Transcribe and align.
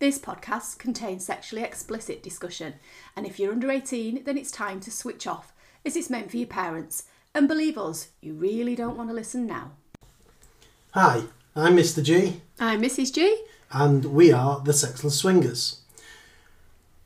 This 0.00 0.18
podcast 0.18 0.78
contains 0.78 1.26
sexually 1.26 1.62
explicit 1.62 2.22
discussion, 2.22 2.76
and 3.14 3.26
if 3.26 3.38
you're 3.38 3.52
under 3.52 3.70
18, 3.70 4.24
then 4.24 4.38
it's 4.38 4.50
time 4.50 4.80
to 4.80 4.90
switch 4.90 5.26
off, 5.26 5.52
as 5.84 5.94
it's 5.94 6.08
meant 6.08 6.30
for 6.30 6.38
your 6.38 6.46
parents. 6.46 7.04
And 7.34 7.46
believe 7.46 7.76
us, 7.76 8.08
you 8.22 8.32
really 8.32 8.74
don't 8.74 8.96
want 8.96 9.10
to 9.10 9.14
listen 9.14 9.46
now. 9.46 9.72
Hi, 10.92 11.24
I'm 11.54 11.76
Mr. 11.76 12.02
G, 12.02 12.40
I'm 12.58 12.80
Mrs. 12.80 13.12
G. 13.12 13.44
and 13.70 14.06
we 14.06 14.32
are 14.32 14.60
the 14.60 14.72
Sexless 14.72 15.18
Swingers. 15.18 15.82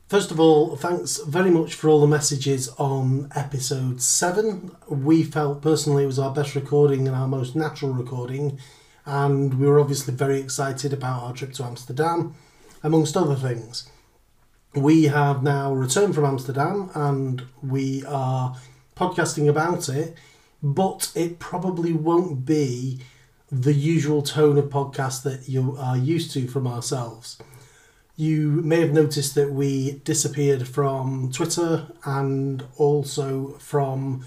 First 0.07 0.31
of 0.31 0.39
all, 0.39 0.77
thanks 0.77 1.17
very 1.17 1.51
much 1.51 1.73
for 1.73 1.89
all 1.89 1.99
the 1.99 2.07
messages 2.07 2.69
on 2.77 3.29
episode 3.35 4.01
7. 4.01 4.73
We 4.87 5.23
felt 5.23 5.61
personally 5.61 6.03
it 6.03 6.07
was 6.07 6.17
our 6.17 6.33
best 6.33 6.55
recording 6.55 7.09
and 7.09 7.17
our 7.17 7.27
most 7.27 7.57
natural 7.57 7.91
recording, 7.91 8.57
and 9.05 9.55
we 9.55 9.67
were 9.67 9.81
obviously 9.81 10.13
very 10.13 10.39
excited 10.39 10.93
about 10.93 11.23
our 11.23 11.33
trip 11.33 11.51
to 11.55 11.65
Amsterdam, 11.65 12.35
amongst 12.85 13.17
other 13.17 13.35
things. 13.35 13.89
We 14.75 15.05
have 15.05 15.41
now 15.41 15.73
returned 15.73 16.13
from 16.13 16.23
Amsterdam 16.23 16.91
and 16.93 17.41
we 17.63 18.05
are 18.05 18.55
podcasting 18.95 19.49
about 19.49 19.89
it, 19.89 20.15
but 20.61 21.11
it 21.15 21.39
probably 21.39 21.93
won't 21.93 22.45
be 22.45 23.01
the 23.51 23.73
usual 23.73 24.21
tone 24.21 24.59
of 24.59 24.65
podcast 24.65 25.23
that 25.23 25.49
you 25.49 25.75
are 25.79 25.97
used 25.97 26.31
to 26.33 26.47
from 26.47 26.67
ourselves. 26.67 27.39
You 28.17 28.61
may 28.63 28.81
have 28.81 28.93
noticed 28.93 29.33
that 29.33 29.51
we 29.51 30.01
disappeared 30.03 30.67
from 30.67 31.31
Twitter 31.31 31.87
and 32.05 32.63
also 32.77 33.57
from 33.57 34.25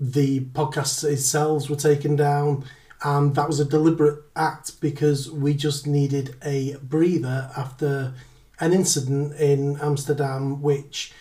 the 0.00 0.40
podcasts 0.40 1.02
themselves 1.02 1.70
were 1.70 1.76
taken 1.76 2.16
down, 2.16 2.64
and 3.02 3.34
that 3.34 3.48
was 3.48 3.60
a 3.60 3.64
deliberate 3.64 4.22
act 4.36 4.80
because 4.80 5.30
we 5.30 5.54
just 5.54 5.86
needed 5.86 6.34
a 6.44 6.76
breather 6.82 7.50
after 7.56 8.14
an 8.58 8.72
incident 8.72 9.34
in 9.40 9.78
Amsterdam 9.80 10.60
which 10.60 11.12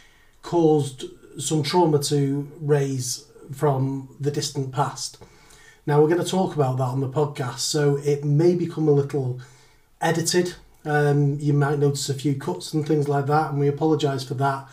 caused 0.41 1.05
some 1.37 1.63
trauma 1.63 1.99
to 1.99 2.51
raise 2.59 3.25
from 3.53 4.15
the 4.19 4.31
distant 4.31 4.71
past. 4.71 5.17
Now, 5.85 6.01
we're 6.01 6.09
going 6.09 6.23
to 6.23 6.29
talk 6.29 6.53
about 6.53 6.77
that 6.77 6.83
on 6.83 6.99
the 6.99 7.09
podcast, 7.09 7.59
so 7.59 7.97
it 7.97 8.23
may 8.23 8.55
become 8.55 8.87
a 8.87 8.91
little 8.91 9.39
edited. 10.01 10.55
Um, 10.85 11.39
you 11.39 11.53
might 11.53 11.79
notice 11.79 12.09
a 12.09 12.13
few 12.13 12.35
cuts 12.35 12.73
and 12.73 12.85
things 12.85 13.07
like 13.07 13.25
that, 13.27 13.51
and 13.51 13.59
we 13.59 13.67
apologise 13.67 14.23
for 14.23 14.35
that. 14.35 14.67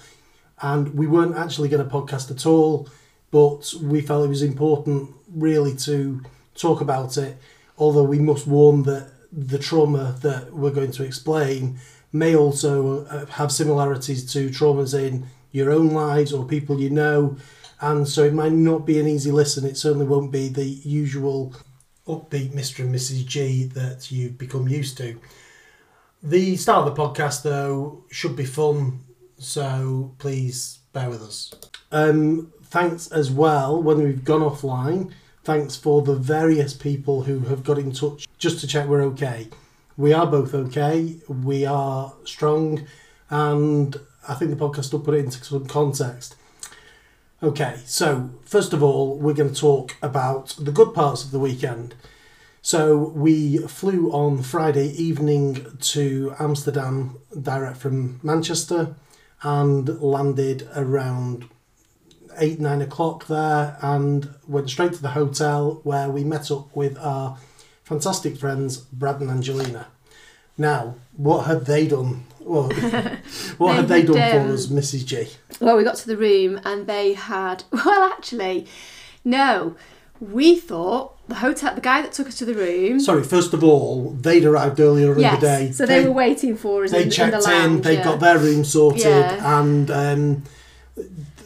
And 0.60 0.94
we 0.94 1.06
weren't 1.06 1.36
actually 1.36 1.68
going 1.68 1.86
to 1.86 1.90
podcast 1.90 2.30
at 2.30 2.46
all, 2.46 2.88
but 3.30 3.72
we 3.80 4.00
felt 4.00 4.24
it 4.24 4.28
was 4.28 4.42
important 4.42 5.10
really 5.32 5.74
to 5.76 6.22
talk 6.56 6.80
about 6.80 7.16
it. 7.16 7.36
Although 7.78 8.04
we 8.04 8.18
must 8.18 8.46
warn 8.46 8.84
that 8.84 9.10
the 9.32 9.58
trauma 9.58 10.16
that 10.22 10.52
we're 10.52 10.70
going 10.70 10.92
to 10.92 11.04
explain 11.04 11.78
may 12.12 12.34
also 12.34 13.04
uh, 13.06 13.26
have 13.26 13.52
similarities 13.52 14.30
to 14.32 14.48
traumas 14.48 14.98
in 14.98 15.26
your 15.52 15.70
own 15.70 15.90
lives 15.90 16.32
or 16.32 16.44
people 16.44 16.80
you 16.80 16.90
know, 16.90 17.36
and 17.80 18.08
so 18.08 18.24
it 18.24 18.32
might 18.32 18.52
not 18.52 18.86
be 18.86 18.98
an 18.98 19.06
easy 19.06 19.30
listen. 19.30 19.66
It 19.66 19.76
certainly 19.76 20.06
won't 20.06 20.32
be 20.32 20.48
the 20.48 20.64
usual 20.64 21.54
upbeat 22.06 22.52
Mr. 22.52 22.80
and 22.80 22.94
Mrs. 22.94 23.26
G 23.26 23.64
that 23.64 24.10
you've 24.10 24.38
become 24.38 24.68
used 24.68 24.96
to. 24.98 25.20
The 26.22 26.56
start 26.56 26.88
of 26.88 26.94
the 26.94 27.02
podcast, 27.02 27.42
though, 27.42 28.04
should 28.10 28.36
be 28.36 28.46
fun, 28.46 29.00
so 29.38 30.14
please 30.18 30.78
bear 30.92 31.10
with 31.10 31.22
us. 31.22 31.54
Um, 31.92 32.52
thanks 32.64 33.08
as 33.08 33.30
well 33.30 33.82
when 33.82 33.98
we've 33.98 34.24
gone 34.24 34.40
offline. 34.40 35.12
Thanks 35.46 35.76
for 35.76 36.02
the 36.02 36.16
various 36.16 36.74
people 36.74 37.22
who 37.22 37.38
have 37.38 37.62
got 37.62 37.78
in 37.78 37.92
touch 37.92 38.26
just 38.36 38.58
to 38.58 38.66
check 38.66 38.88
we're 38.88 39.02
okay. 39.02 39.46
We 39.96 40.12
are 40.12 40.26
both 40.26 40.52
okay. 40.52 41.18
We 41.28 41.64
are 41.64 42.12
strong, 42.24 42.84
and 43.30 43.96
I 44.26 44.34
think 44.34 44.50
the 44.50 44.56
podcast 44.56 44.92
will 44.92 44.98
put 44.98 45.14
it 45.14 45.24
into 45.24 45.44
some 45.44 45.66
context. 45.66 46.34
Okay, 47.44 47.78
so 47.84 48.30
first 48.42 48.72
of 48.72 48.82
all, 48.82 49.18
we're 49.18 49.34
going 49.34 49.54
to 49.54 49.60
talk 49.60 49.94
about 50.02 50.56
the 50.58 50.72
good 50.72 50.92
parts 50.92 51.22
of 51.22 51.30
the 51.30 51.38
weekend. 51.38 51.94
So 52.60 52.96
we 52.96 53.58
flew 53.58 54.10
on 54.10 54.42
Friday 54.42 54.88
evening 55.00 55.64
to 55.80 56.34
Amsterdam, 56.40 57.20
direct 57.40 57.76
from 57.76 58.18
Manchester, 58.20 58.96
and 59.42 60.00
landed 60.02 60.68
around 60.74 61.48
eight 62.38 62.60
nine 62.60 62.80
o'clock 62.82 63.26
there, 63.26 63.76
and 63.82 64.28
went 64.46 64.70
straight 64.70 64.92
to 64.94 65.02
the 65.02 65.10
hotel 65.10 65.80
where 65.84 66.08
we 66.10 66.24
met 66.24 66.50
up 66.50 66.74
with 66.74 66.98
our 66.98 67.38
fantastic 67.84 68.36
friends 68.36 68.76
Brad 68.78 69.20
and 69.20 69.30
Angelina. 69.30 69.86
Now, 70.58 70.94
what 71.16 71.46
had 71.46 71.66
they 71.66 71.86
done? 71.86 72.24
Well, 72.40 72.64
what 73.58 73.72
They 73.72 73.76
had 73.76 73.88
they 73.88 74.02
done 74.02 74.14
for 74.14 74.40
um, 74.40 74.50
us, 74.52 74.66
Mrs. 74.68 75.04
G? 75.04 75.28
Well, 75.60 75.76
we 75.76 75.84
got 75.84 75.96
to 75.96 76.06
the 76.06 76.16
room 76.16 76.60
and 76.64 76.86
they 76.86 77.12
had. 77.14 77.64
Well, 77.72 78.10
actually, 78.12 78.66
no. 79.24 79.76
We 80.20 80.56
thought 80.56 81.14
the 81.28 81.34
hotel, 81.36 81.74
the 81.74 81.80
guy 81.82 82.00
that 82.00 82.12
took 82.12 82.28
us 82.28 82.38
to 82.38 82.44
the 82.46 82.54
room. 82.54 83.00
Sorry, 83.00 83.22
first 83.22 83.52
of 83.52 83.62
all, 83.62 84.12
they'd 84.12 84.44
arrived 84.44 84.80
earlier 84.80 85.12
in 85.12 85.18
the 85.18 85.36
day. 85.38 85.72
so 85.72 85.84
they, 85.84 86.04
were 86.06 86.12
waiting 86.12 86.56
for 86.56 86.84
us 86.84 86.92
They 86.92 86.98
in, 87.02 87.04
in 87.04 87.10
checked 87.10 87.42
the 87.44 87.64
in, 87.64 87.82
they 87.82 87.96
yeah. 87.98 88.04
got 88.04 88.20
their 88.20 88.38
room 88.38 88.64
sorted, 88.64 89.02
Yeah. 89.02 89.60
and 89.60 89.90
um, 89.90 90.42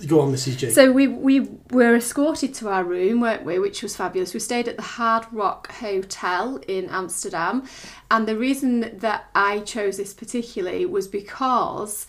go 0.07 0.21
on, 0.21 0.33
Mrs. 0.33 0.57
G. 0.59 0.71
So 0.71 0.93
we 0.93 1.09
we 1.09 1.49
were 1.71 1.95
escorted 1.95 2.55
to 2.55 2.69
our 2.69 2.85
room, 2.85 3.21
weren't 3.21 3.45
we? 3.45 3.59
Which 3.59 3.83
was 3.83 3.97
fabulous. 3.97 4.35
We 4.35 4.41
stayed 4.41 4.69
at 4.69 4.77
the 4.77 4.83
Hard 4.83 5.27
Rock 5.33 5.71
Hotel 5.73 6.61
in 6.69 6.89
Amsterdam, 6.91 7.65
and 8.11 8.27
the 8.27 8.37
reason 8.37 8.99
that 8.99 9.27
I 9.35 9.61
chose 9.61 9.97
this 9.97 10.15
particularly 10.15 10.87
was 10.87 11.09
because 11.09 12.07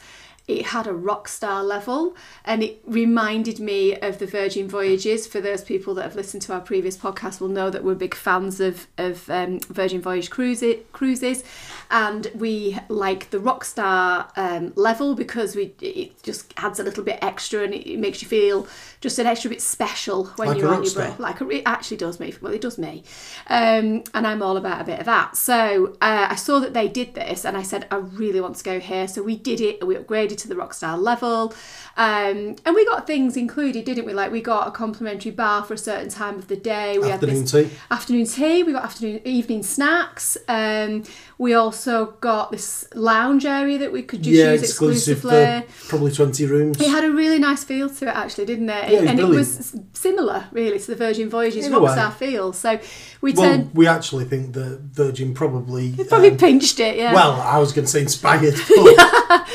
it 0.48 0.68
had 0.68 0.88
a 0.88 0.94
rock 0.94 1.28
star 1.28 1.64
level 1.64 2.16
and 2.44 2.64
it 2.64 2.82
reminded 2.86 3.60
me 3.60 3.96
of 3.96 4.20
the 4.20 4.26
Virgin 4.26 4.68
Voyages. 4.68 5.28
For 5.28 5.40
those 5.40 5.64
people 5.64 5.94
that 5.96 6.04
have 6.04 6.16
listened 6.16 6.42
to 6.44 6.54
our 6.54 6.60
previous 6.60 6.98
podcast 6.98 7.40
will 7.40 7.48
know 7.48 7.70
that 7.70 7.84
we're 7.84 7.96
big 7.96 8.16
fans 8.16 8.60
of, 8.60 8.88
of 8.98 9.30
um, 9.30 9.60
Virgin 9.70 10.02
Voyage 10.02 10.30
cruise- 10.30 10.64
cruises 10.92 11.44
and 11.92 12.32
we 12.34 12.78
like 12.88 13.30
the 13.32 13.40
rock 13.40 13.66
star 13.66 14.32
um, 14.38 14.72
level 14.76 15.14
because 15.14 15.56
we 15.56 15.74
it 15.82 16.24
just 16.24 16.54
adds 16.58 16.80
a 16.80 16.84
little 16.84 17.04
bit 17.04 17.20
extra 17.22 17.64
and 17.64 17.74
it, 17.74 18.00
makes 18.00 18.22
you 18.22 18.28
feel 18.28 18.66
just 19.02 19.20
an 19.20 19.28
extra 19.28 19.50
bit 19.50 19.62
special 19.62 20.26
when 20.38 20.50
Like 20.50 20.58
you're 20.58 20.74
on 20.74 20.84
your 20.84 20.94
breath. 20.94 21.20
Like 21.20 21.42
a, 21.42 21.50
it 21.50 21.64
actually 21.66 21.98
does 21.98 22.20
me. 22.20 22.34
Well, 22.42 22.54
it 22.54 22.62
does 22.62 22.78
me, 22.78 23.04
um, 23.48 24.04
and 24.14 24.26
I'm 24.26 24.42
all 24.42 24.58
about 24.58 24.82
a 24.82 24.84
bit 24.86 25.00
of 25.00 25.06
that. 25.06 25.36
So 25.36 25.98
uh, 26.02 26.28
I 26.30 26.36
saw 26.36 26.60
that 26.60 26.74
they 26.74 26.88
did 26.88 27.14
this, 27.14 27.46
and 27.46 27.58
I 27.58 27.64
said 27.64 27.88
I 27.92 27.98
really 27.98 28.40
want 28.40 28.56
to 28.56 28.64
go 28.64 28.80
here. 28.80 29.08
So 29.08 29.22
we 29.22 29.36
did 29.36 29.60
it. 29.60 29.86
We 29.86 29.96
upgraded 29.96 30.38
to 30.38 30.48
the 30.48 30.56
rockstar 30.56 30.98
level, 31.00 31.54
um, 31.98 32.56
and 32.66 32.74
we 32.74 32.86
got 32.86 33.06
things 33.06 33.36
included, 33.36 33.84
didn't 33.84 34.06
we? 34.06 34.14
Like 34.14 34.32
we 34.32 34.42
got 34.42 34.68
a 34.68 34.72
complimentary 34.72 35.32
bar 35.32 35.66
for 35.66 35.74
a 35.74 35.78
certain 35.78 36.10
time 36.10 36.36
of 36.36 36.48
the 36.48 36.56
day. 36.56 36.98
We 36.98 37.12
Afternoon 37.12 37.36
had 37.36 37.46
this 37.48 37.52
tea. 37.52 37.70
afternoon 37.90 38.26
tea. 38.26 38.64
We 38.64 38.72
got 38.72 38.86
afternoon 38.86 39.22
evening 39.26 39.64
snacks. 39.64 40.38
Um, 40.48 41.04
we 41.42 41.56
also 41.56 42.12
got 42.22 42.52
this 42.52 42.88
lounge 42.94 43.48
area 43.48 43.80
that 43.80 43.92
we 43.92 44.04
could 44.04 44.22
just 44.22 44.36
yeah, 44.36 44.52
use 44.52 44.62
exclusive 44.62 45.18
exclusively. 45.18 45.68
for 45.74 45.90
probably 45.90 46.12
20 46.12 46.46
rooms. 46.46 46.80
It 46.80 46.88
had 46.88 47.04
a 47.04 47.10
really 47.10 47.40
nice 47.40 47.64
feel 47.64 47.90
to 47.90 48.08
it, 48.08 48.16
actually, 48.16 48.46
didn't 48.46 48.70
it? 48.70 48.92
Yeah, 48.92 49.00
it 49.00 49.02
was 49.02 49.10
and 49.10 49.20
it 49.20 49.26
was 49.26 49.76
similar, 49.94 50.46
really, 50.52 50.78
to 50.78 50.86
the 50.86 50.96
Virgin 50.96 51.32
Voyages 51.32 51.66
In. 51.66 51.74
Rockstar 51.74 52.14
feel. 52.14 52.54
So 52.54 52.80
we 53.22 53.34
well, 53.34 53.50
turned, 53.50 53.74
we 53.74 53.88
actually 53.88 54.26
think 54.26 54.54
that 54.54 54.82
Virgin 54.82 55.34
probably. 55.34 55.94
probably 56.08 56.30
um, 56.30 56.38
pinched 56.38 56.80
it, 56.80 56.96
yeah. 56.98 57.12
Well, 57.12 57.42
I 57.42 57.58
was 57.58 57.74
going 57.74 57.86
to 57.86 57.92
say 57.92 58.02
inspired. 58.02 58.54
but 58.76 59.48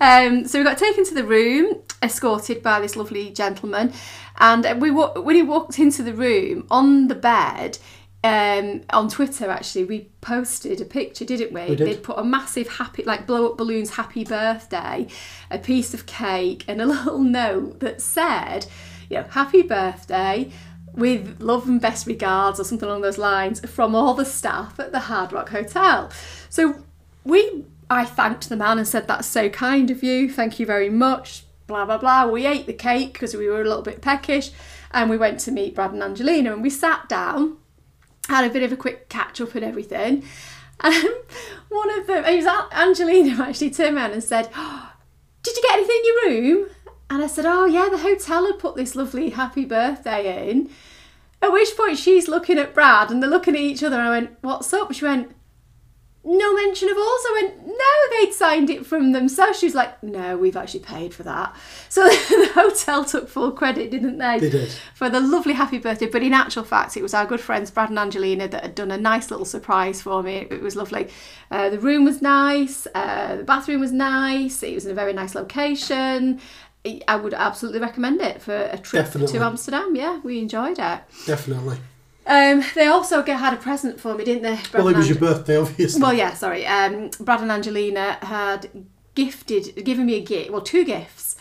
Um, 0.00 0.46
so 0.46 0.58
we 0.58 0.64
got 0.64 0.76
taken 0.76 1.04
to 1.04 1.14
the 1.14 1.24
room, 1.24 1.76
escorted 2.02 2.62
by 2.62 2.80
this 2.80 2.96
lovely 2.96 3.30
gentleman, 3.30 3.92
and 4.38 4.80
we 4.80 4.90
when 4.90 5.36
he 5.36 5.42
walked 5.42 5.78
into 5.78 6.02
the 6.02 6.12
room 6.12 6.66
on 6.70 7.08
the 7.08 7.14
bed. 7.14 7.78
Um, 8.24 8.80
on 8.88 9.10
Twitter, 9.10 9.50
actually, 9.50 9.84
we 9.84 10.08
posted 10.22 10.80
a 10.80 10.86
picture, 10.86 11.26
didn't 11.26 11.52
we? 11.52 11.66
We 11.68 11.76
did. 11.76 11.86
They'd 11.86 12.02
put 12.02 12.18
a 12.18 12.24
massive 12.24 12.66
happy, 12.66 13.02
like 13.02 13.26
blow 13.26 13.50
up 13.50 13.58
balloons, 13.58 13.90
happy 13.90 14.24
birthday, 14.24 15.08
a 15.50 15.58
piece 15.58 15.92
of 15.92 16.06
cake, 16.06 16.64
and 16.66 16.80
a 16.80 16.86
little 16.94 17.18
note 17.18 17.80
that 17.80 18.00
said, 18.00 18.66
you 19.10 19.18
know, 19.18 19.24
happy 19.24 19.60
birthday 19.60 20.50
with 20.94 21.42
love 21.42 21.68
and 21.68 21.82
best 21.82 22.06
regards, 22.06 22.58
or 22.58 22.64
something 22.64 22.88
along 22.88 23.02
those 23.02 23.18
lines, 23.18 23.60
from 23.68 23.94
all 23.94 24.14
the 24.14 24.24
staff 24.24 24.80
at 24.80 24.90
the 24.90 25.00
Hard 25.00 25.30
Rock 25.30 25.50
Hotel. 25.50 26.10
So 26.48 26.82
we 27.24 27.66
I 27.90 28.06
thanked 28.06 28.48
the 28.48 28.56
man 28.56 28.78
and 28.78 28.88
said 28.88 29.06
that's 29.06 29.28
so 29.28 29.50
kind 29.50 29.90
of 29.90 30.02
you. 30.02 30.32
Thank 30.32 30.58
you 30.58 30.64
very 30.64 30.88
much. 30.88 31.44
Blah 31.66 31.84
blah 31.84 31.98
blah. 31.98 32.26
We 32.26 32.46
ate 32.46 32.64
the 32.64 32.72
cake 32.72 33.12
because 33.12 33.36
we 33.36 33.48
were 33.48 33.60
a 33.60 33.64
little 33.64 33.82
bit 33.82 34.00
peckish, 34.00 34.50
and 34.92 35.10
we 35.10 35.18
went 35.18 35.40
to 35.40 35.52
meet 35.52 35.74
Brad 35.74 35.92
and 35.92 36.02
Angelina, 36.02 36.54
and 36.54 36.62
we 36.62 36.70
sat 36.70 37.06
down, 37.06 37.58
had 38.26 38.44
a 38.44 38.52
bit 38.52 38.62
of 38.62 38.72
a 38.72 38.76
quick 38.76 39.08
catch 39.08 39.40
up 39.40 39.54
and 39.54 39.64
everything. 39.64 40.24
And 40.80 41.08
one 41.68 41.98
of 41.98 42.06
them, 42.06 42.24
it 42.24 42.36
was 42.36 42.46
An- 42.46 42.72
Angelina, 42.72 43.42
actually 43.48 43.70
turned 43.70 43.96
around 43.96 44.12
and 44.12 44.24
said, 44.24 44.50
"Oh, 44.56 44.92
"Did 45.42 45.56
you 45.56 45.62
get 45.62 45.74
anything 45.74 45.96
in 45.96 46.04
your 46.04 46.56
room?" 46.56 46.68
And 47.10 47.22
I 47.22 47.26
said, 47.26 47.46
"Oh 47.46 47.64
yeah, 47.64 47.88
the 47.88 47.98
hotel 47.98 48.46
had 48.46 48.58
put 48.58 48.76
this 48.76 48.96
lovely 48.96 49.30
happy 49.30 49.64
birthday 49.64 50.50
in." 50.50 50.70
At 51.40 51.52
which 51.52 51.76
point 51.76 51.98
she's 51.98 52.26
looking 52.26 52.58
at 52.58 52.74
Brad 52.74 53.10
and 53.10 53.22
they're 53.22 53.30
looking 53.30 53.54
at 53.54 53.60
each 53.60 53.82
other, 53.82 53.96
and 53.98 54.08
I 54.08 54.10
went, 54.10 54.38
"What's 54.40 54.72
up?" 54.72 54.92
She 54.92 55.04
went, 55.04 55.34
no 56.24 56.54
mention 56.54 56.88
of. 56.88 56.96
I 56.96 57.40
went, 57.42 57.66
no, 57.66 58.18
they'd 58.18 58.32
signed 58.32 58.70
it 58.70 58.86
from 58.86 59.12
themselves. 59.12 59.58
She 59.58 59.66
was 59.66 59.74
like, 59.74 60.02
no, 60.02 60.36
we've 60.36 60.56
actually 60.56 60.80
paid 60.80 61.12
for 61.12 61.22
that. 61.24 61.54
So 61.88 62.08
the 62.08 62.50
hotel 62.54 63.04
took 63.04 63.28
full 63.28 63.52
credit, 63.52 63.90
didn't 63.90 64.18
they? 64.18 64.38
They 64.38 64.50
did. 64.50 64.70
For 64.94 65.10
the 65.10 65.20
lovely 65.20 65.52
happy 65.52 65.78
birthday. 65.78 66.06
But 66.06 66.22
in 66.22 66.32
actual 66.32 66.64
fact, 66.64 66.96
it 66.96 67.02
was 67.02 67.12
our 67.12 67.26
good 67.26 67.40
friends 67.40 67.70
Brad 67.70 67.90
and 67.90 67.98
Angelina 67.98 68.48
that 68.48 68.62
had 68.62 68.74
done 68.74 68.90
a 68.90 68.96
nice 68.96 69.30
little 69.30 69.44
surprise 69.44 70.00
for 70.00 70.22
me. 70.22 70.46
It 70.50 70.62
was 70.62 70.76
lovely. 70.76 71.08
Uh, 71.50 71.68
the 71.68 71.78
room 71.78 72.04
was 72.04 72.22
nice, 72.22 72.86
uh, 72.94 73.36
the 73.36 73.44
bathroom 73.44 73.80
was 73.80 73.92
nice, 73.92 74.62
it 74.62 74.74
was 74.74 74.86
in 74.86 74.92
a 74.92 74.94
very 74.94 75.12
nice 75.12 75.34
location. 75.34 76.40
I 77.08 77.16
would 77.16 77.32
absolutely 77.32 77.80
recommend 77.80 78.20
it 78.20 78.42
for 78.42 78.54
a 78.54 78.76
trip 78.76 79.06
Definitely. 79.06 79.38
to 79.38 79.44
Amsterdam. 79.44 79.96
Yeah, 79.96 80.20
we 80.22 80.38
enjoyed 80.38 80.78
it. 80.78 81.00
Definitely. 81.26 81.78
Um, 82.26 82.64
they 82.74 82.86
also 82.86 83.22
get, 83.22 83.38
had 83.38 83.52
a 83.52 83.56
present 83.56 84.00
for 84.00 84.14
me, 84.14 84.24
didn't 84.24 84.42
they? 84.42 84.58
Brad 84.70 84.84
Well, 84.84 84.88
it 84.88 84.96
was 84.96 85.08
your 85.08 85.18
birthday, 85.18 85.56
obviously. 85.56 86.00
well, 86.00 86.14
yeah, 86.14 86.32
sorry. 86.34 86.66
Um, 86.66 87.10
Brad 87.20 87.40
and 87.42 87.52
Angelina 87.52 88.18
had 88.22 88.70
gifted, 89.14 89.84
given 89.84 90.06
me 90.06 90.14
a 90.14 90.20
gift. 90.24 90.50
Well, 90.50 90.62
two 90.62 90.84
gifts. 90.84 91.36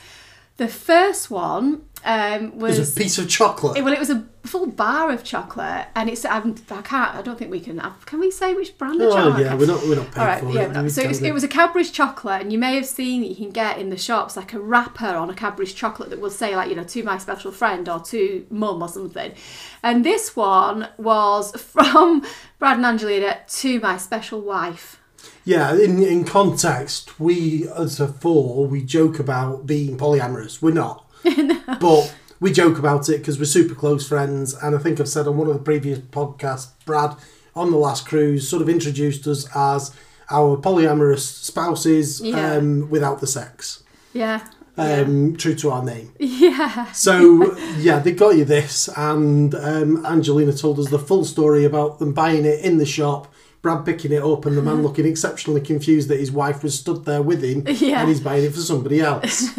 The 0.58 0.68
first 0.68 1.32
one 1.32 1.84
um, 2.06 2.46
it 2.46 2.56
was, 2.56 2.96
a 2.96 3.00
piece 3.00 3.18
of 3.18 3.30
chocolate. 3.30 3.82
well, 3.84 3.94
it 3.94 4.00
was 4.00 4.10
a 4.10 4.28
full 4.44 4.68
bar 4.68 5.10
of 5.10 5.24
chocolate, 5.24 5.88
and 5.96 6.10
it's 6.10 6.26
I'm, 6.26 6.56
I 6.70 6.82
can't. 6.82 7.16
I 7.16 7.22
don't 7.22 7.38
think 7.40 7.50
we 7.50 7.62
can. 7.62 7.82
Can 8.06 8.20
we 8.20 8.30
say 8.30 8.54
which 8.54 8.78
brand 8.78 9.02
of 9.02 9.14
oh 9.14 9.16
chocolate? 9.16 9.46
yeah, 9.46 9.56
we're 9.56 9.68
not 9.68 9.82
we're 9.84 9.96
not 9.96 10.12
paying 10.12 10.20
All 10.20 10.34
right, 10.34 10.44
for 10.44 10.52
yeah. 10.52 10.64
it. 10.64 10.72
no. 10.72 10.88
So 10.90 11.02
it 11.02 11.08
was, 11.08 11.22
it 11.22 11.34
was 11.34 11.44
a 11.44 11.48
Cadbury's 11.48 11.92
chocolate, 11.92 12.42
and 12.42 12.52
you 12.52 12.60
may 12.60 12.76
have 12.76 12.86
seen 12.86 13.22
that 13.22 13.28
you 13.28 13.36
can 13.36 13.52
get 13.52 13.78
in 13.78 13.90
the 13.90 13.98
shops 13.98 14.36
like 14.36 14.54
a 14.54 14.60
wrapper 14.60 15.08
on 15.08 15.30
a 15.30 15.34
Cadbury's 15.34 15.74
chocolate 15.74 16.10
that 16.10 16.20
will 16.20 16.30
say 16.30 16.56
like 16.56 16.70
you 16.70 16.76
know 16.76 16.84
to 16.84 17.04
my 17.04 17.18
special 17.18 17.52
friend 17.52 17.88
or 17.88 18.02
to 18.02 18.46
mum 18.50 18.82
or 18.82 18.90
something. 18.90 19.34
And 19.82 20.06
this 20.06 20.36
one 20.36 20.90
was 20.98 21.52
from 21.62 22.26
Brad 22.60 22.78
and 22.78 22.86
Angelina 22.86 23.40
to 23.48 23.80
my 23.80 23.98
special 23.98 24.42
wife. 24.42 25.00
Yeah, 25.46 25.74
in 25.74 26.02
in 26.04 26.26
context, 26.26 27.20
we 27.20 27.68
as 27.70 28.00
a 28.00 28.08
four, 28.08 28.68
we 28.68 28.84
joke 28.84 29.20
about 29.20 29.66
being 29.66 29.98
polyamorous. 29.98 30.62
We're 30.62 30.74
not, 30.74 31.03
but 31.80 32.16
we 32.40 32.52
joke 32.52 32.78
about 32.80 33.10
it 33.10 33.20
because 33.20 33.40
we're 33.40 33.46
super 33.46 33.76
close 33.76 34.08
friends. 34.08 34.54
And 34.54 34.76
I 34.76 34.80
think 34.80 35.00
I've 35.00 35.08
said 35.10 35.28
on 35.28 35.38
one 35.38 35.48
of 35.48 35.54
the 35.54 35.60
previous 35.62 36.00
podcasts, 36.00 36.68
Brad 36.86 37.16
on 37.56 37.72
the 37.72 37.78
last 37.78 38.06
cruise 38.08 38.50
sort 38.50 38.62
of 38.62 38.70
introduced 38.70 39.28
us 39.28 39.48
as 39.56 39.96
our 40.32 40.58
polyamorous 40.58 41.20
spouses 41.20 42.20
Yeah. 42.22 42.54
um, 42.56 42.90
without 42.90 43.20
the 43.22 43.28
sex. 43.28 43.84
Yeah. 44.14 44.48
Um, 44.76 45.36
True 45.36 45.54
to 45.56 45.70
our 45.70 45.84
name. 45.84 46.14
Yeah. 46.20 46.92
So 46.94 47.56
yeah, 47.78 48.00
they 48.00 48.12
got 48.12 48.36
you 48.36 48.44
this, 48.44 48.90
and 48.98 49.54
um, 49.54 50.04
Angelina 50.06 50.52
told 50.54 50.80
us 50.80 50.90
the 50.90 50.98
full 50.98 51.24
story 51.26 51.64
about 51.64 52.00
them 52.00 52.12
buying 52.14 52.44
it 52.46 52.66
in 52.66 52.80
the 52.80 52.86
shop. 52.86 53.32
Brad 53.62 53.86
picking 53.86 54.12
it 54.12 54.24
up 54.24 54.46
and 54.46 54.58
the 54.58 54.62
man 54.62 54.82
looking 54.84 55.06
exceptionally 55.06 55.62
confused 55.62 56.10
that 56.10 56.20
his 56.20 56.32
wife 56.32 56.64
was 56.64 56.78
stood 56.78 57.06
there 57.06 57.22
with 57.22 57.42
him 57.44 57.64
Yeah. 57.68 58.00
and 58.02 58.10
he's 58.10 58.20
buying 58.20 58.44
it 58.44 58.54
for 58.54 58.60
somebody 58.60 59.00
else. 59.00 59.50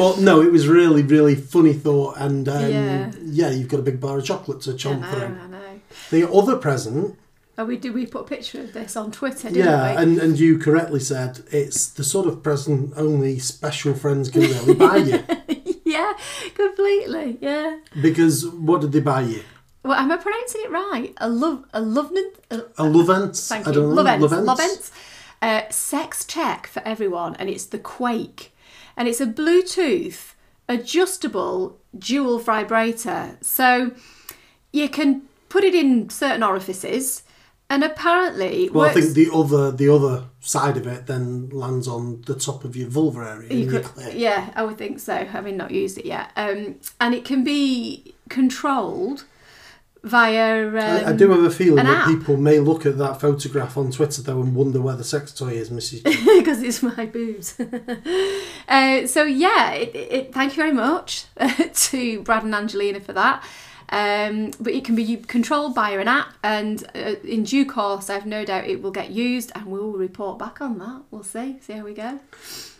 But 0.00 0.18
no, 0.20 0.40
it 0.42 0.50
was 0.52 0.66
really, 0.68 1.02
really 1.02 1.34
funny 1.34 1.72
thought, 1.72 2.16
and 2.18 2.48
um, 2.48 2.70
Yeah. 2.70 3.10
yeah. 3.22 3.50
you've 3.50 3.68
got 3.68 3.80
a 3.80 3.82
big 3.84 4.00
bar 4.00 4.18
of 4.18 4.24
chocolate 4.24 4.60
to 4.62 4.70
I 4.72 4.74
chomp 4.74 5.00
know, 5.00 5.10
through. 5.12 5.22
I 5.26 5.46
know. 5.48 5.80
The 6.10 6.30
other 6.30 6.56
present, 6.56 7.16
Oh, 7.58 7.64
we 7.66 7.76
did. 7.76 7.92
We 7.92 8.06
put 8.06 8.22
a 8.22 8.24
picture 8.24 8.60
of 8.62 8.72
this 8.72 8.96
on 8.96 9.10
Twitter, 9.12 9.50
didn't 9.50 9.56
yeah, 9.66 9.94
we? 9.94 10.02
and, 10.02 10.18
and 10.18 10.38
you 10.38 10.56
correctly 10.58 11.00
said 11.00 11.40
it's 11.52 11.88
the 11.88 12.02
sort 12.04 12.26
of 12.26 12.42
present 12.42 12.94
only 12.96 13.38
special 13.38 13.92
friends 13.92 14.30
can 14.30 14.42
really 14.42 14.74
buy 14.74 14.96
you. 14.96 15.22
yeah, 15.84 16.14
completely. 16.54 17.36
Yeah. 17.42 17.80
Because 18.00 18.46
what 18.46 18.80
did 18.80 18.92
they 18.92 19.00
buy 19.00 19.22
you? 19.22 19.42
Well, 19.82 19.92
am 19.98 20.10
I 20.10 20.16
pronouncing 20.16 20.62
it 20.64 20.70
right? 20.70 21.12
A 21.18 21.28
love, 21.28 21.64
a 21.74 21.80
lovenant, 21.82 22.32
a, 22.50 22.62
A 22.78 22.84
Lovent? 22.84 23.36
Thank 23.36 23.66
you. 23.66 23.72
don't 23.72 23.88
know. 23.90 23.94
Lovents. 23.94 24.22
Lovents? 24.22 24.46
Lovents. 24.46 24.92
Uh, 25.42 25.62
sex 25.70 26.24
check 26.24 26.66
for 26.66 26.80
everyone, 26.86 27.34
and 27.36 27.48
it's 27.50 27.64
the 27.64 27.78
Quake, 27.78 28.49
and 29.00 29.08
it's 29.08 29.20
a 29.20 29.26
Bluetooth 29.26 30.34
adjustable 30.68 31.78
dual 31.98 32.38
vibrator. 32.38 33.38
So 33.40 33.92
you 34.72 34.90
can 34.90 35.22
put 35.48 35.64
it 35.64 35.74
in 35.74 36.10
certain 36.10 36.42
orifices, 36.42 37.22
and 37.70 37.82
apparently 37.82 38.68
Well, 38.68 38.90
I 38.90 38.92
think 38.92 39.14
the 39.14 39.30
other 39.32 39.72
the 39.72 39.88
other 39.88 40.24
side 40.40 40.76
of 40.76 40.86
it 40.86 41.06
then 41.06 41.48
lands 41.48 41.88
on 41.88 42.22
the 42.26 42.34
top 42.34 42.62
of 42.62 42.76
your 42.76 42.88
vulva 42.88 43.20
area. 43.20 43.52
You 43.54 43.70
could- 43.70 44.12
yeah, 44.12 44.50
I 44.54 44.64
would 44.64 44.76
think 44.76 45.00
so. 45.00 45.24
Having 45.24 45.56
not 45.56 45.70
used 45.70 45.96
it 45.96 46.04
yet, 46.04 46.30
um, 46.36 46.74
and 47.00 47.14
it 47.14 47.24
can 47.24 47.42
be 47.42 48.14
controlled 48.28 49.24
via. 50.02 50.68
Um, 50.68 50.76
I, 50.76 51.10
I 51.10 51.12
do 51.12 51.30
have 51.30 51.42
a 51.42 51.50
feeling 51.50 51.84
that 51.84 52.02
app. 52.02 52.06
people 52.06 52.36
may 52.36 52.58
look 52.58 52.86
at 52.86 52.98
that 52.98 53.20
photograph 53.20 53.76
on 53.76 53.90
Twitter 53.90 54.22
though 54.22 54.40
and 54.40 54.54
wonder 54.54 54.80
where 54.80 54.96
the 54.96 55.04
sex 55.04 55.32
toy 55.32 55.50
is, 55.50 55.70
Mrs. 55.70 56.04
Because 56.38 56.62
it's 56.62 56.82
my 56.82 57.06
boobs. 57.06 57.58
uh, 58.68 59.06
so 59.06 59.24
yeah, 59.24 59.72
it, 59.72 59.94
it, 59.94 60.34
thank 60.34 60.52
you 60.52 60.56
very 60.56 60.72
much 60.72 61.26
to 61.74 62.22
Brad 62.22 62.44
and 62.44 62.54
Angelina 62.54 63.00
for 63.00 63.12
that. 63.12 63.44
Um, 63.92 64.52
but 64.60 64.72
it 64.72 64.84
can 64.84 64.94
be 64.94 65.16
controlled 65.16 65.74
by 65.74 65.90
an 65.90 66.06
app, 66.06 66.34
and 66.44 66.84
uh, 66.94 67.16
in 67.24 67.42
due 67.42 67.66
course, 67.66 68.08
I've 68.08 68.24
no 68.24 68.44
doubt 68.44 68.68
it 68.68 68.82
will 68.82 68.92
get 68.92 69.10
used, 69.10 69.50
and 69.56 69.66
we'll 69.66 69.90
report 69.90 70.38
back 70.38 70.60
on 70.60 70.78
that. 70.78 71.02
We'll 71.10 71.24
see, 71.24 71.58
see 71.60 71.72
how 71.72 71.84
we 71.84 71.94
go. 71.94 72.20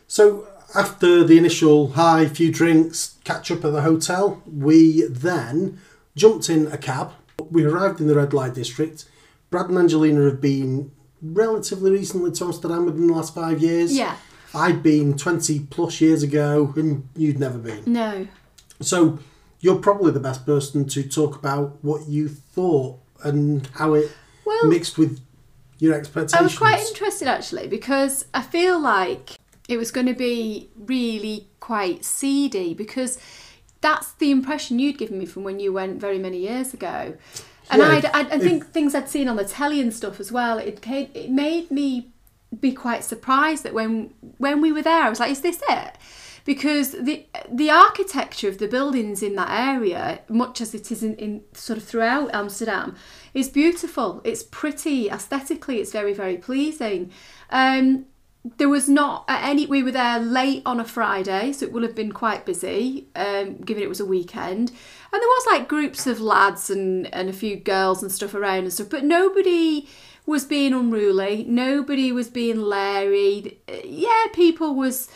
So 0.06 0.46
after 0.74 1.24
the 1.24 1.36
initial 1.36 1.92
high, 1.92 2.28
few 2.28 2.52
drinks, 2.52 3.16
catch 3.24 3.50
up 3.50 3.64
at 3.64 3.72
the 3.72 3.82
hotel, 3.82 4.40
we 4.46 5.04
then 5.06 5.80
jumped 6.16 6.48
in 6.48 6.66
a 6.68 6.78
cab. 6.78 7.12
We 7.50 7.64
arrived 7.64 8.00
in 8.00 8.06
the 8.06 8.14
red 8.14 8.32
light 8.32 8.54
district. 8.54 9.06
Brad 9.50 9.68
and 9.68 9.78
Angelina 9.78 10.24
have 10.24 10.40
been 10.40 10.92
relatively 11.22 11.90
recently 11.90 12.30
to 12.32 12.44
Amsterdam 12.44 12.86
within 12.86 13.06
the 13.08 13.12
last 13.12 13.34
five 13.34 13.60
years. 13.60 13.96
Yeah, 13.96 14.16
I'd 14.54 14.82
been 14.82 15.16
20 15.16 15.60
plus 15.70 16.00
years 16.00 16.22
ago 16.22 16.72
and 16.76 17.08
you'd 17.16 17.38
never 17.38 17.58
been. 17.58 17.82
no, 17.86 18.26
So 18.80 19.18
you're 19.60 19.78
probably 19.78 20.12
the 20.12 20.20
best 20.20 20.46
person 20.46 20.86
to 20.88 21.02
talk 21.02 21.36
about 21.36 21.82
what 21.82 22.08
you 22.08 22.28
thought 22.28 22.98
and 23.22 23.66
how 23.74 23.94
it 23.94 24.10
well, 24.44 24.66
mixed 24.66 24.98
with 24.98 25.20
your 25.78 25.94
expectations. 25.94 26.40
I 26.40 26.42
was 26.42 26.58
quite 26.58 26.80
interested 26.80 27.28
actually 27.28 27.68
because 27.68 28.26
I 28.34 28.42
feel 28.42 28.80
like 28.80 29.38
it 29.68 29.76
was 29.76 29.90
going 29.90 30.06
to 30.06 30.14
be 30.14 30.68
really 30.76 31.46
quite 31.60 32.04
seedy 32.04 32.74
because 32.74 33.18
that's 33.80 34.12
the 34.12 34.30
impression 34.30 34.78
you'd 34.78 34.98
given 34.98 35.18
me 35.18 35.26
from 35.26 35.42
when 35.44 35.58
you 35.60 35.72
went 35.72 36.00
very 36.00 36.18
many 36.18 36.38
years 36.38 36.74
ago. 36.74 37.16
And 37.70 37.80
Yeah, 37.80 37.88
I'd, 37.88 38.04
I'd, 38.06 38.32
I 38.32 38.36
if- 38.36 38.42
think 38.42 38.66
things 38.66 38.94
I'd 38.94 39.08
seen 39.08 39.28
on 39.28 39.36
the 39.36 39.44
telly 39.44 39.80
and 39.80 39.92
stuff 39.94 40.20
as 40.20 40.30
well, 40.32 40.58
it, 40.58 40.82
came, 40.82 41.08
it 41.14 41.30
made 41.30 41.70
me 41.70 42.10
be 42.60 42.72
quite 42.72 43.04
surprised 43.04 43.62
that 43.62 43.72
when 43.72 44.12
when 44.38 44.60
we 44.60 44.72
were 44.72 44.82
there, 44.82 45.02
I 45.04 45.08
was 45.08 45.20
like, 45.20 45.30
is 45.30 45.40
this 45.40 45.62
it? 45.68 45.92
Because 46.44 46.92
the 46.92 47.26
the 47.48 47.70
architecture 47.70 48.48
of 48.48 48.58
the 48.58 48.66
buildings 48.66 49.22
in 49.22 49.36
that 49.36 49.50
area, 49.50 50.20
much 50.28 50.60
as 50.60 50.74
it 50.74 50.90
is 50.90 51.02
in, 51.04 51.14
in 51.16 51.42
sort 51.52 51.76
of 51.76 51.84
throughout 51.84 52.34
Amsterdam, 52.34 52.96
is 53.34 53.48
beautiful. 53.48 54.20
It's 54.24 54.42
pretty 54.42 55.08
aesthetically. 55.08 55.78
It's 55.78 55.92
very 55.92 56.12
very 56.12 56.38
pleasing. 56.38 57.12
Um, 57.50 58.06
there 58.56 58.68
was 58.68 58.88
not 58.88 59.24
any. 59.28 59.66
We 59.66 59.82
were 59.82 59.90
there 59.90 60.18
late 60.18 60.62
on 60.64 60.80
a 60.80 60.84
Friday, 60.84 61.52
so 61.52 61.66
it 61.66 61.72
would 61.72 61.82
have 61.82 61.94
been 61.94 62.12
quite 62.12 62.46
busy, 62.46 63.08
um, 63.14 63.56
given 63.56 63.82
it 63.82 63.88
was 63.88 64.00
a 64.00 64.06
weekend. 64.06 64.70
And 65.12 65.20
there 65.20 65.28
was 65.28 65.46
like 65.46 65.68
groups 65.68 66.06
of 66.06 66.20
lads 66.20 66.70
and 66.70 67.12
and 67.14 67.28
a 67.28 67.34
few 67.34 67.56
girls 67.56 68.02
and 68.02 68.10
stuff 68.10 68.34
around 68.34 68.60
and 68.60 68.72
stuff, 68.72 68.88
but 68.88 69.04
nobody 69.04 69.88
was 70.24 70.44
being 70.44 70.72
unruly. 70.72 71.44
Nobody 71.48 72.12
was 72.12 72.28
being 72.28 72.62
leery. 72.62 73.58
Yeah, 73.84 74.26
people 74.32 74.74
was 74.74 75.08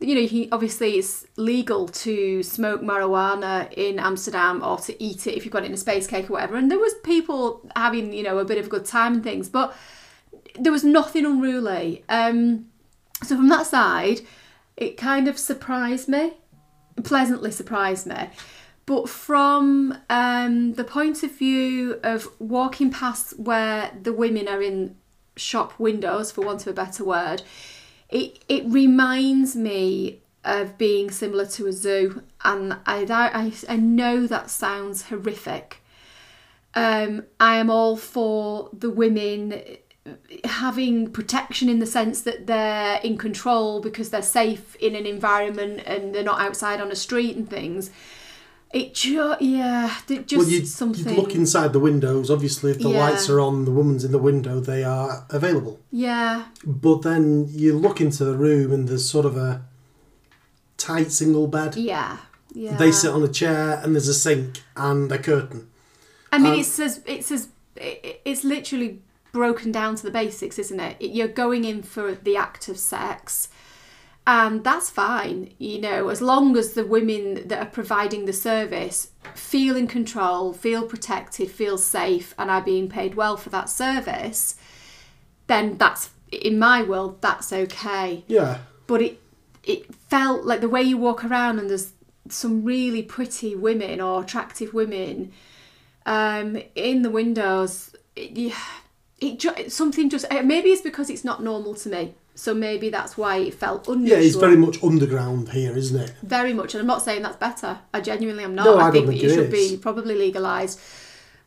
you 0.00 0.14
know, 0.14 0.26
he, 0.26 0.48
obviously 0.50 0.92
it's 0.92 1.26
legal 1.36 1.86
to 1.86 2.42
smoke 2.42 2.80
marijuana 2.80 3.70
in 3.74 3.98
Amsterdam 3.98 4.62
or 4.64 4.78
to 4.78 5.02
eat 5.02 5.26
it 5.26 5.36
if 5.36 5.44
you've 5.44 5.52
got 5.52 5.62
it 5.62 5.66
in 5.66 5.74
a 5.74 5.76
space 5.76 6.06
cake 6.06 6.30
or 6.30 6.34
whatever. 6.34 6.56
And 6.56 6.70
there 6.70 6.78
was 6.78 6.94
people 7.04 7.70
having, 7.76 8.12
you 8.14 8.22
know, 8.22 8.38
a 8.38 8.44
bit 8.44 8.56
of 8.56 8.66
a 8.66 8.68
good 8.70 8.86
time 8.86 9.14
and 9.14 9.22
things, 9.22 9.50
but 9.50 9.76
there 10.58 10.72
was 10.72 10.84
nothing 10.84 11.24
unruly. 11.24 12.04
Um, 12.08 12.66
so 13.22 13.36
from 13.36 13.48
that 13.48 13.66
side, 13.66 14.20
it 14.76 14.96
kind 14.96 15.28
of 15.28 15.38
surprised 15.38 16.08
me, 16.08 16.34
pleasantly 17.02 17.50
surprised 17.50 18.06
me. 18.06 18.30
But 18.86 19.08
from 19.08 19.96
um, 20.08 20.72
the 20.74 20.84
point 20.84 21.22
of 21.22 21.30
view 21.32 22.00
of 22.02 22.28
walking 22.40 22.90
past 22.90 23.38
where 23.38 23.96
the 24.02 24.12
women 24.12 24.48
are 24.48 24.62
in 24.62 24.96
shop 25.36 25.78
windows, 25.78 26.32
for 26.32 26.44
want 26.44 26.62
of 26.62 26.68
a 26.68 26.72
better 26.72 27.04
word, 27.04 27.42
it 28.08 28.42
it 28.48 28.64
reminds 28.66 29.54
me 29.54 30.22
of 30.44 30.76
being 30.78 31.10
similar 31.10 31.46
to 31.46 31.66
a 31.66 31.72
zoo, 31.72 32.22
and 32.42 32.72
I 32.86 33.04
I, 33.08 33.52
I 33.68 33.76
know 33.76 34.26
that 34.26 34.50
sounds 34.50 35.02
horrific. 35.02 35.82
Um, 36.74 37.24
I 37.38 37.56
am 37.56 37.70
all 37.70 37.96
for 37.96 38.70
the 38.72 38.90
women 38.90 39.62
having 40.44 41.10
protection 41.10 41.68
in 41.68 41.78
the 41.78 41.86
sense 41.86 42.22
that 42.22 42.46
they're 42.46 42.98
in 43.02 43.18
control 43.18 43.80
because 43.80 44.10
they're 44.10 44.22
safe 44.22 44.74
in 44.76 44.94
an 44.94 45.06
environment 45.06 45.82
and 45.86 46.14
they're 46.14 46.22
not 46.24 46.40
outside 46.40 46.80
on 46.80 46.90
a 46.90 46.96
street 46.96 47.36
and 47.36 47.48
things. 47.48 47.90
It 48.72 48.94
ju- 48.94 49.34
yeah, 49.40 49.94
it 50.08 50.26
just 50.28 50.38
well, 50.38 50.48
you'd, 50.48 50.68
something. 50.68 51.08
you'd 51.08 51.18
look 51.20 51.34
inside 51.34 51.72
the 51.72 51.80
windows. 51.80 52.30
Obviously, 52.30 52.70
if 52.70 52.78
the 52.78 52.90
Yeah. 52.90 53.00
lights 53.10 53.28
are 53.28 53.40
on, 53.40 53.64
the 53.64 53.72
woman's 53.72 54.04
in 54.04 54.12
the 54.12 54.18
window, 54.18 54.60
they 54.60 54.84
are 54.84 55.26
available. 55.30 55.80
yeah, 55.90 56.44
But 56.64 57.02
then 57.02 57.48
you 57.50 57.76
look 57.76 58.00
into 58.00 58.24
the 58.24 58.36
room 58.36 58.72
and 58.72 58.88
there's 58.88 59.08
sort 59.08 59.26
of 59.26 59.36
a 59.36 59.62
tight 60.76 61.10
single 61.12 61.46
bed. 61.48 61.74
yeah, 61.76 62.18
yeah. 62.52 62.76
They 62.76 62.92
sit 62.92 63.10
on 63.10 63.22
a 63.24 63.28
chair 63.28 63.80
and 63.82 63.94
there's 63.94 64.08
a 64.08 64.14
sink 64.14 64.62
and 64.76 65.10
a 65.10 65.18
curtain. 65.18 65.68
I 66.32 66.38
mean, 66.38 66.52
Um, 66.52 66.58
it's 66.60 66.78
as 66.78 67.00
it's 67.06 67.30
as 67.32 67.48
it's 67.76 68.44
literally 68.44 69.02
broken 69.32 69.72
down 69.72 69.94
to 69.96 70.02
the 70.02 70.10
basics, 70.10 70.58
isn't 70.58 70.80
it? 70.80 70.96
You're 71.00 71.28
going 71.28 71.64
in 71.64 71.82
for 71.82 72.14
the 72.14 72.36
act 72.36 72.68
of 72.68 72.78
sex, 72.78 73.48
and 74.26 74.62
that's 74.64 74.90
fine, 74.90 75.54
you 75.58 75.80
know, 75.80 76.08
as 76.08 76.20
long 76.20 76.56
as 76.56 76.72
the 76.74 76.84
women 76.84 77.48
that 77.48 77.58
are 77.58 77.70
providing 77.70 78.26
the 78.26 78.32
service 78.32 79.10
feel 79.34 79.76
in 79.76 79.86
control, 79.86 80.52
feel 80.52 80.84
protected, 80.86 81.50
feel 81.50 81.78
safe, 81.78 82.34
and 82.38 82.50
are 82.50 82.62
being 82.62 82.88
paid 82.88 83.14
well 83.14 83.36
for 83.36 83.50
that 83.50 83.68
service. 83.70 84.56
Then 85.46 85.78
that's 85.78 86.10
in 86.30 86.58
my 86.58 86.82
world, 86.82 87.20
that's 87.22 87.52
okay 87.52 88.22
Yeah. 88.28 88.58
but 88.86 89.02
it 89.02 89.20
it 89.64 89.92
felt 89.94 90.44
like 90.44 90.60
the 90.60 90.68
way 90.68 90.80
you 90.82 90.96
walk 90.96 91.24
around 91.24 91.58
and 91.58 91.68
there's 91.68 91.92
some 92.28 92.64
really 92.64 93.02
pretty 93.02 93.54
women 93.56 94.00
or 94.00 94.22
attractive 94.22 94.72
women 94.72 95.32
um, 96.06 96.56
in 96.74 97.02
the 97.02 97.10
windows. 97.10 97.94
It, 98.16 98.30
yeah, 98.30 98.54
it 99.20 99.70
something 99.72 100.08
just 100.10 100.24
uh, 100.30 100.42
maybe 100.42 100.70
it's 100.70 100.82
because 100.82 101.10
it's 101.10 101.24
not 101.24 101.42
normal 101.42 101.74
to 101.74 101.88
me, 101.88 102.14
so 102.34 102.54
maybe 102.54 102.88
that's 102.90 103.16
why 103.18 103.36
it 103.36 103.54
felt 103.54 103.86
unusual. 103.88 104.18
Yeah, 104.18 104.24
it's 104.24 104.36
very 104.36 104.56
much 104.56 104.82
underground 104.82 105.50
here, 105.50 105.76
isn't 105.76 106.00
it? 106.00 106.12
Very 106.22 106.52
much, 106.54 106.74
and 106.74 106.80
I'm 106.80 106.86
not 106.86 107.02
saying 107.02 107.22
that's 107.22 107.36
better. 107.36 107.78
I 107.92 108.00
genuinely 108.00 108.44
am 108.44 108.54
not. 108.54 108.64
No, 108.64 108.78
I 108.78 108.82
don't 108.84 108.92
think 108.92 109.08
think 109.08 109.20
that 109.20 109.26
it 109.26 109.30
it 109.30 109.34
should 109.34 109.54
is. 109.54 109.70
be 109.72 109.76
probably 109.76 110.14
legalised. 110.14 110.80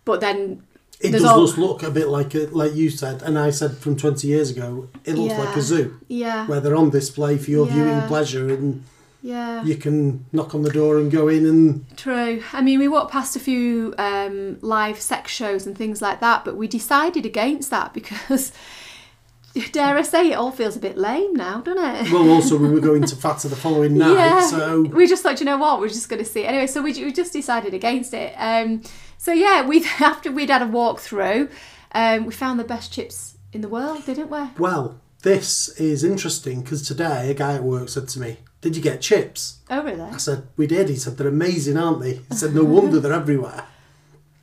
But 0.05 0.19
then 0.19 0.63
It 0.99 1.11
does 1.11 1.23
all- 1.25 1.45
look 1.65 1.81
a 1.83 1.89
bit 1.89 2.07
like 2.09 2.35
a, 2.35 2.47
like 2.51 2.75
you 2.75 2.89
said, 2.89 3.21
and 3.23 3.39
I 3.39 3.49
said 3.51 3.77
from 3.77 3.95
20 3.95 4.27
years 4.27 4.51
ago, 4.51 4.89
it 5.05 5.15
looks 5.15 5.37
like 5.37 5.55
a 5.55 5.61
zoo 5.61 5.99
yeah, 6.07 6.45
where 6.47 6.59
they're 6.59 6.75
on 6.75 6.89
display 6.89 7.37
for 7.37 7.49
your 7.51 7.65
viewing 7.65 8.01
pleasure 8.03 8.53
and 8.53 8.83
yeah. 9.23 9.63
you 9.63 9.75
can 9.77 10.25
knock 10.33 10.53
on 10.53 10.61
the 10.63 10.69
door 10.69 10.97
and 10.97 11.09
go 11.09 11.29
in 11.29 11.45
and 11.45 11.97
True. 11.97 12.43
I 12.51 12.61
mean, 12.61 12.77
we 12.77 12.89
walked 12.89 13.11
past 13.11 13.35
a 13.37 13.39
few 13.39 13.95
um, 13.97 14.59
live 14.61 14.99
sex 14.99 15.31
shows 15.31 15.65
and 15.65 15.77
things 15.77 16.01
like 16.01 16.19
that, 16.19 16.43
but 16.43 16.57
we 16.57 16.67
decided 16.67 17.25
against 17.25 17.69
that 17.69 17.93
because, 17.93 18.51
dare 19.71 19.97
I 19.97 20.01
say, 20.01 20.31
it 20.31 20.33
all 20.33 20.51
feels 20.51 20.75
a 20.75 20.79
bit 20.79 20.97
lame 20.97 21.33
now, 21.33 21.61
doesn't 21.61 22.07
it? 22.07 22.11
well 22.11 22.29
also 22.29 22.57
we 22.57 22.69
were 22.69 22.79
going 22.91 23.05
to 23.05 23.15
Fata 23.15 23.47
the 23.47 23.55
following 23.55 23.97
night 23.97 24.13
yeah. 24.13 24.45
so 24.45 24.81
we 24.81 25.07
just 25.07 25.23
thought, 25.23 25.39
you 25.39 25.45
know 25.45 25.57
what, 25.57 25.79
we're 25.79 25.87
just 25.87 26.09
going 26.09 26.23
to 26.23 26.29
see. 26.29 26.45
Anyway, 26.45 26.67
so 26.67 26.81
we, 26.81 26.91
we 26.91 27.13
just 27.13 27.31
decided 27.31 27.73
against 27.73 28.13
it. 28.13 28.33
Um, 28.37 28.83
so 29.17 29.31
yeah, 29.31 29.65
we 29.65 29.85
after 30.01 30.33
we'd 30.33 30.49
had 30.49 30.61
a 30.61 30.67
walk 30.67 30.99
through, 30.99 31.47
um, 31.93 32.25
we 32.25 32.33
found 32.33 32.59
the 32.59 32.65
best 32.65 32.91
chips 32.91 33.37
in 33.53 33.61
the 33.61 33.69
world, 33.69 34.05
didn't 34.05 34.29
we? 34.29 34.49
well 34.57 34.99
this 35.21 35.69
is 35.79 36.03
interesting 36.03 36.61
because 36.61 36.85
today 36.85 37.31
a 37.31 37.33
guy 37.33 37.55
at 37.55 37.63
work 37.63 37.87
said 37.87 38.09
to 38.09 38.19
me 38.19 38.39
did 38.63 38.75
you 38.75 38.81
get 38.81 38.99
chips 39.01 39.59
Oh, 39.69 39.83
really? 39.83 40.01
I 40.01 40.17
said 40.17 40.47
we 40.57 40.65
did 40.67 40.89
he 40.89 40.95
said 40.95 41.17
they're 41.17 41.27
amazing 41.27 41.77
aren't 41.77 41.99
they 42.01 42.13
he 42.29 42.35
said 42.35 42.55
no 42.55 42.63
wonder 42.63 42.99
they're 42.99 43.13
everywhere 43.13 43.65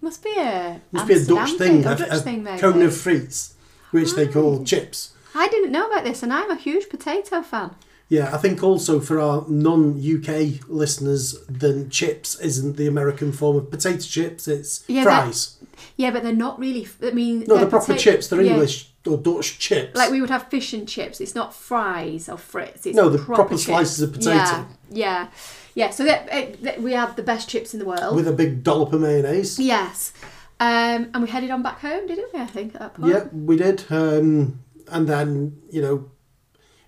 Must 0.01 0.23
be 0.23 0.35
a 0.39 0.81
must 0.93 1.09
be 1.09 1.15
a 1.15 1.25
Dutch 1.25 1.53
thing 1.53 1.81
a, 1.81 1.83
Dutch 1.97 2.01
a 2.09 2.17
thing, 2.21 2.43
maybe. 2.45 2.61
cone 2.61 2.83
of 2.83 2.93
frites 2.93 3.55
which 3.91 4.15
they 4.15 4.29
call 4.29 4.65
chips 4.65 5.15
I 5.35 5.47
didn't 5.49 5.71
know 5.73 5.87
about 5.87 6.03
this, 6.05 6.25
and 6.25 6.33
I'm 6.33 6.51
a 6.51 6.57
huge 6.57 6.89
potato 6.89 7.41
fan. 7.43 7.71
Yeah, 8.11 8.35
I 8.35 8.39
think 8.39 8.63
also 8.65 8.99
for 8.99 9.21
our 9.21 9.45
non-UK 9.49 10.69
listeners, 10.69 11.39
then 11.49 11.89
chips 11.91 12.39
isn't 12.41 12.77
the 12.77 12.89
American 12.89 13.31
form 13.31 13.57
of 13.57 13.71
potato 13.71 14.01
chips; 14.01 14.49
it's 14.49 14.85
Yeah, 14.89 15.05
fries. 15.05 15.57
Yeah, 15.97 16.11
but 16.11 16.25
they're 16.25 16.33
not 16.33 16.59
really. 16.59 16.89
I 17.03 17.13
mean, 17.13 17.41
No, 17.41 17.47
they're 17.47 17.59
they're 17.59 17.71
proper 17.71 17.95
chips. 17.97 18.27
They're 18.27 18.43
yeah. 18.43 18.55
English 18.55 18.91
or 19.07 19.17
Dutch 19.17 19.61
chips. 19.61 19.97
Like 19.97 20.11
we 20.11 20.21
would 20.21 20.29
have 20.29 20.49
fish 20.49 20.73
and 20.73 20.89
chips. 20.89 21.21
It's 21.21 21.37
not 21.37 21.55
fries 21.55 22.29
or 22.29 22.37
frits. 22.37 22.85
It's 22.85 22.97
No, 22.97 23.09
the 23.09 23.19
proper, 23.19 23.45
proper 23.45 23.59
slices 23.59 24.03
of 24.03 24.13
potato. 24.13 24.35
Yeah, 24.35 24.65
yeah, 24.91 25.29
yeah. 25.77 25.91
So 25.91 26.05
that, 26.05 26.27
eh, 26.31 26.57
that 26.63 26.83
we 26.83 26.93
had 26.93 27.15
the 27.17 27.23
best 27.23 27.49
chips 27.49 27.73
in 27.75 27.79
the 27.79 27.87
world. 27.87 28.17
with 28.17 28.27
a 28.27 28.33
big 28.33 28.65
dollop 28.65 28.93
of 28.93 29.01
mayonnaise. 29.03 29.59
yes, 29.61 30.13
um, 30.59 31.11
and 31.15 31.23
we 31.23 31.29
headed 31.29 31.51
on 31.51 31.63
back 31.63 31.79
home, 31.79 32.09
didn't 32.09 32.35
we? 32.35 32.41
I 32.41 32.47
think 32.47 32.75
at 32.75 32.81
that 32.81 32.95
point. 32.95 33.13
Yeah, 33.13 33.25
we 33.33 33.57
did. 33.57 33.85
Um, 33.89 34.61
and 34.89 35.07
then 35.07 35.63
you 35.71 35.81
know, 35.81 36.11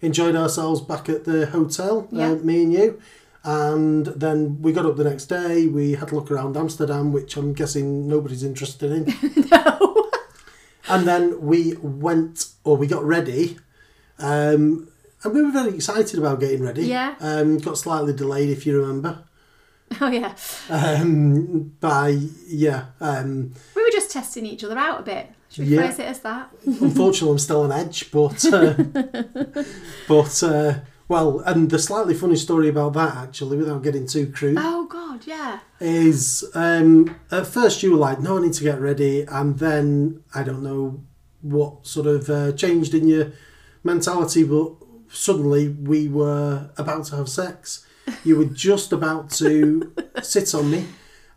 enjoyed 0.03 0.37
ourselves 0.37 0.81
back 0.81 1.09
at 1.09 1.25
the 1.25 1.47
hotel. 1.47 2.09
Yeah. 2.11 2.33
Uh, 2.33 2.35
me 2.37 2.65
and 2.65 2.73
you. 2.73 3.01
And 3.45 4.07
then 4.07 4.61
we 4.63 4.73
got 4.73 4.87
up 4.87 4.97
the 4.97 5.05
next 5.05 5.27
day. 5.27 5.67
We 5.67 5.93
had 5.93 6.13
a 6.13 6.15
look 6.15 6.31
around 6.31 6.57
Amsterdam, 6.57 7.13
which 7.13 7.37
I'm 7.37 7.55
guessing 7.55 8.07
nobody's 8.07 8.45
interested 8.45 8.93
in. 8.93 9.49
no. 9.51 10.11
And 10.89 11.09
then 11.09 11.41
we 11.41 11.75
went, 11.81 12.51
or 12.65 12.77
we 12.77 12.87
got 12.87 13.03
ready, 13.05 13.57
um, 14.19 14.89
and 15.25 15.33
we 15.33 15.41
were 15.43 15.51
very 15.51 15.75
excited 15.75 16.19
about 16.19 16.41
getting 16.41 16.63
ready. 16.63 16.85
Yeah. 16.87 17.15
Um, 17.21 17.59
got 17.59 17.79
slightly 17.79 18.13
delayed, 18.13 18.51
if 18.51 18.67
you 18.67 18.81
remember, 18.81 19.25
oh 20.01 20.09
yeah. 20.09 20.35
um, 20.69 21.73
by 21.81 22.09
yeah. 22.47 22.87
Um, 23.01 23.55
We 23.75 23.83
were 23.83 23.91
just 23.91 24.11
testing 24.11 24.45
each 24.45 24.65
other 24.65 24.77
out 24.79 25.01
a 25.01 25.03
bit. 25.03 25.31
Should 25.53 25.69
we 25.69 25.75
Yeah. 25.75 25.83
phrase 25.87 25.99
it 25.99 26.07
as 26.07 26.21
that? 26.21 26.51
unfortunately, 26.67 27.33
I'm 27.33 27.39
still 27.39 27.63
on 27.63 27.73
edge, 27.73 28.11
but 28.11 28.45
uh, 28.53 28.73
but 30.09 30.43
uh, 30.43 30.75
well, 31.09 31.41
and 31.41 31.71
the 31.71 31.79
slightly 31.79 32.15
funny 32.15 32.37
story 32.37 32.69
about 32.69 32.95
that, 32.95 33.17
actually, 33.17 33.59
without 33.59 33.83
getting 33.83 34.07
too 34.07 34.27
crude, 34.35 34.57
Oh 34.59 34.87
God, 34.87 35.27
yeah. 35.27 35.61
is 35.81 36.45
um, 36.55 37.15
at 37.31 37.47
first 37.47 37.83
you 37.83 37.91
were 37.93 37.99
like, 37.99 38.21
"No, 38.21 38.39
I 38.39 38.43
need 38.43 38.55
to 38.55 38.65
get 38.65 38.81
ready," 38.81 39.23
and 39.23 39.59
then 39.59 40.23
I 40.35 40.43
don't 40.43 40.63
know 40.63 41.03
what 41.43 41.87
sort 41.87 42.07
of 42.07 42.31
uh, 42.31 42.53
changed 42.53 42.95
in 42.95 43.09
your 43.09 43.33
mentality, 43.85 44.45
but 44.45 44.73
suddenly 45.11 45.69
we 45.69 46.09
were 46.09 46.71
about 46.79 47.05
to 47.07 47.17
have 47.17 47.29
sex. 47.29 47.85
You 48.25 48.37
were 48.37 48.45
just 48.47 48.93
about 48.93 49.31
to 49.33 49.93
sit 50.23 50.55
on 50.55 50.71
me, 50.71 50.87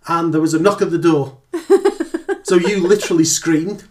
and 0.07 0.33
there 0.33 0.41
was 0.41 0.53
a 0.53 0.59
knock 0.59 0.81
at 0.81 0.91
the 0.91 0.97
door. 0.99 1.39
So 2.43 2.55
you 2.57 2.79
literally 2.79 3.23
screamed, 3.25 3.85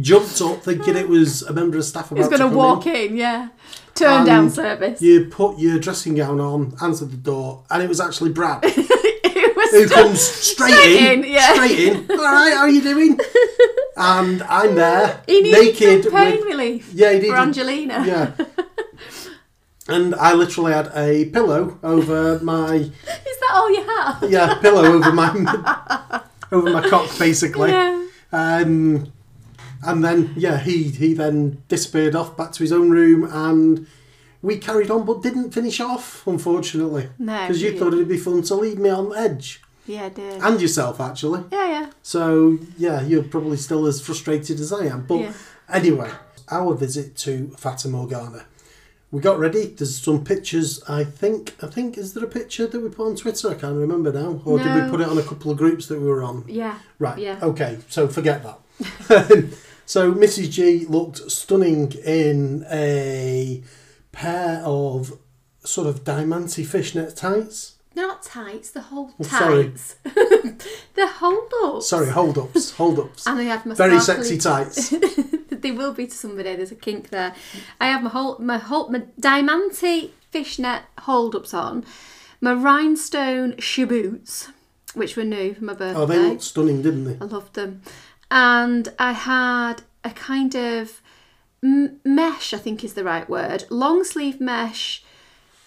jumped 0.00 0.40
up, 0.40 0.62
thinking 0.62 0.96
it 0.96 1.08
was 1.08 1.42
a 1.42 1.52
member 1.52 1.78
of 1.78 1.84
staff 1.84 2.10
about 2.10 2.18
He's 2.18 2.28
going 2.28 2.40
to 2.40 2.48
come 2.48 2.54
walk 2.54 2.86
in. 2.86 2.96
in, 3.12 3.16
yeah. 3.16 3.48
Turn 3.94 4.26
down 4.26 4.50
service. 4.50 5.00
You 5.00 5.26
put 5.26 5.58
your 5.58 5.78
dressing 5.78 6.14
gown 6.16 6.38
on, 6.40 6.76
answered 6.82 7.10
the 7.10 7.16
door, 7.16 7.64
and 7.70 7.82
it 7.82 7.88
was 7.88 7.98
actually 8.00 8.30
Brad 8.30 8.60
it 8.64 9.56
was 9.56 9.70
who 9.70 9.88
comes 9.88 10.20
straight, 10.20 10.72
straight 10.74 11.12
in, 11.12 11.24
in, 11.24 11.32
yeah. 11.32 11.54
straight 11.54 11.78
in. 11.78 12.10
All 12.10 12.16
right, 12.18 12.52
how 12.52 12.60
are 12.62 12.68
you 12.70 12.82
doing? 12.82 13.18
And 13.98 14.42
I'm 14.42 14.74
there, 14.74 15.22
He 15.26 15.40
needed 15.40 15.58
naked. 15.58 16.02
some 16.04 16.12
pain 16.12 16.36
with, 16.36 16.44
relief 16.44 16.90
yeah, 16.92 17.12
he 17.14 17.20
did. 17.20 17.30
for 17.30 17.36
Angelina. 17.36 18.04
Yeah. 18.06 18.32
And 19.88 20.14
I 20.16 20.34
literally 20.34 20.72
had 20.74 20.90
a 20.94 21.24
pillow 21.30 21.78
over 21.82 22.38
my 22.40 22.74
Is 22.74 22.90
that 23.40 23.50
all 23.54 23.70
you 23.70 23.82
have? 23.86 24.30
yeah 24.30 24.58
pillow 24.60 24.84
over 24.84 25.12
my 25.12 26.20
over 26.52 26.70
my 26.70 26.86
cock 26.90 27.08
basically. 27.18 27.70
Yeah. 27.70 28.06
Um, 28.32 29.12
and 29.86 30.04
then 30.04 30.32
yeah, 30.36 30.58
he 30.58 30.84
he 30.84 31.14
then 31.14 31.62
disappeared 31.68 32.14
off 32.14 32.36
back 32.36 32.52
to 32.52 32.62
his 32.62 32.72
own 32.72 32.90
room, 32.90 33.28
and 33.30 33.86
we 34.42 34.58
carried 34.58 34.90
on, 34.90 35.04
but 35.06 35.22
didn't 35.22 35.52
finish 35.52 35.80
off, 35.80 36.26
unfortunately, 36.26 37.08
No. 37.18 37.40
because 37.46 37.62
you 37.62 37.78
thought 37.78 37.94
it'd 37.94 38.08
be 38.08 38.16
fun 38.18 38.42
to 38.42 38.54
leave 38.54 38.78
me 38.78 38.90
on 38.90 39.14
edge, 39.16 39.62
Yeah, 39.86 40.04
I 40.04 40.08
did. 40.10 40.42
and 40.42 40.60
yourself 40.60 41.00
actually. 41.00 41.42
yeah, 41.50 41.68
yeah. 41.68 41.86
So 42.02 42.58
yeah, 42.78 43.02
you're 43.02 43.22
probably 43.24 43.56
still 43.56 43.86
as 43.86 44.00
frustrated 44.00 44.60
as 44.60 44.72
I 44.72 44.86
am. 44.86 45.06
But 45.08 45.18
Yeah. 45.20 45.32
anyway, 45.72 46.10
our 46.50 46.74
visit 46.74 47.16
to 47.24 47.50
Fata 47.56 47.88
Morgana. 47.88 48.44
We 49.12 49.20
got 49.20 49.38
ready. 49.38 49.66
There's 49.66 49.96
some 50.02 50.24
pictures. 50.24 50.82
I 50.88 51.04
think. 51.04 51.54
I 51.62 51.68
think 51.68 51.96
is 51.96 52.12
there 52.14 52.24
a 52.24 52.28
picture 52.28 52.66
that 52.66 52.80
we 52.80 52.88
put 52.88 53.06
on 53.06 53.16
Twitter? 53.16 53.48
I 53.50 53.54
can't 53.54 53.76
remember 53.76 54.12
now. 54.12 54.42
Or 54.44 54.58
did 54.58 54.74
we 54.74 54.90
put 54.90 55.00
it 55.00 55.08
on 55.08 55.16
a 55.16 55.22
couple 55.22 55.50
of 55.52 55.56
groups 55.56 55.86
that 55.86 56.00
we 56.00 56.06
were 56.06 56.24
on? 56.24 56.44
Yeah. 56.48 56.74
Right. 56.98 57.16
Yeah. 57.18 57.38
Okay. 57.40 57.78
So 57.88 58.08
forget 58.08 58.42
that. 58.42 58.58
so 59.86 60.12
Mrs. 60.12 60.50
G 60.50 60.84
looked 60.86 61.30
stunning 61.30 61.92
in 62.04 62.66
a 62.70 63.62
pair 64.12 64.60
of 64.64 65.18
sort 65.64 65.86
of 65.86 66.04
diamante 66.04 66.64
fishnet 66.64 67.16
tights. 67.16 67.76
Not 67.94 68.22
tights, 68.22 68.70
the 68.70 68.82
whole 68.82 69.12
Oh, 69.18 69.24
tights. 69.24 69.94
the 70.04 71.06
hold 71.06 71.50
up. 71.64 71.82
Sorry, 71.82 72.10
hold 72.10 72.36
ups, 72.36 72.70
hold 72.76 72.98
ups. 72.98 73.26
And 73.26 73.38
I 73.38 73.44
had 73.44 73.64
my 73.64 73.74
Very 73.74 73.98
sexy 74.00 74.36
tights. 74.36 74.90
they 75.50 75.70
will 75.72 75.94
be 75.94 76.06
to 76.06 76.14
somebody. 76.14 76.54
There's 76.56 76.70
a 76.70 76.74
kink 76.74 77.08
there. 77.08 77.34
I 77.80 77.86
have 77.86 78.02
my 78.02 78.10
whole 78.10 78.38
my 78.38 78.58
whole 78.58 78.90
my 78.90 79.02
diamante 79.18 80.12
fishnet 80.30 80.82
hold 81.00 81.34
ups 81.34 81.54
on, 81.54 81.84
my 82.42 82.52
rhinestone 82.52 83.56
shoe 83.58 83.86
boots, 83.86 84.50
which 84.94 85.16
were 85.16 85.24
new 85.24 85.54
for 85.54 85.64
my 85.64 85.72
birthday. 85.72 85.98
Oh, 85.98 86.04
they 86.04 86.18
looked 86.18 86.42
stunning, 86.42 86.82
didn't 86.82 87.04
they? 87.04 87.24
I 87.24 87.26
loved 87.28 87.54
them, 87.54 87.80
and 88.30 88.88
I 88.98 89.12
had 89.12 89.82
a 90.04 90.10
kind 90.10 90.54
of 90.54 91.00
m- 91.62 92.00
mesh. 92.04 92.52
I 92.54 92.58
think 92.58 92.84
is 92.84 92.94
the 92.94 93.04
right 93.04 93.28
word. 93.28 93.64
Long 93.70 94.04
sleeve 94.04 94.40
mesh, 94.40 95.02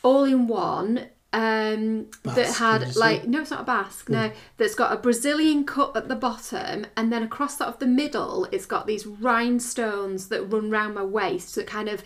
all 0.03 0.23
in 0.23 0.47
one. 0.47 1.07
um, 1.31 2.07
that 2.23 2.55
had 2.55 2.79
did 2.79 2.87
you 2.87 2.93
say? 2.93 2.99
like 2.99 3.27
no, 3.27 3.41
it's 3.41 3.51
not 3.51 3.61
a 3.61 3.65
basque. 3.65 4.09
No, 4.09 4.31
that's 4.57 4.73
got 4.75 4.91
a 4.91 4.97
Brazilian 4.97 5.63
cut 5.63 5.95
at 5.95 6.07
the 6.07 6.15
bottom, 6.15 6.87
and 6.97 7.11
then 7.13 7.21
across 7.23 7.57
sort 7.59 7.69
of 7.69 7.79
the 7.79 7.85
middle, 7.87 8.45
it's 8.51 8.65
got 8.65 8.87
these 8.87 9.05
rhinestones 9.05 10.29
that 10.29 10.43
run 10.43 10.71
round 10.71 10.95
my 10.95 11.03
waist 11.03 11.53
that 11.55 11.67
kind 11.67 11.87
of 11.87 12.03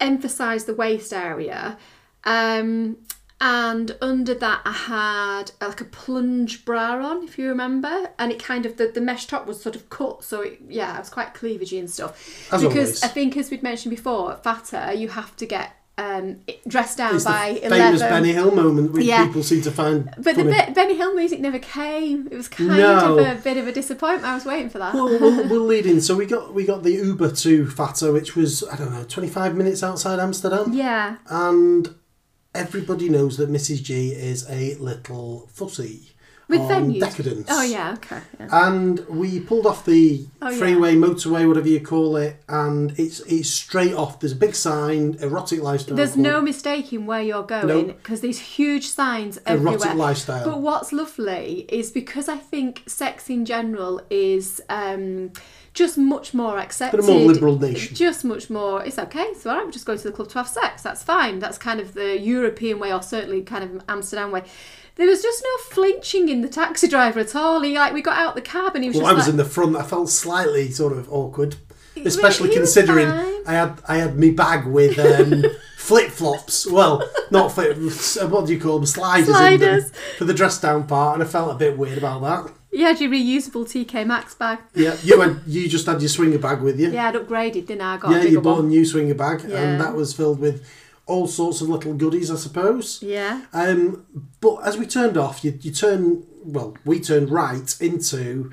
emphasise 0.00 0.64
the 0.64 0.74
waist 0.74 1.12
area. 1.12 1.76
Um, 2.24 2.96
and 3.40 3.96
under 4.00 4.34
that, 4.34 4.62
I 4.64 4.72
had 4.72 5.50
uh, 5.60 5.68
like 5.68 5.80
a 5.82 5.84
plunge 5.84 6.64
bra 6.64 6.94
on, 7.04 7.22
if 7.24 7.38
you 7.38 7.48
remember, 7.48 8.10
and 8.18 8.32
it 8.32 8.42
kind 8.42 8.64
of 8.64 8.76
the, 8.78 8.88
the 8.88 9.00
mesh 9.00 9.26
top 9.26 9.46
was 9.46 9.60
sort 9.60 9.76
of 9.76 9.90
cut, 9.90 10.24
so 10.24 10.40
it, 10.40 10.58
yeah, 10.68 10.96
it 10.96 11.00
was 11.00 11.10
quite 11.10 11.34
cleavagey 11.34 11.78
and 11.78 11.90
stuff. 11.90 12.50
As 12.52 12.62
because 12.62 12.76
always. 12.76 13.02
I 13.02 13.08
think, 13.08 13.36
as 13.36 13.50
we'd 13.50 13.62
mentioned 13.62 13.90
before, 13.94 14.32
at 14.32 14.42
Fata 14.42 14.94
you 14.96 15.08
have 15.08 15.36
to 15.36 15.46
get 15.46 15.72
um, 15.98 16.40
dressed 16.68 16.98
down 16.98 17.14
It's 17.16 17.24
by 17.24 17.54
the 17.62 17.68
famous 17.70 18.00
eleven. 18.02 18.22
Benny 18.22 18.32
Hill 18.32 18.54
moment, 18.54 18.92
which 18.92 19.04
Yeah. 19.04 19.26
people 19.26 19.42
seem 19.42 19.62
to 19.62 19.70
find 19.70 20.04
But 20.18 20.36
the. 20.36 20.44
Be- 20.44 20.72
Benny 20.74 20.94
Hill 20.96 21.14
music 21.14 21.40
never 21.40 21.58
came. 21.58 22.28
It 22.30 22.36
was 22.36 22.48
kind 22.48 22.68
No. 22.68 23.18
of 23.18 23.38
a 23.38 23.40
bit 23.42 23.56
of 23.58 23.66
a 23.66 23.72
disappointment. 23.72 24.24
I 24.26 24.34
was 24.34 24.44
waiting 24.44 24.68
for 24.70 24.78
that. 24.78 24.92
Well, 24.94 25.08
we'll, 25.08 25.48
we'll 25.48 25.64
lead 25.64 25.84
in. 25.86 26.00
So 26.06 26.14
we 26.14 26.26
got 26.26 26.52
we 26.54 26.64
got 26.66 26.82
the 26.82 26.92
Uber 26.92 27.30
to 27.32 27.66
Fata, 27.70 28.12
which 28.12 28.34
was 28.36 28.62
I 28.64 28.76
don't 28.76 28.92
know, 28.92 29.04
twenty 29.04 29.28
five 29.28 29.54
minutes 29.56 29.82
outside 29.82 30.18
Amsterdam, 30.20 30.72
yeah, 30.74 31.16
and 31.30 31.94
everybody 32.56 33.08
knows 33.08 33.36
that 33.36 33.50
Mrs 33.50 33.82
G 33.82 34.10
is 34.12 34.48
a 34.50 34.74
little 34.76 35.48
fussy 35.52 36.12
with 36.48 36.60
on 36.60 36.92
venues. 36.92 37.00
decadence. 37.00 37.48
Oh 37.50 37.62
yeah, 37.62 37.94
okay. 37.94 38.20
Yeah. 38.38 38.68
And 38.68 39.00
we 39.08 39.40
pulled 39.40 39.66
off 39.66 39.84
the 39.84 40.26
Oh, 40.40 40.48
yeah. 40.50 40.58
freeway, 40.58 40.94
motorway, 40.94 41.46
whatever 41.48 41.66
you 41.68 41.80
call 41.80 42.16
it, 42.16 42.40
and 42.48 42.92
it's 42.98 43.18
it's 43.20 43.50
straight 43.50 43.94
off. 43.94 44.20
There's 44.20 44.32
a 44.32 44.36
big 44.36 44.54
sign, 44.54 45.16
erotic 45.20 45.60
lifestyle. 45.60 45.96
There's 45.96 46.12
club, 46.12 46.22
no 46.22 46.40
mistaking 46.40 47.04
where 47.06 47.20
you're 47.22 47.42
going 47.42 47.66
Nope. 47.66 47.96
because 48.00 48.20
these 48.20 48.38
huge 48.38 48.86
signs 48.86 49.38
erotic 49.38 49.80
everywhere. 49.80 49.94
lifestyle. 49.96 50.44
But 50.44 50.60
what's 50.60 50.92
lovely 50.92 51.66
is 51.68 51.90
because 51.90 52.28
I 52.28 52.36
think 52.36 52.82
sex 52.86 53.28
in 53.28 53.44
general 53.44 54.00
is 54.08 54.60
um, 54.68 55.32
just 55.76 55.96
much 55.96 56.34
more 56.34 56.58
accepted. 56.58 56.96
Bit 56.96 57.08
of 57.08 57.14
more 57.14 57.20
liberal 57.32 57.58
nation. 57.58 57.94
Just 57.94 58.24
much 58.24 58.50
more. 58.50 58.82
It's 58.82 58.98
okay. 58.98 59.34
So 59.34 59.54
right. 59.54 59.64
We're 59.64 59.70
just 59.70 59.86
going 59.86 59.98
to 59.98 60.04
the 60.04 60.12
club 60.12 60.28
to 60.30 60.38
have 60.38 60.48
sex. 60.48 60.82
That's 60.82 61.02
fine. 61.02 61.38
That's 61.38 61.58
kind 61.58 61.78
of 61.78 61.94
the 61.94 62.18
European 62.18 62.80
way, 62.80 62.92
or 62.92 63.02
certainly 63.02 63.42
kind 63.42 63.62
of 63.62 63.84
Amsterdam 63.88 64.32
way. 64.32 64.42
There 64.96 65.06
was 65.06 65.22
just 65.22 65.42
no 65.44 65.64
flinching 65.74 66.30
in 66.30 66.40
the 66.40 66.48
taxi 66.48 66.88
driver 66.88 67.20
at 67.20 67.36
all. 67.36 67.60
He 67.60 67.74
like 67.78 67.92
we 67.92 68.00
got 68.02 68.16
out 68.16 68.34
the 68.34 68.40
cab 68.40 68.74
and 68.74 68.82
he 68.82 68.90
was 68.90 68.96
Well, 68.96 69.06
I 69.06 69.12
was 69.12 69.24
like, 69.24 69.32
in 69.32 69.36
the 69.36 69.44
front. 69.44 69.76
I 69.76 69.82
felt 69.82 70.08
slightly 70.08 70.70
sort 70.70 70.94
of 70.94 71.12
awkward, 71.12 71.56
especially 72.04 72.52
considering. 72.52 73.08
I 73.46 73.52
had 73.52 73.80
I 73.86 73.98
had 73.98 74.18
me 74.18 74.30
bag 74.30 74.66
with 74.66 74.98
um, 74.98 75.44
flip 75.76 76.10
flops. 76.10 76.66
Well, 76.66 77.06
not 77.30 77.52
flip. 77.52 77.76
What 78.30 78.46
do 78.46 78.54
you 78.54 78.60
call 78.60 78.78
them? 78.78 78.86
Sliders. 78.86 79.28
In 79.28 79.34
Sliders. 79.34 79.92
for 80.16 80.24
the 80.24 80.34
dress 80.34 80.58
down 80.58 80.86
part, 80.86 81.14
and 81.14 81.22
I 81.22 81.26
felt 81.26 81.52
a 81.52 81.54
bit 81.54 81.76
weird 81.76 81.98
about 81.98 82.22
that. 82.22 82.54
You 82.72 82.84
had 82.84 83.00
your 83.00 83.10
reusable 83.10 83.64
TK 83.64 84.06
Maxx 84.06 84.34
bag. 84.34 84.58
Yeah, 84.74 84.96
you 85.02 85.20
had 85.20 85.40
you 85.46 85.68
just 85.68 85.86
had 85.86 86.00
your 86.00 86.08
swinger 86.08 86.38
bag 86.38 86.60
with 86.60 86.78
you. 86.80 86.90
Yeah, 86.90 87.08
I'd 87.08 87.14
upgraded, 87.14 87.66
didn't 87.66 87.80
I? 87.82 87.94
I 87.94 87.96
got 87.98 88.10
Yeah, 88.12 88.22
you 88.22 88.40
bought 88.40 88.64
a 88.64 88.66
new 88.66 88.84
swinger 88.84 89.14
bag, 89.14 89.42
Yeah. 89.46 89.58
and 89.60 89.80
that 89.80 89.94
was 89.94 90.12
filled 90.12 90.40
with 90.40 90.66
all 91.06 91.26
sorts 91.28 91.60
of 91.60 91.68
little 91.68 91.94
goodies, 91.94 92.30
I 92.30 92.36
suppose. 92.36 93.00
Yeah. 93.02 93.42
Um, 93.52 94.04
but 94.40 94.56
as 94.64 94.76
we 94.76 94.86
turned 94.86 95.16
off, 95.16 95.44
you, 95.44 95.56
you 95.62 95.70
turn, 95.70 96.24
well, 96.44 96.76
we 96.84 96.98
turned 97.00 97.30
right 97.30 97.76
into 97.80 98.50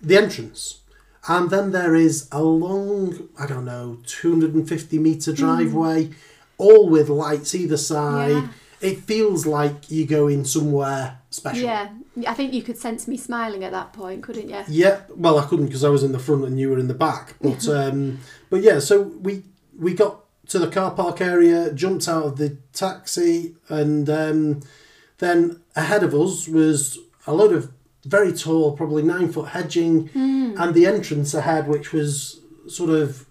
the 0.00 0.16
entrance. 0.16 0.78
And 1.26 1.50
then 1.50 1.72
there 1.72 1.96
is 1.96 2.28
a 2.30 2.40
long, 2.42 3.28
I 3.38 3.46
don't 3.46 3.64
know, 3.64 3.98
250 4.06 4.98
metre 4.98 5.32
driveway, 5.32 6.10
all 6.56 6.88
with 6.88 7.08
lights 7.08 7.54
either 7.54 7.76
side. 7.76 8.30
Yeah. 8.30 8.48
It 8.80 9.00
feels 9.00 9.44
like 9.44 9.90
you're 9.90 10.06
going 10.06 10.44
somewhere 10.44 11.18
special. 11.30 11.64
Yeah, 11.64 11.88
I 12.26 12.34
think 12.34 12.52
you 12.52 12.62
could 12.62 12.78
sense 12.78 13.06
me 13.06 13.16
smiling 13.16 13.64
at 13.64 13.72
that 13.72 13.92
point, 13.92 14.22
couldn't 14.22 14.48
you? 14.48 14.62
Yeah, 14.68 15.02
well, 15.14 15.38
I 15.38 15.44
couldn't 15.46 15.66
because 15.66 15.84
I 15.84 15.88
was 15.88 16.02
in 16.02 16.12
the 16.12 16.18
front 16.18 16.44
and 16.44 16.58
you 16.58 16.70
were 16.70 16.78
in 16.78 16.88
the 16.88 16.94
back. 16.94 17.34
But 17.40 17.68
um, 17.68 18.18
but 18.50 18.62
yeah, 18.62 18.78
so 18.78 19.02
we 19.02 19.44
we 19.78 19.94
got 19.94 20.24
to 20.48 20.58
the 20.58 20.68
car 20.68 20.90
park 20.92 21.20
area, 21.20 21.72
jumped 21.72 22.08
out 22.08 22.24
of 22.24 22.36
the 22.36 22.56
taxi, 22.72 23.54
and 23.68 24.08
um, 24.08 24.60
then 25.18 25.60
ahead 25.76 26.02
of 26.02 26.14
us 26.14 26.48
was 26.48 26.98
a 27.26 27.34
load 27.34 27.52
of 27.52 27.72
very 28.04 28.32
tall, 28.32 28.76
probably 28.76 29.02
nine 29.02 29.30
foot 29.30 29.48
hedging, 29.48 30.10
and 30.14 30.74
the 30.74 30.86
entrance 30.86 31.34
ahead, 31.34 31.68
which 31.68 31.92
was 31.92 32.40
sort 32.66 32.90
of 32.90 33.26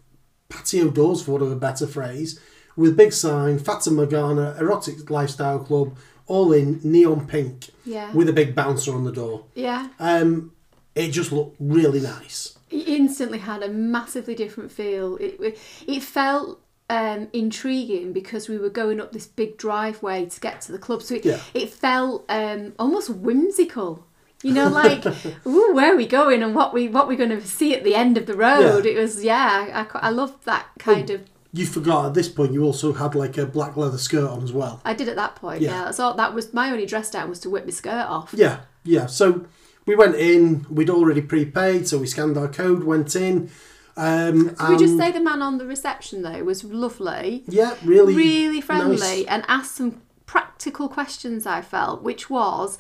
patio 0.50 0.90
doors, 0.90 1.24
for 1.24 1.32
want 1.32 1.44
of 1.44 1.52
a 1.52 1.56
better 1.56 1.88
phrase, 1.88 2.40
with 2.76 2.96
big 2.96 3.12
sign, 3.12 3.58
Fata 3.58 3.90
Morgana 3.90 4.56
Erotic 4.60 5.10
Lifestyle 5.10 5.60
Club, 5.60 5.98
all 6.28 6.52
in 6.54 6.80
neon 6.84 7.26
pink, 7.28 7.70
Yeah. 7.86 8.12
with 8.14 8.30
a 8.30 8.34
big 8.34 8.54
bouncer 8.56 8.94
on 8.94 9.04
the 9.06 9.12
door. 9.12 9.46
Yeah. 9.56 9.88
Um, 10.00 10.52
it 10.96 11.12
just 11.12 11.32
looked 11.32 11.56
really 11.60 12.00
nice. 12.02 12.58
It 12.70 12.88
instantly 12.88 13.40
had 13.40 13.64
a 13.64 13.70
massively 13.70 14.36
different 14.36 14.72
feel. 14.72 15.16
It 15.18 15.58
it 15.88 16.04
felt 16.04 16.60
um, 16.90 17.28
intriguing 17.34 18.14
because 18.14 18.48
we 18.50 18.58
were 18.58 18.70
going 18.70 19.00
up 19.02 19.12
this 19.12 19.26
big 19.28 19.58
driveway 19.58 20.26
to 20.26 20.40
get 20.40 20.62
to 20.62 20.72
the 20.72 20.78
club, 20.80 21.02
so 21.02 21.16
it, 21.16 21.26
Yeah. 21.26 21.40
it 21.54 21.70
felt 21.70 22.26
um, 22.30 22.74
almost 22.80 23.10
whimsical. 23.10 24.06
You 24.44 24.54
know, 24.54 24.68
like, 24.70 25.04
ooh, 25.48 25.74
where 25.74 25.94
are 25.94 25.98
we 25.98 26.06
going 26.08 26.44
and 26.44 26.54
what 26.54 26.74
we 26.74 26.88
what 26.88 27.08
we're 27.08 27.18
going 27.18 27.32
to 27.32 27.42
see 27.46 27.74
at 27.74 27.84
the 27.84 27.96
end 27.96 28.18
of 28.18 28.26
the 28.28 28.36
road. 28.36 28.86
Yeah. 28.86 28.92
It 28.92 28.98
was, 28.98 29.24
yeah, 29.24 29.88
I, 29.94 30.08
I 30.08 30.10
loved 30.10 30.46
that 30.46 30.68
kind 30.80 31.10
of. 31.10 31.22
You 31.58 31.66
forgot 31.66 32.06
at 32.06 32.14
this 32.14 32.30
point 32.30 32.54
you 32.54 32.64
also 32.64 32.94
had 32.94 33.16
like 33.16 33.38
a 33.38 33.46
black 33.46 33.76
leather 33.76 33.98
skirt 33.98 34.30
on 34.30 34.44
as 34.44 34.54
well. 34.54 34.82
I 34.86 34.94
did 34.94 35.10
at 35.10 35.16
that 35.16 35.36
point. 35.36 35.62
Yeah. 35.62 35.92
Yeah, 35.92 36.04
all. 36.04 36.14
That 36.14 36.34
was 36.34 36.54
my 36.54 36.72
only 36.72 36.86
dress 36.86 37.10
down 37.10 37.30
was 37.30 37.40
to 37.42 37.50
whip 37.50 37.66
my 37.66 37.72
skirt 37.72 38.06
off. 38.08 38.34
Yeah, 38.34 38.60
yeah. 38.84 39.08
So 39.08 39.46
we 39.86 39.96
went 39.96 40.16
in. 40.16 40.66
We'd 40.70 40.90
already 40.90 41.22
prepaid, 41.22 41.88
so 41.88 41.98
we 41.98 42.08
scanned 42.08 42.38
our 42.38 42.48
code, 42.48 42.84
went 42.84 43.16
in. 43.16 43.50
Um, 43.96 44.56
we 44.70 44.78
just 44.78 44.96
say 44.96 45.12
the 45.12 45.20
man 45.20 45.42
on 45.42 45.58
the 45.58 45.66
reception 45.66 46.22
though 46.22 46.44
was 46.44 46.64
lovely. 46.64 47.44
yeah, 47.48 47.76
really, 47.84 48.16
really 48.16 48.62
friendly 48.62 48.98
nice. 48.98 49.26
and 49.26 49.44
asked 49.48 49.76
some 49.76 50.02
practical 50.28 50.88
questions 50.88 51.48
I 51.48 51.62
felt, 51.62 52.04
which 52.04 52.30
was 52.30 52.78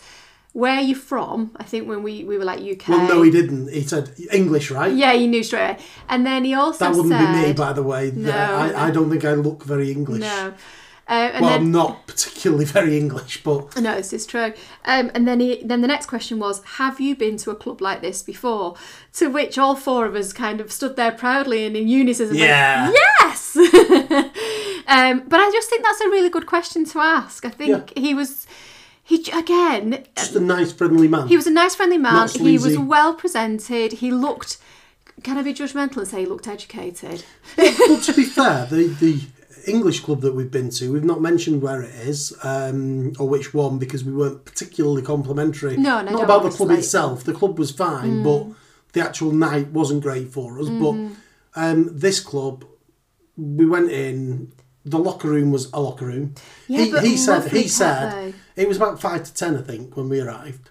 where 0.57 0.73
are 0.73 0.81
you 0.81 0.95
from? 0.95 1.51
I 1.57 1.63
think 1.63 1.87
when 1.87 2.01
we, 2.01 2.23
we 2.23 2.35
were 2.35 2.43
like 2.43 2.59
UK. 2.59 2.87
Well, 2.87 3.07
no, 3.07 3.21
he 3.21 3.29
didn't. 3.29 3.71
He 3.71 3.83
said 3.83 4.09
English, 4.33 4.71
right? 4.71 4.91
Yeah, 4.91 5.13
he 5.13 5.27
knew 5.27 5.43
straight 5.43 5.69
away. 5.69 5.77
And 6.09 6.25
then 6.25 6.45
he 6.45 6.55
also 6.55 6.79
That 6.79 6.95
wouldn't 6.95 7.13
said 7.13 7.41
be 7.43 7.47
me, 7.49 7.53
by 7.53 7.73
the 7.73 7.83
way. 7.83 8.11
No. 8.15 8.31
I, 8.31 8.87
I 8.87 8.91
don't 8.91 9.07
think 9.11 9.23
I 9.23 9.33
look 9.33 9.63
very 9.63 9.91
English. 9.91 10.21
No. 10.21 10.55
Uh, 11.09 11.11
and 11.11 11.41
well, 11.45 11.51
then 11.51 11.61
I'm 11.61 11.71
not 11.71 12.07
particularly 12.07 12.65
very 12.65 12.97
English, 12.97 13.43
but 13.43 13.79
No, 13.79 13.95
this 13.95 14.11
is 14.11 14.25
true. 14.25 14.51
Um, 14.83 15.11
and 15.13 15.27
then 15.27 15.39
he, 15.39 15.61
then 15.63 15.81
the 15.81 15.87
next 15.87 16.07
question 16.07 16.39
was, 16.39 16.61
"Have 16.63 16.99
you 16.99 17.15
been 17.15 17.37
to 17.37 17.51
a 17.51 17.55
club 17.55 17.79
like 17.79 18.01
this 18.01 18.23
before?" 18.23 18.75
To 19.13 19.27
which 19.27 19.57
all 19.57 19.75
four 19.75 20.05
of 20.05 20.15
us 20.15 20.33
kind 20.33 20.59
of 20.59 20.71
stood 20.71 20.95
there 20.95 21.11
proudly 21.11 21.65
and 21.65 21.77
in 21.77 21.87
unison. 21.87 22.27
went, 22.27 22.39
Yeah. 22.39 22.91
yes. 23.21 23.55
um, 24.87 25.23
but 25.27 25.39
I 25.39 25.49
just 25.53 25.69
think 25.69 25.83
that's 25.83 26.01
a 26.01 26.09
really 26.09 26.29
good 26.29 26.45
question 26.45 26.83
to 26.85 26.99
ask. 26.99 27.45
I 27.45 27.51
think 27.51 27.97
he 27.97 28.13
was, 28.13 28.45
he 29.07 29.23
again, 29.31 30.03
just 30.17 30.35
a 30.35 30.39
nice, 30.41 30.73
friendly 30.73 31.07
man. 31.07 31.29
he 31.29 31.37
was 31.37 31.47
a 31.47 31.51
nice, 31.51 31.75
friendly 31.75 31.97
man. 31.97 32.27
He 32.27 32.57
was 32.57 32.77
well 32.77 33.13
presented. 33.13 33.93
He 33.93 34.11
looked. 34.11 34.57
Can 35.23 35.37
I 35.37 35.43
be 35.43 35.53
judgmental 35.53 35.97
and 35.97 36.07
say 36.07 36.19
he 36.19 36.25
looked 36.25 36.45
educated? 36.45 37.23
well, 37.57 38.01
to 38.01 38.13
be 38.13 38.25
fair, 38.25 38.65
the 38.65 38.87
the 38.99 39.21
English 39.65 40.01
club 40.01 40.19
that 40.21 40.35
we've 40.35 40.51
been 40.51 40.69
to, 40.71 40.91
we've 40.91 41.05
not 41.05 41.21
mentioned 41.21 41.61
where 41.61 41.81
it 41.81 41.95
is 41.95 42.37
um, 42.43 43.13
or 43.17 43.29
which 43.29 43.53
one 43.53 43.79
because 43.79 44.03
we 44.03 44.11
weren't 44.11 44.43
particularly 44.43 45.01
complimentary. 45.01 45.77
No, 45.77 46.01
no, 46.01 46.11
not 46.11 46.23
about 46.23 46.43
the 46.43 46.49
club 46.49 46.71
itself. 46.71 47.23
The 47.23 47.33
club 47.33 47.57
was 47.57 47.71
fine, 47.71 48.23
but 48.23 48.47
the 48.91 48.99
actual 48.99 49.31
night 49.31 49.69
wasn't 49.69 50.03
great 50.03 50.33
for 50.33 50.59
us. 50.59 50.67
But 50.67 50.95
um, 51.55 51.97
this 51.97 52.19
club, 52.19 52.65
we 53.37 53.65
went 53.65 53.89
in. 53.89 54.51
The 54.89 54.99
locker 54.99 55.27
room 55.29 55.51
was 55.51 55.69
a 55.73 55.81
locker 55.81 56.05
room. 56.05 56.33
Yeah, 56.67 56.83
he 56.85 56.91
but 56.91 57.03
he 57.03 57.17
said 57.17 57.51
he 57.51 57.67
said 57.67 58.33
it 58.55 58.67
was 58.67 58.77
about 58.77 59.01
five 59.01 59.23
to 59.25 59.33
ten, 59.33 59.57
I 59.57 59.61
think, 59.61 59.97
when 59.97 60.07
we 60.09 60.19
arrived, 60.21 60.69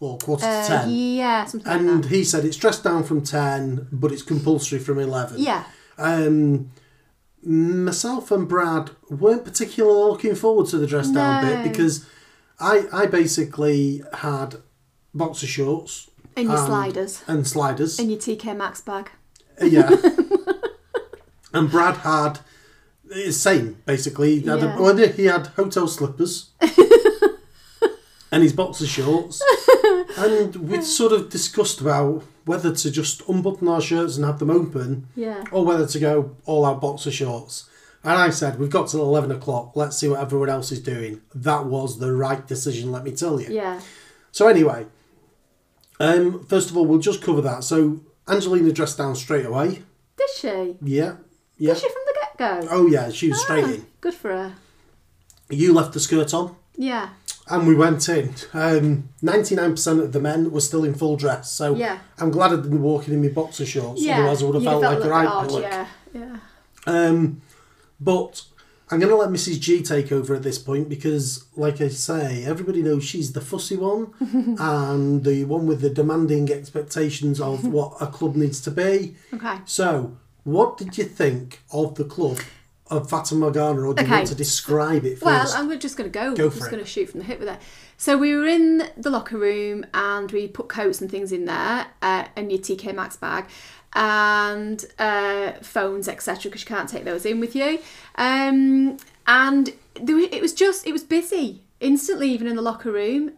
or 0.00 0.16
quarter 0.18 0.42
to 0.42 0.48
Uh, 0.48 0.66
ten. 0.66 0.90
yeah, 0.90 1.44
something 1.44 1.70
like 1.70 1.80
And 1.80 2.04
that. 2.04 2.08
he 2.10 2.24
said 2.24 2.44
it's 2.44 2.56
dressed 2.56 2.82
down 2.84 3.04
from 3.04 3.22
ten, 3.22 3.86
but 3.92 4.10
it's 4.12 4.22
compulsory 4.22 4.78
from 4.78 4.98
eleven. 4.98 5.38
Yeah. 5.38 5.64
Um, 5.98 6.70
myself 7.42 8.30
and 8.30 8.48
Brad 8.48 8.90
weren't 9.10 9.44
particularly 9.44 10.10
looking 10.10 10.34
forward 10.34 10.66
to 10.68 10.78
the 10.78 10.86
dress 10.86 11.08
down 11.10 11.44
No. 11.44 11.48
bit 11.56 11.70
because 11.72 12.06
I 12.60 12.86
I 12.92 13.06
basically 13.06 14.02
had 14.14 14.56
boxer 15.14 15.46
shorts 15.46 16.10
And 16.36 16.48
your 16.48 16.58
um, 16.58 16.66
sliders. 16.66 17.22
and 17.26 17.46
sliders. 17.46 17.98
And 17.98 18.10
your 18.10 18.18
TK 18.20 18.56
Maxx 18.56 18.80
bag. 18.80 19.10
yeah. 19.62 19.90
and 21.52 21.70
Brad 21.70 21.96
had 21.98 22.40
same 23.30 23.78
basically. 23.86 24.40
He 24.40 24.46
had, 24.48 24.60
Yeah. 24.60 24.90
a, 24.90 25.06
he 25.08 25.24
had 25.26 25.46
hotel 25.48 25.86
slippers. 25.88 26.50
And 28.30 28.42
his 28.42 28.52
boxer 28.52 28.86
shorts, 28.86 29.42
and 30.18 30.54
we'd 30.56 30.84
sort 30.84 31.12
of 31.12 31.30
discussed 31.30 31.80
about 31.80 32.22
whether 32.44 32.74
to 32.74 32.90
just 32.90 33.22
unbutton 33.26 33.68
our 33.68 33.80
shirts 33.80 34.16
and 34.16 34.26
have 34.26 34.38
them 34.38 34.50
open, 34.50 35.06
Yeah. 35.16 35.44
or 35.50 35.64
whether 35.64 35.86
to 35.86 35.98
go 35.98 36.36
all 36.44 36.66
out 36.66 36.78
boxer 36.82 37.10
shorts. 37.10 37.70
And 38.04 38.12
I 38.12 38.28
said, 38.28 38.58
we've 38.58 38.68
got 38.68 38.88
till 38.88 39.00
11 39.00 39.30
o'clock. 39.30 39.72
Let's 39.76 39.96
see 39.96 40.08
what 40.08 40.20
everyone 40.20 40.50
else 40.50 40.70
is 40.70 40.80
doing. 40.80 41.22
That 41.34 41.64
was 41.64 42.00
the 42.00 42.12
right 42.12 42.46
decision, 42.46 42.92
let 42.92 43.02
me 43.02 43.12
tell 43.12 43.40
you. 43.40 43.48
Yeah. 43.50 43.80
So, 44.30 44.46
anyway, 44.46 44.84
um, 45.98 46.44
first 46.44 46.68
of 46.70 46.76
all, 46.76 46.84
we'll 46.84 46.98
just 46.98 47.22
cover 47.22 47.40
that. 47.40 47.64
So, 47.64 48.00
Angelina 48.28 48.72
dressed 48.72 48.98
down 48.98 49.16
straight 49.16 49.46
away. 49.46 49.84
Did 50.18 50.28
she? 50.36 50.76
Yeah. 50.82 51.14
Yeah. 51.56 51.72
Did 51.72 51.80
she 51.82 51.88
from 51.88 52.02
the 52.06 52.17
go? 52.38 52.66
Oh, 52.70 52.86
yeah, 52.86 53.10
she 53.10 53.28
was 53.28 53.40
straight 53.42 53.64
in. 53.64 53.86
Good 54.00 54.14
for 54.14 54.30
her. 54.30 54.54
You 55.50 55.72
left 55.74 55.92
the 55.92 56.00
skirt 56.00 56.32
on. 56.32 56.56
Yeah. 56.76 57.10
And 57.50 57.66
we 57.66 57.74
went 57.74 58.08
in. 58.08 58.34
Um, 58.52 59.08
99% 59.22 60.02
of 60.02 60.12
the 60.12 60.20
men 60.20 60.50
were 60.50 60.60
still 60.60 60.84
in 60.84 60.94
full 60.94 61.16
dress. 61.16 61.50
So 61.50 61.74
Yeah. 61.74 61.98
I'm 62.18 62.30
glad 62.30 62.52
I 62.52 62.56
didn't 62.56 62.82
walk 62.82 63.08
in 63.08 63.14
in 63.14 63.22
my 63.22 63.28
boxer 63.28 63.64
shorts. 63.66 64.02
Yeah. 64.02 64.18
Otherwise, 64.18 64.42
I 64.42 64.46
would 64.46 64.54
have 64.56 64.62
You'd 64.64 64.70
felt 64.70 64.82
like 64.82 65.04
a 65.04 65.08
right 65.08 65.26
odd. 65.26 65.62
Yeah. 65.62 65.86
Yeah. 66.14 66.36
Um, 66.86 67.40
but 68.00 68.42
I'm 68.90 68.98
going 69.00 69.10
to 69.10 69.16
let 69.16 69.30
Mrs. 69.30 69.60
G 69.60 69.82
take 69.82 70.12
over 70.12 70.34
at 70.34 70.42
this 70.42 70.58
point 70.58 70.88
because, 70.88 71.44
like 71.56 71.80
I 71.80 71.88
say, 71.88 72.44
everybody 72.44 72.82
knows 72.82 73.04
she's 73.04 73.32
the 73.32 73.40
fussy 73.40 73.76
one 73.76 74.12
and 74.58 75.24
the 75.24 75.44
one 75.44 75.66
with 75.66 75.80
the 75.80 75.90
demanding 75.90 76.50
expectations 76.52 77.40
of 77.40 77.66
what 77.66 77.94
a 78.00 78.06
club 78.06 78.36
needs 78.36 78.60
to 78.62 78.70
be. 78.70 79.16
Okay. 79.32 79.56
So, 79.64 80.16
what 80.48 80.78
did 80.78 80.96
you 80.96 81.04
think 81.04 81.60
of 81.70 81.96
the 81.96 82.04
club 82.04 82.38
of 82.90 83.10
Fata 83.10 83.34
Morgana, 83.34 83.82
or 83.82 83.92
do 83.92 84.02
you 84.02 84.10
want 84.10 84.28
to 84.28 84.34
describe 84.34 85.04
it 85.04 85.18
first? 85.18 85.24
Well, 85.24 85.52
I'm 85.54 85.78
just 85.78 85.98
going 85.98 86.10
to 86.10 86.18
go. 86.18 86.34
Go 86.34 86.46
I'm 86.46 86.50
just 86.50 86.70
going 86.70 86.82
to 86.82 86.88
shoot 86.88 87.10
from 87.10 87.20
the 87.20 87.26
hip 87.26 87.38
with 87.38 87.48
it. 87.48 87.58
So 87.98 88.16
we 88.16 88.34
were 88.34 88.46
in 88.46 88.88
the 88.96 89.10
locker 89.10 89.36
room 89.36 89.84
and 89.92 90.32
we 90.32 90.48
put 90.48 90.68
coats 90.68 91.02
and 91.02 91.10
things 91.10 91.32
in 91.32 91.44
there 91.44 91.88
uh, 92.00 92.24
and 92.34 92.50
your 92.50 92.60
TK 92.60 92.94
Maxx 92.94 93.16
bag 93.16 93.46
and 93.92 94.84
uh, 94.98 95.52
phones, 95.60 96.08
etc. 96.08 96.44
Because 96.44 96.62
you 96.62 96.66
can't 96.66 96.88
take 96.88 97.04
those 97.04 97.26
in 97.26 97.40
with 97.40 97.54
you. 97.54 97.80
Um, 98.14 98.96
and 99.26 99.74
there, 100.00 100.18
it 100.18 100.40
was 100.40 100.54
just 100.54 100.86
it 100.86 100.92
was 100.92 101.02
busy 101.02 101.62
instantly, 101.80 102.30
even 102.30 102.46
in 102.46 102.56
the 102.56 102.62
locker 102.62 102.90
room. 102.90 103.32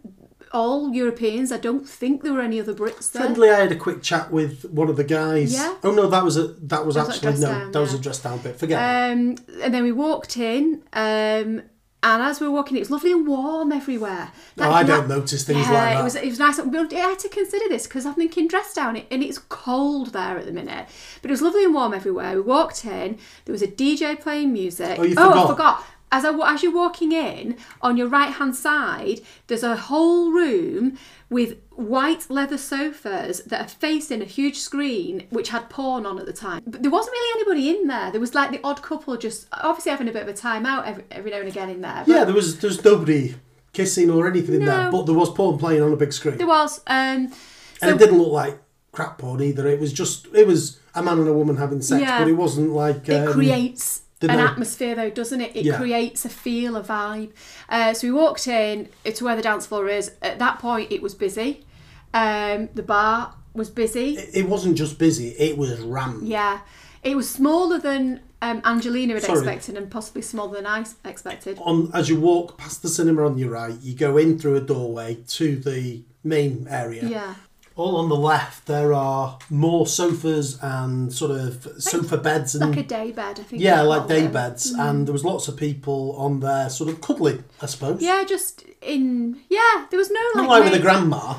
All 0.52 0.92
Europeans. 0.92 1.52
I 1.52 1.58
don't 1.58 1.88
think 1.88 2.22
there 2.22 2.32
were 2.32 2.40
any 2.40 2.60
other 2.60 2.74
Brits 2.74 3.12
there. 3.12 3.22
Friendly, 3.22 3.50
I 3.50 3.60
had 3.60 3.72
a 3.72 3.76
quick 3.76 4.02
chat 4.02 4.30
with 4.30 4.64
one 4.64 4.88
of 4.88 4.96
the 4.96 5.04
guys. 5.04 5.54
Yeah. 5.54 5.76
Oh 5.82 5.92
no, 5.92 6.08
that 6.08 6.24
was 6.24 6.36
a 6.36 6.48
that 6.48 6.84
was 6.84 6.96
was 6.96 7.08
actually 7.08 7.40
no, 7.40 7.46
down, 7.46 7.72
that 7.72 7.80
was 7.80 7.94
a 7.94 7.98
dress 7.98 8.22
down 8.22 8.38
bit. 8.38 8.56
Forget. 8.56 8.78
that. 8.78 9.12
Um, 9.12 9.36
and 9.62 9.74
then 9.74 9.82
we 9.82 9.92
walked 9.92 10.36
in, 10.36 10.82
um, 10.92 11.62
and 12.02 12.22
as 12.22 12.40
we 12.40 12.48
were 12.48 12.54
walking, 12.54 12.76
it 12.76 12.80
was 12.80 12.90
lovely 12.90 13.12
and 13.12 13.26
warm 13.26 13.72
everywhere. 13.72 14.32
oh, 14.58 14.70
I 14.70 14.82
don't 14.82 15.06
notice 15.06 15.44
things 15.44 15.66
yeah, 15.66 15.72
like 15.72 15.94
that. 15.94 16.00
it 16.00 16.04
was 16.04 16.14
it 16.16 16.28
was 16.28 16.38
nice. 16.38 16.58
I 16.58 16.96
had 16.96 17.18
to 17.18 17.28
consider 17.28 17.68
this 17.68 17.86
because 17.86 18.06
I'm 18.06 18.14
thinking 18.14 18.48
dress 18.48 18.72
down, 18.72 18.96
and 18.96 19.22
it's 19.22 19.38
cold 19.38 20.12
there 20.12 20.38
at 20.38 20.46
the 20.46 20.52
minute. 20.52 20.88
But 21.20 21.30
it 21.30 21.32
was 21.32 21.42
lovely 21.42 21.64
and 21.64 21.74
warm 21.74 21.92
everywhere. 21.92 22.34
We 22.34 22.40
walked 22.40 22.84
in. 22.84 23.18
There 23.44 23.52
was 23.52 23.62
a 23.62 23.66
DJ 23.66 24.18
playing 24.18 24.52
music. 24.52 24.98
Oh, 24.98 25.02
you 25.02 25.14
I 25.18 25.46
forgot. 25.46 25.84
As 26.12 26.24
I 26.24 26.32
as 26.52 26.62
you're 26.62 26.74
walking 26.74 27.12
in, 27.12 27.56
on 27.80 27.96
your 27.96 28.08
right 28.08 28.32
hand 28.32 28.56
side, 28.56 29.20
there's 29.46 29.62
a 29.62 29.76
whole 29.76 30.32
room 30.32 30.98
with 31.28 31.58
white 31.70 32.28
leather 32.28 32.58
sofas 32.58 33.42
that 33.44 33.60
are 33.64 33.68
facing 33.68 34.20
a 34.20 34.24
huge 34.24 34.58
screen 34.58 35.26
which 35.30 35.50
had 35.50 35.70
porn 35.70 36.04
on 36.04 36.18
at 36.18 36.26
the 36.26 36.32
time. 36.32 36.62
But 36.66 36.82
there 36.82 36.90
wasn't 36.90 37.12
really 37.12 37.40
anybody 37.40 37.70
in 37.70 37.86
there. 37.86 38.10
There 38.10 38.20
was 38.20 38.34
like 38.34 38.50
the 38.50 38.60
odd 38.64 38.82
couple 38.82 39.16
just 39.16 39.46
obviously 39.52 39.90
having 39.90 40.08
a 40.08 40.12
bit 40.12 40.22
of 40.22 40.28
a 40.28 40.34
time 40.34 40.66
out 40.66 40.84
every, 40.86 41.04
every 41.12 41.30
now 41.30 41.38
and 41.38 41.48
again 41.48 41.70
in 41.70 41.80
there. 41.80 42.02
Yeah, 42.06 42.24
there 42.24 42.34
was 42.34 42.58
there's 42.58 42.84
nobody 42.84 43.36
kissing 43.72 44.10
or 44.10 44.28
anything 44.28 44.56
in 44.56 44.64
there, 44.64 44.90
but 44.90 45.06
there 45.06 45.14
was 45.14 45.30
porn 45.30 45.58
playing 45.58 45.82
on 45.82 45.92
a 45.92 45.96
big 45.96 46.12
screen, 46.12 46.38
there 46.38 46.46
was. 46.46 46.80
Um, 46.86 47.28
so 47.28 47.36
and 47.82 47.90
it 47.90 47.98
didn't 47.98 48.18
look 48.18 48.32
like 48.32 48.60
crap 48.92 49.18
porn 49.18 49.40
either. 49.40 49.66
It 49.68 49.78
was 49.78 49.92
just 49.92 50.26
it 50.34 50.46
was 50.46 50.80
a 50.94 51.02
man 51.02 51.18
and 51.18 51.28
a 51.28 51.32
woman 51.32 51.56
having 51.56 51.80
sex, 51.82 52.02
Yeah. 52.02 52.18
but 52.18 52.28
it 52.28 52.34
wasn't 52.34 52.70
like 52.70 53.08
it 53.08 53.28
um, 53.28 53.32
creates 53.32 54.02
an 54.28 54.38
atmosphere 54.38 54.94
though 54.94 55.10
doesn't 55.10 55.40
it? 55.40 55.56
It 55.56 55.64
Yeah. 55.64 55.76
creates 55.78 56.24
a 56.24 56.28
feel 56.28 56.76
a 56.76 56.82
vibe. 56.82 57.30
Uh, 57.68 57.94
so 57.94 58.06
we 58.06 58.12
walked 58.12 58.46
in 58.46 58.88
to 59.04 59.24
where 59.24 59.36
the 59.36 59.42
dance 59.42 59.66
floor 59.66 59.88
is. 59.88 60.12
At 60.22 60.38
that 60.38 60.58
point 60.58 60.92
it 60.92 61.00
was 61.02 61.14
busy. 61.14 61.64
Um, 62.12 62.68
the 62.74 62.82
bar 62.82 63.34
was 63.54 63.70
busy. 63.70 64.16
It, 64.16 64.30
it 64.34 64.48
wasn't 64.48 64.76
just 64.76 64.98
busy; 64.98 65.28
it 65.30 65.56
was 65.56 65.80
rammed. 65.80 66.26
yeah. 66.28 66.60
It 67.02 67.16
was 67.16 67.30
smaller 67.30 67.78
than 67.78 68.20
um, 68.42 68.60
Angelina 68.64 69.14
had 69.14 69.22
Sorry. 69.22 69.38
expected 69.38 69.76
and 69.78 69.90
possibly 69.90 70.20
smaller 70.20 70.56
than 70.56 70.66
I 70.66 70.84
expected. 71.04 71.58
On 71.62 71.90
as 71.94 72.08
you 72.10 72.20
walk 72.20 72.58
past 72.58 72.82
the 72.82 72.88
cinema 72.88 73.24
on 73.24 73.38
your 73.38 73.50
right, 73.50 73.74
you 73.80 73.94
go 73.94 74.18
in 74.18 74.38
through 74.38 74.56
a 74.56 74.60
doorway 74.60 75.14
to 75.28 75.56
the 75.56 76.02
main 76.24 76.66
area. 76.68 77.08
yeah 77.08 77.34
All 77.76 77.96
on 77.96 78.08
the 78.08 78.16
left, 78.16 78.66
there 78.66 78.92
are 78.92 79.38
more 79.48 79.86
sofas 79.86 80.58
and 80.62 81.12
sort 81.12 81.30
of 81.30 81.66
sofa 81.78 82.18
beds 82.18 82.54
and 82.54 82.70
like 82.70 82.84
a 82.84 82.88
day 82.88 83.10
bed 83.12 83.40
I 83.40 83.42
think 83.42 83.62
yeah, 83.62 83.80
like 83.82 84.06
day 84.08 84.22
them. 84.22 84.32
beds, 84.32 84.74
mm. 84.74 84.88
and 84.88 85.06
there 85.06 85.12
was 85.12 85.24
lots 85.24 85.48
of 85.48 85.56
people 85.56 86.14
on 86.16 86.40
there, 86.40 86.68
sort 86.68 86.90
of 86.90 87.00
cuddling, 87.00 87.44
I 87.62 87.66
suppose. 87.66 88.02
yeah 88.02 88.24
just 88.24 88.64
in 88.82 89.40
yeah 89.48 89.86
there 89.90 89.98
was 89.98 90.10
no 90.10 90.20
not 90.34 90.48
like 90.48 90.60
like 90.62 90.72
with 90.72 90.80
a 90.80 90.82
grandma. 90.82 91.36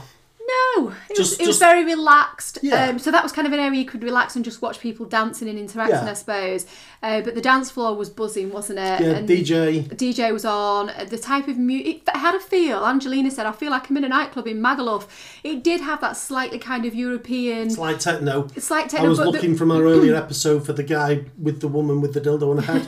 No, 0.76 0.90
it, 1.10 1.18
was, 1.18 1.38
Just- 1.38 1.48
was 1.48 1.58
very 1.60 1.86
relaxed. 1.86 2.60
Yeah. 2.62 2.90
Um, 2.90 3.00
so 3.00 3.12
that 3.12 3.24
was 3.24 3.32
kind 3.32 3.48
of 3.48 3.54
an 3.54 3.60
area 3.60 3.80
you 3.80 3.86
could 3.86 4.04
relax 4.04 4.36
and 4.36 4.44
just 4.44 4.62
watch 4.62 4.80
people 4.80 5.06
dancing 5.06 5.48
and 5.48 5.58
interacting, 5.58 5.96
Yeah. 5.96 6.10
I 6.12 6.14
suppose. 6.14 6.66
Uh, 7.04 7.22
but 7.22 7.36
the 7.36 7.42
dance 7.42 7.72
floor 7.72 7.96
was 7.96 8.10
buzzing, 8.10 8.52
wasn't 8.52 8.80
it? 8.80 9.02
Yeah, 9.02 9.12
and 9.12 9.28
DJ. 9.30 9.84
DJ 9.96 10.32
was 10.34 10.46
on. 10.46 10.90
uh, 10.90 11.06
The 11.06 11.18
type 11.18 11.48
of 11.48 11.58
music 11.58 12.02
it 12.08 12.16
had 12.16 12.36
a 12.36 12.40
feel. 12.40 12.86
Angelina 12.86 13.32
said, 13.32 13.46
"I 13.46 13.52
feel 13.54 13.72
like 13.72 13.90
I'm 13.90 13.98
in 13.98 14.04
a 14.04 14.10
nightclub 14.10 14.48
in 14.48 14.60
Magaluf." 14.62 15.08
It 15.44 15.64
did 15.64 15.82
have 15.82 16.00
that 16.02 16.16
slightly 16.18 16.60
kind 16.60 16.86
of 16.86 16.94
European, 16.94 17.74
like 17.76 18.00
techno. 18.00 18.48
slight 18.58 18.90
techno. 18.90 19.06
I 19.06 19.10
was 19.10 19.18
but 19.20 19.26
the- 19.26 19.32
looking 19.32 19.56
from 19.56 19.72
our 19.72 19.82
earlier 19.94 20.16
episode 20.16 20.66
for 20.66 20.74
the 20.74 20.84
guy 20.84 21.26
with 21.38 21.62
the 21.62 21.68
woman 21.68 22.02
with 22.02 22.14
the 22.14 22.22
dildo 22.22 22.52
on 22.52 22.58
her 22.64 22.80
head, 22.80 22.88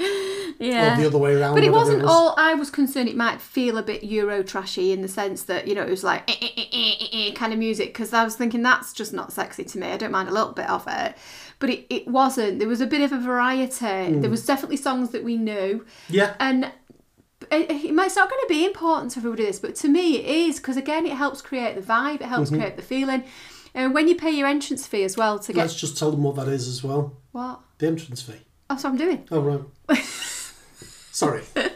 yeah. 0.62 0.94
or 0.94 1.00
the 1.00 1.06
other 1.06 1.18
way 1.18 1.34
around. 1.34 1.54
But 1.54 1.64
it 1.64 1.72
wasn't 1.72 2.02
was. 2.02 2.10
all. 2.10 2.34
I 2.36 2.54
was 2.54 2.70
concerned 2.70 3.08
it 3.08 3.16
might 3.16 3.40
feel 3.40 3.78
a 3.78 3.82
bit 3.82 4.04
Euro 4.04 4.42
trashy 4.42 4.92
in 4.92 5.02
the 5.02 5.08
sense 5.08 5.42
that 5.44 5.66
you 5.68 5.74
know 5.74 5.82
it 5.82 5.90
was 5.90 6.04
like 6.04 6.28
eh, 6.30 6.34
eh, 6.40 6.48
eh, 6.56 6.64
eh, 6.72 6.94
eh, 7.00 7.06
eh, 7.28 7.32
kind 7.34 7.52
of 7.52 7.58
music 7.58 7.88
because 7.88 8.12
I 8.12 8.24
was 8.24 8.36
thinking 8.36 8.62
that's 8.62 8.92
just 8.92 9.12
not 9.12 9.32
sexy 9.32 9.64
to 9.64 9.78
me. 9.78 9.88
I 9.88 9.96
don't 9.96 10.12
mind 10.12 10.28
a 10.28 10.32
little 10.32 10.52
bit 10.52 10.68
of 10.70 10.84
it, 10.88 11.16
but 11.58 11.70
it, 11.70 11.86
it 11.90 12.08
wasn't. 12.08 12.58
There 12.58 12.68
was 12.68 12.80
a 12.80 12.86
bit 12.86 13.00
of 13.02 13.12
a 13.12 13.18
variety. 13.20 13.76
Hmm. 14.14 14.20
There 14.20 14.30
was 14.30 14.46
definitely 14.46 14.76
songs 14.78 15.10
that 15.10 15.24
we 15.24 15.36
knew, 15.36 15.84
Yeah, 16.08 16.34
and 16.40 16.64
it, 17.50 17.70
it, 17.70 17.84
it's 17.90 18.16
not 18.16 18.30
going 18.30 18.40
to 18.42 18.46
be 18.48 18.64
important 18.64 19.10
to 19.12 19.18
everybody 19.18 19.44
this, 19.46 19.58
but 19.58 19.74
to 19.76 19.88
me 19.88 20.16
it 20.18 20.26
is 20.26 20.56
because 20.58 20.76
again 20.76 21.06
it 21.06 21.12
helps 21.14 21.42
create 21.42 21.74
the 21.74 21.82
vibe. 21.82 22.14
It 22.16 22.20
Mm-hmm. 22.22 22.28
helps 22.34 22.50
create 22.50 22.76
the 22.76 22.82
feeling. 22.82 23.24
And 23.74 23.94
when 23.94 24.06
you 24.06 24.14
pay 24.16 24.30
your 24.30 24.46
entrance 24.46 24.86
fee 24.86 25.02
as 25.02 25.16
well 25.16 25.38
to 25.38 25.52
get 25.52 25.62
let's 25.62 25.74
just 25.80 25.96
tell 25.96 26.10
them 26.10 26.22
what 26.22 26.36
that 26.36 26.46
is 26.46 26.68
as 26.68 26.84
well. 26.84 27.16
what? 27.32 27.60
The 27.78 27.86
entrance 27.86 28.20
fee. 28.22 28.42
That's 28.68 28.84
what 28.84 28.90
I'm 28.90 28.96
doing. 28.98 29.26
Oh 29.30 29.40
right. 29.40 29.98
Sorry. 31.12 31.44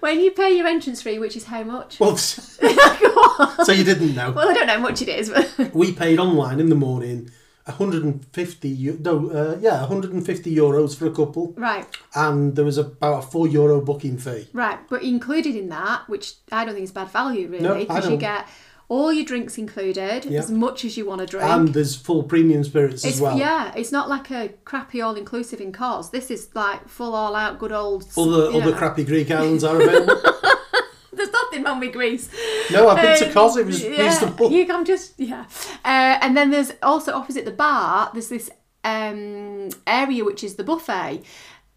When 0.00 0.20
you 0.20 0.32
pay 0.32 0.54
your 0.54 0.66
entrance 0.66 1.00
fee, 1.00 1.18
which 1.18 1.34
is 1.34 1.44
how 1.44 1.62
much? 1.62 1.98
Well, 1.98 2.16
so 2.18 3.72
you 3.72 3.84
didn't 3.84 4.14
know. 4.14 4.32
Well, 4.32 4.50
I 4.50 4.52
don't 4.52 4.66
know 4.66 4.74
how 4.74 4.80
much 4.80 5.00
it 5.00 5.08
is, 5.08 5.30
but 5.30 5.74
We 5.74 5.92
paid 5.92 6.18
online 6.18 6.60
in 6.60 6.68
the 6.68 6.74
morning 6.74 7.30
150 7.66 8.98
no 9.00 9.30
uh, 9.30 9.56
yeah 9.58 9.80
150 9.80 10.54
euros 10.54 10.94
for 10.94 11.06
a 11.06 11.10
couple 11.10 11.54
right, 11.56 11.86
and 12.14 12.54
there 12.56 12.64
was 12.66 12.76
about 12.76 13.24
a 13.24 13.26
4 13.26 13.48
euro 13.48 13.80
booking 13.80 14.18
fee 14.18 14.48
right. 14.52 14.78
But 14.90 15.02
included 15.02 15.56
in 15.56 15.70
that, 15.70 16.06
which 16.06 16.34
I 16.52 16.66
don't 16.66 16.74
think 16.74 16.84
is 16.84 16.92
bad 16.92 17.08
value 17.08 17.48
really, 17.48 17.62
No, 17.62 17.74
because 17.74 18.10
you 18.10 18.18
get 18.18 18.46
all 18.88 19.12
your 19.12 19.24
drinks 19.24 19.56
included, 19.58 20.24
Yeah. 20.26 20.40
as 20.40 20.50
much 20.50 20.84
as 20.84 20.96
you 20.96 21.06
want 21.06 21.20
to 21.20 21.26
drink. 21.26 21.48
and 21.48 21.68
there's 21.74 21.96
full 21.96 22.22
premium 22.22 22.62
spirits 22.64 23.04
it's, 23.04 23.16
as 23.16 23.20
well 23.20 23.38
Yeah, 23.38 23.72
it's 23.74 23.90
not 23.92 24.08
like 24.08 24.30
a 24.30 24.50
crappy 24.64 25.00
all 25.00 25.14
inclusive 25.14 25.60
in 25.60 25.72
cos. 25.72 26.10
This 26.10 26.30
is 26.30 26.48
like 26.54 26.88
full 26.88 27.14
all 27.14 27.34
out 27.34 27.58
good 27.58 27.72
old. 27.72 28.04
other 28.16 28.48
other 28.52 28.70
know. 28.70 28.76
crappy 28.76 29.04
Greek 29.04 29.30
islands 29.40 29.64
are 29.64 29.80
available 29.80 30.20
There's 31.12 31.30
nothing 31.30 31.62
wrong 31.62 31.78
with 31.80 31.92
Greece. 31.92 32.28
no 32.72 32.88
I've 32.88 33.00
been 33.00 33.18
to 33.18 33.26
Um, 33.28 33.32
Kos 33.32 33.56
it 33.56 33.66
was 33.66 33.82
yeah, 33.82 33.90
reasonable 34.02 34.50
You 34.50 34.66
can 34.66 34.84
just 34.84 35.14
yeah, 35.18 35.44
uh, 35.84 36.18
and 36.22 36.36
then 36.36 36.50
there's 36.50 36.72
also 36.82 37.12
opposite 37.14 37.44
the 37.44 37.52
bar. 37.52 38.10
There's 38.12 38.28
this 38.28 38.50
um, 38.84 39.70
area 39.86 40.24
which 40.24 40.44
is 40.44 40.56
the 40.56 40.64
buffet, 40.64 41.22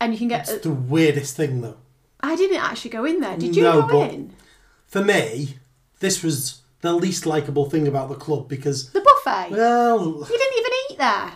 and 0.02 0.12
you 0.12 0.20
can 0.20 0.28
get. 0.28 0.50
it's 0.50 0.64
the 0.64 0.72
weirdest 0.72 1.38
thing 1.38 1.62
though 1.62 1.78
I 2.20 2.36
didn't 2.36 2.58
actually 2.62 2.92
go 2.92 3.06
in 3.06 3.22
there. 3.22 3.38
Did 3.38 3.56
you 3.56 3.64
No, 3.64 3.82
go 3.84 4.00
but- 4.02 4.12
in 4.14 4.34
for 4.88 5.04
me 5.04 5.58
this 6.00 6.22
was 6.24 6.62
the 6.82 6.94
least 6.94 7.26
likable 7.26 7.70
thing 7.70 7.88
about 7.88 8.10
the 8.10 8.16
club 8.16 8.48
because 8.48 8.92
the 8.92 9.02
buffet? 9.02 9.52
well 9.52 10.00
you 10.30 10.38
didn't 10.38 10.58
even 10.60 10.72
eat 10.92 10.98
there. 10.98 11.34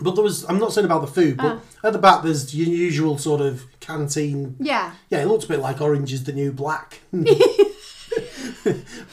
but 0.00 0.14
there 0.14 0.24
was 0.24 0.44
I'm 0.48 0.58
not 0.58 0.72
saying 0.72 0.84
about 0.84 1.00
the 1.02 1.06
food 1.08 1.36
but 1.36 1.60
Oh. 1.82 1.86
at 1.88 1.92
the 1.92 1.98
back 1.98 2.22
there's 2.22 2.54
your 2.54 2.68
usual 2.68 3.18
sort 3.18 3.40
of 3.40 3.64
canteen 3.80 4.56
Yeah. 4.60 4.92
Yeah, 5.10 5.22
it 5.22 5.26
looked 5.26 5.44
a 5.44 5.48
bit 5.48 5.60
like 5.60 5.80
Orange 5.80 6.12
is 6.12 6.24
the 6.24 6.32
New 6.32 6.52
Black. 6.52 7.00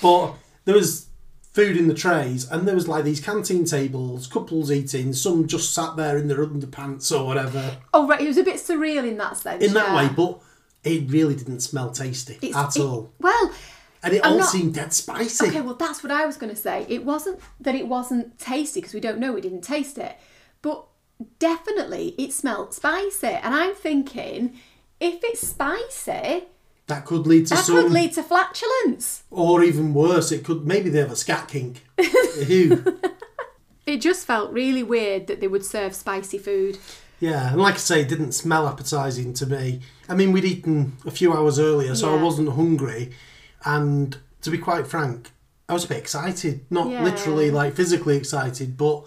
but 0.02 0.34
there 0.66 0.76
was 0.76 1.08
food 1.54 1.76
in 1.76 1.88
the 1.90 1.94
trays, 1.94 2.50
and 2.50 2.66
there 2.68 2.76
was 2.76 2.88
like 2.88 3.04
these 3.04 3.20
canteen 3.20 3.66
tables, 3.66 4.26
couples 4.28 4.72
eating, 4.72 5.12
some 5.14 5.48
just 5.48 5.74
sat 5.74 5.96
there 5.98 6.18
in 6.18 6.28
their 6.28 6.46
underpants 6.46 7.12
or 7.18 7.26
whatever. 7.26 7.78
Oh 7.94 8.08
right, 8.08 8.22
it 8.22 8.28
was 8.28 8.38
a 8.38 8.44
bit 8.44 8.56
surreal 8.56 9.06
in 9.08 9.18
that 9.18 9.38
sense. 9.38 9.64
In 9.64 9.74
that 9.74 9.88
yeah. 9.90 9.96
way, 10.08 10.14
but 10.16 10.40
it 10.84 11.12
really 11.12 11.36
didn't 11.36 11.60
smell 11.60 11.92
tasty 11.92 12.38
It's- 12.42 12.56
at 12.56 12.78
it- 12.78 12.82
all. 12.82 13.12
Well, 13.20 13.52
And 14.04 14.14
it 14.16 14.22
I'm 14.26 14.34
all 14.34 14.40
not- 14.40 14.50
seemed 14.50 14.74
dead 14.74 14.94
spicy. 14.94 15.48
okay, 15.48 15.62
well 15.62 15.76
that's 15.76 16.02
what 16.04 16.12
I 16.12 16.26
was 16.26 16.38
going 16.38 16.50
to 16.54 16.60
say. 16.60 16.86
It 16.90 17.06
wasn't 17.06 17.40
that 17.60 17.76
it 17.76 17.88
wasn't 17.88 18.40
tasty 18.40 18.80
because 18.82 18.94
we 18.94 19.00
don't 19.00 19.20
know. 19.20 19.34
We 19.34 19.42
didn't 19.42 19.62
taste 19.62 19.98
it, 19.98 20.18
but 20.62 20.86
definitely 21.40 22.16
it 22.18 22.34
smelt 22.34 22.74
spicy. 22.74 23.28
And 23.28 23.54
I'm 23.54 23.76
thinking, 23.76 24.60
if 25.00 25.20
it's 25.24 25.48
spicy, 25.48 26.46
That 26.88 27.06
could 27.06 27.28
lead 27.28 27.48
to 27.48 27.56
that 27.56 27.66
some, 27.66 27.76
could 27.76 27.92
lead 27.92 28.14
to 28.14 28.24
flatulence. 28.24 29.24
or 29.30 29.64
even 29.64 29.94
worse, 29.94 30.32
it 30.32 30.44
could 30.44 30.66
maybe 30.66 30.90
they 30.90 31.00
have 31.00 31.12
a 31.12 31.16
scat 31.16 31.48
kink. 31.48 31.84
Ew. 32.48 33.00
It 33.86 33.98
just 33.98 34.26
felt 34.26 34.52
really 34.52 34.84
weird 34.84 35.28
that 35.28 35.42
they 35.42 35.48
would 35.48 35.66
serve 35.66 35.96
spicy 35.96 36.38
food. 36.38 36.78
Yeah, 37.20 37.52
and 37.52 37.62
like 37.62 37.76
I 37.76 37.78
say, 37.78 38.02
it 38.02 38.10
didn't 38.10 38.32
smell 38.32 38.68
appetising 38.68 39.34
to 39.36 39.46
me. 39.46 39.82
I 40.10 40.16
mean, 40.16 40.32
we'd 40.32 40.46
eaten 40.46 40.98
a 41.06 41.12
few 41.12 41.34
hours 41.34 41.60
earlier, 41.60 41.94
so 41.96 42.16
I 42.18 42.22
wasn't 42.22 42.50
hungry. 42.50 43.12
And 43.66 44.18
to 44.42 44.50
be 44.50 44.58
quite 44.58 44.88
frank, 44.88 45.32
I 45.70 45.74
was 45.74 45.86
a 45.86 45.88
bit 45.88 45.98
excited. 45.98 46.66
Not 46.70 46.90
Yeah. 46.90 47.04
literally 47.04 47.52
like 47.52 47.76
physically 47.76 48.18
excited, 48.18 48.78
but 48.78 49.04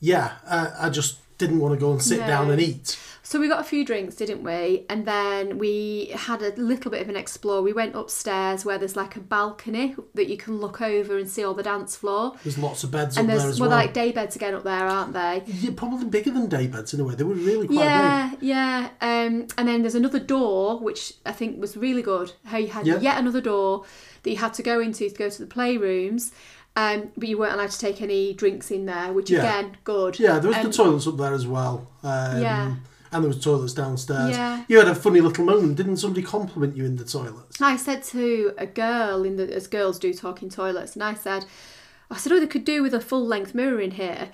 yeah, 0.00 0.32
I, 0.46 0.86
I 0.86 0.90
just 0.90 1.18
didn't 1.38 1.58
want 1.60 1.74
to 1.74 1.80
go 1.80 1.92
and 1.92 2.02
sit 2.02 2.20
No. 2.20 2.26
down 2.26 2.50
and 2.50 2.60
eat. 2.60 2.98
So 3.24 3.38
we 3.38 3.46
got 3.48 3.60
a 3.60 3.64
few 3.64 3.84
drinks, 3.84 4.16
didn't 4.16 4.42
we? 4.42 4.84
And 4.90 5.06
then 5.06 5.56
we 5.58 6.10
had 6.12 6.42
a 6.42 6.52
little 6.60 6.90
bit 6.90 7.00
of 7.00 7.08
an 7.08 7.14
explore. 7.14 7.62
We 7.62 7.72
went 7.72 7.94
upstairs 7.94 8.64
where 8.64 8.78
there's 8.78 8.96
like 8.96 9.14
a 9.14 9.20
balcony 9.20 9.94
that 10.14 10.26
you 10.28 10.36
can 10.36 10.58
look 10.58 10.82
over 10.82 11.16
and 11.16 11.28
see 11.30 11.44
all 11.44 11.54
the 11.54 11.62
dance 11.62 11.94
floor. 11.94 12.34
There's 12.42 12.58
lots 12.58 12.82
of 12.82 12.90
beds 12.90 13.16
And 13.16 13.26
up 13.26 13.28
there 13.28 13.38
there's 13.38 13.52
as 13.54 13.60
well, 13.60 13.70
well. 13.70 13.78
like 13.78 13.94
day 13.94 14.10
beds 14.10 14.34
again 14.34 14.54
up 14.54 14.64
there, 14.64 14.86
aren't 14.86 15.12
they? 15.12 15.44
yeah, 15.46 15.70
probably 15.76 16.06
bigger 16.06 16.32
than 16.32 16.48
day 16.48 16.66
beds 16.66 16.94
in 16.94 17.00
a 17.00 17.04
way. 17.04 17.14
They 17.14 17.22
were 17.22 17.34
really 17.34 17.68
quite 17.68 17.76
yeah, 17.78 18.32
yeah. 18.40 18.88
Um, 19.00 19.46
and 19.56 19.68
then 19.68 19.82
there's 19.82 19.94
another 19.94 20.18
door, 20.18 20.80
which 20.80 21.14
I 21.24 21.30
think 21.30 21.60
was 21.60 21.76
really 21.76 22.02
good. 22.02 22.32
How 22.46 22.58
you 22.58 22.68
had 22.68 22.86
Yeah. 22.88 22.98
yet 22.98 23.18
another 23.18 23.40
door 23.40 23.84
that 24.24 24.30
you 24.30 24.36
had 24.38 24.52
to 24.54 24.64
go 24.64 24.80
into 24.80 25.08
to 25.08 25.14
go 25.14 25.30
to 25.30 25.44
the 25.44 25.46
playrooms, 25.54 26.32
um, 26.74 27.12
but 27.16 27.28
you 27.28 27.38
weren't 27.38 27.54
allowed 27.54 27.70
to 27.70 27.78
take 27.78 28.02
any 28.02 28.32
drinks 28.34 28.72
in 28.72 28.86
there, 28.86 29.12
which 29.12 29.30
Yeah. 29.30 29.38
again, 29.40 29.76
good. 29.84 30.18
Yeah, 30.18 30.40
there 30.40 30.48
was 30.48 30.56
Um, 30.56 30.64
the 30.66 30.72
toilets 30.72 31.06
up 31.06 31.16
there 31.18 31.32
as 31.34 31.46
well. 31.46 31.86
Um, 32.02 32.42
Yeah. 32.42 32.74
And 33.12 33.22
there 33.22 33.28
was 33.28 33.44
toilets 33.44 33.74
downstairs. 33.74 34.30
Yeah. 34.30 34.64
You 34.68 34.78
had 34.78 34.88
a 34.88 34.94
funny 34.94 35.20
little 35.20 35.44
moment. 35.44 35.76
Didn't 35.76 35.98
somebody 35.98 36.24
compliment 36.24 36.76
you 36.76 36.84
in 36.86 36.96
the 36.96 37.04
toilets? 37.04 37.60
I 37.60 37.76
said 37.76 38.02
to 38.04 38.54
a 38.56 38.66
girl 38.66 39.22
in 39.22 39.36
the 39.36 39.52
as 39.54 39.66
girls 39.66 39.98
do 39.98 40.14
talk 40.14 40.42
in 40.42 40.48
toilets, 40.48 40.94
and 40.94 41.04
I 41.04 41.14
said, 41.14 41.44
I 42.10 42.16
said, 42.16 42.32
oh, 42.32 42.40
they 42.40 42.46
could 42.46 42.64
do 42.64 42.82
with 42.82 42.94
a 42.94 43.00
full 43.00 43.26
length 43.26 43.54
mirror 43.54 43.80
in 43.80 43.92
here. 43.92 44.30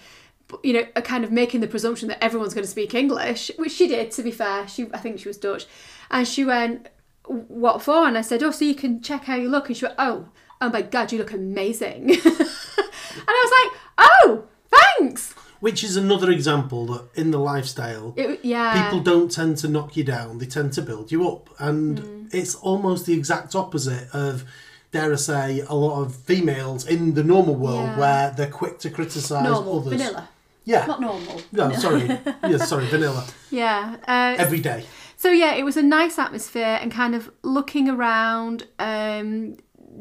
But, 0.48 0.64
you 0.64 0.72
know, 0.72 0.86
a 0.96 1.02
kind 1.02 1.24
of 1.24 1.30
making 1.30 1.60
the 1.60 1.68
presumption 1.68 2.08
that 2.08 2.22
everyone's 2.22 2.54
going 2.54 2.64
to 2.64 2.70
speak 2.70 2.94
English, 2.94 3.50
which 3.56 3.72
she 3.72 3.86
did. 3.86 4.10
To 4.12 4.22
be 4.22 4.30
fair, 4.30 4.66
she 4.66 4.86
I 4.94 4.98
think 4.98 5.18
she 5.18 5.28
was 5.28 5.36
Dutch, 5.36 5.66
and 6.10 6.26
she 6.26 6.44
went, 6.44 6.88
"What 7.26 7.82
for?" 7.82 8.06
And 8.06 8.16
I 8.16 8.22
said, 8.22 8.42
"Oh, 8.42 8.50
so 8.50 8.64
you 8.64 8.74
can 8.74 9.02
check 9.02 9.24
how 9.24 9.34
you 9.36 9.48
look." 9.48 9.68
And 9.68 9.76
she 9.76 9.84
went, 9.84 9.96
"Oh, 9.98 10.28
oh 10.60 10.70
my 10.70 10.82
god, 10.82 11.12
you 11.12 11.18
look 11.18 11.32
amazing." 11.32 12.10
and 12.10 12.20
I 12.24 13.44
was 13.44 13.52
like, 13.60 13.80
"Oh, 13.98 14.44
thanks." 14.70 15.34
Which 15.60 15.82
is 15.82 15.96
another 15.96 16.30
example 16.30 16.86
that 16.86 17.04
in 17.14 17.30
the 17.32 17.38
lifestyle, 17.38 18.14
It, 18.16 18.40
yeah, 18.44 18.84
people 18.84 19.00
don't 19.00 19.30
tend 19.30 19.56
to 19.58 19.68
knock 19.68 19.96
you 19.96 20.04
down; 20.04 20.38
they 20.38 20.46
tend 20.46 20.72
to 20.74 20.82
build 20.82 21.10
you 21.10 21.28
up, 21.28 21.50
and 21.58 21.98
Mm. 22.00 22.28
it's 22.34 22.54
almost 22.54 23.06
the 23.06 23.12
exact 23.14 23.54
opposite 23.56 24.08
of, 24.12 24.44
dare 24.92 25.12
I 25.12 25.16
say, 25.16 25.60
a 25.68 25.74
lot 25.74 26.00
of 26.02 26.14
females 26.14 26.86
in 26.86 27.14
the 27.14 27.24
normal 27.24 27.56
world 27.56 27.88
Yeah. 27.90 27.98
where 27.98 28.30
they're 28.36 28.50
quick 28.62 28.78
to 28.80 28.90
criticise 28.90 29.42
normal, 29.42 29.78
others. 29.80 29.92
vanilla, 30.00 30.28
Yeah. 30.64 30.86
not 30.86 31.00
normal. 31.00 31.40
no, 31.50 31.72
sorry. 31.72 32.06
yeah, 32.44 32.58
sorry, 32.58 32.86
vanilla. 32.86 33.24
Yeah. 33.50 33.96
Uh, 34.06 34.36
Every 34.38 34.60
day. 34.60 34.84
So 35.16 35.30
yeah, 35.32 35.54
it 35.54 35.64
was 35.64 35.76
a 35.76 35.82
nice 35.82 36.16
atmosphere 36.20 36.78
and 36.80 36.92
kind 36.92 37.14
of 37.16 37.30
looking 37.42 37.88
around. 37.88 38.66
Um, 38.78 39.56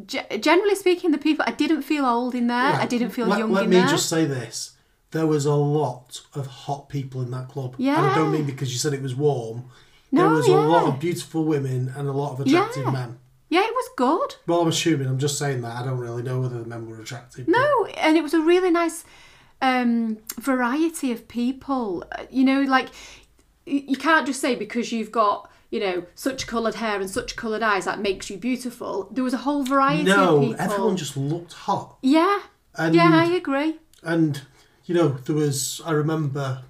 ge- 0.05 0.27
generally 0.39 0.75
speaking, 0.75 1.09
the 1.11 1.17
people 1.17 1.43
I 1.47 1.51
didn't 1.51 1.81
feel 1.81 2.05
old 2.05 2.35
in 2.35 2.45
there. 2.45 2.73
I 2.73 2.85
didn't 2.85 3.09
feel 3.09 3.25
let, 3.25 3.39
young 3.39 3.51
Let 3.51 3.67
me 3.67 3.77
there. 3.77 3.87
just 3.87 4.07
say 4.07 4.25
this: 4.25 4.73
there 5.11 5.27
was 5.27 5.45
a 5.45 5.53
lot 5.55 6.21
of 6.35 6.47
hot 6.47 6.89
people 6.89 7.21
in 7.21 7.31
that 7.31 7.47
club. 7.49 7.75
and 7.79 7.89
I 7.89 8.15
don't 8.15 8.31
mean 8.31 8.45
because 8.45 8.71
you 8.71 8.77
said 8.79 8.93
it 8.93 9.01
was 9.01 9.15
warm. 9.15 9.65
No, 10.11 10.23
there 10.23 10.31
was 10.31 10.47
a 10.47 10.55
lot 10.55 10.85
of 10.87 10.99
beautiful 10.99 11.43
women 11.43 11.91
and 11.95 12.07
a 12.07 12.11
lot 12.11 12.33
of 12.33 12.41
attractive 12.41 12.83
Yeah. 12.85 12.91
men. 12.91 13.19
Yeah, 13.49 13.61
it 13.63 13.73
was 13.73 13.89
good. 13.95 14.35
Well, 14.45 14.61
I'm 14.61 14.67
assuming. 14.67 15.07
I'm 15.07 15.19
just 15.19 15.37
saying 15.37 15.61
that. 15.61 15.77
I 15.77 15.83
don't 15.85 15.97
really 15.99 16.23
know 16.23 16.41
whether 16.41 16.59
the 16.59 16.65
men 16.67 16.89
were 16.89 16.99
attractive. 16.99 17.45
but- 17.45 17.51
No, 17.51 17.85
and 17.97 18.17
it 18.17 18.23
was 18.23 18.33
a 18.33 18.41
really 18.41 18.71
nice 18.71 19.05
um, 19.61 20.17
variety 20.37 21.11
of 21.11 21.27
people. 21.27 22.03
You 22.29 22.43
know, 22.43 22.61
like 22.61 22.89
you 23.65 23.95
can't 23.97 24.25
just 24.27 24.39
say 24.41 24.55
because 24.55 24.91
you've 24.91 25.11
got 25.11 25.49
you 25.71 25.79
know 25.79 26.05
such 26.15 26.47
coloured 26.47 26.75
hair 26.75 26.99
and 27.01 27.09
such 27.09 27.35
coloured 27.35 27.63
eyes 27.63 27.85
that 27.85 27.99
makes 27.99 28.29
you 28.29 28.37
beautiful. 28.37 29.09
There 29.11 29.23
was 29.23 29.33
a 29.33 29.37
whole 29.37 29.63
variety 29.63 30.01
of 30.11 30.17
No, 30.17 30.55
everyone 30.59 30.95
just 30.97 31.17
looked 31.17 31.53
hot. 31.53 31.97
Yeah, 32.01 32.39
And, 32.75 32.95
yeah, 32.95 33.09
I 33.13 33.25
agree. 33.33 33.77
And, 34.03 34.41
you 34.87 34.95
know, 34.95 35.09
there 35.09 35.35
was, 35.35 35.81
I 35.85 35.91
remember 35.91 36.63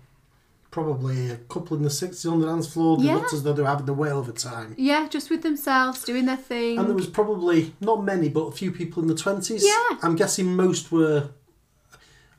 probably 0.71 1.31
a 1.31 1.37
couple 1.37 1.77
in 1.77 1.83
the 1.83 1.89
60s 1.89 2.29
on 2.31 2.39
the 2.41 2.45
dance 2.47 2.67
floor. 2.71 2.97
They 2.97 3.05
Yeah. 3.05 3.15
looked 3.15 3.33
as 3.33 3.41
though 3.43 3.53
they 3.53 3.61
were 3.61 3.67
having 3.67 3.87
a 3.89 3.93
whale 3.93 4.19
of 4.19 4.27
a 4.27 4.33
time. 4.33 4.75
Yeah, 4.77 5.07
just 5.07 5.29
with 5.29 5.41
themselves 5.41 6.03
doing 6.03 6.25
their 6.25 6.35
thing. 6.37 6.77
And 6.77 6.87
there 6.87 6.95
was 6.95 7.07
probably, 7.07 7.73
not 7.79 8.03
many, 8.03 8.27
but 8.29 8.41
a 8.41 8.51
few 8.51 8.71
people 8.71 9.01
in 9.01 9.07
the 9.07 9.15
20s. 9.15 9.63
Yeah. 9.63 9.97
I'm 10.03 10.15
guessing 10.15 10.55
most 10.55 10.91
were, 10.91 11.29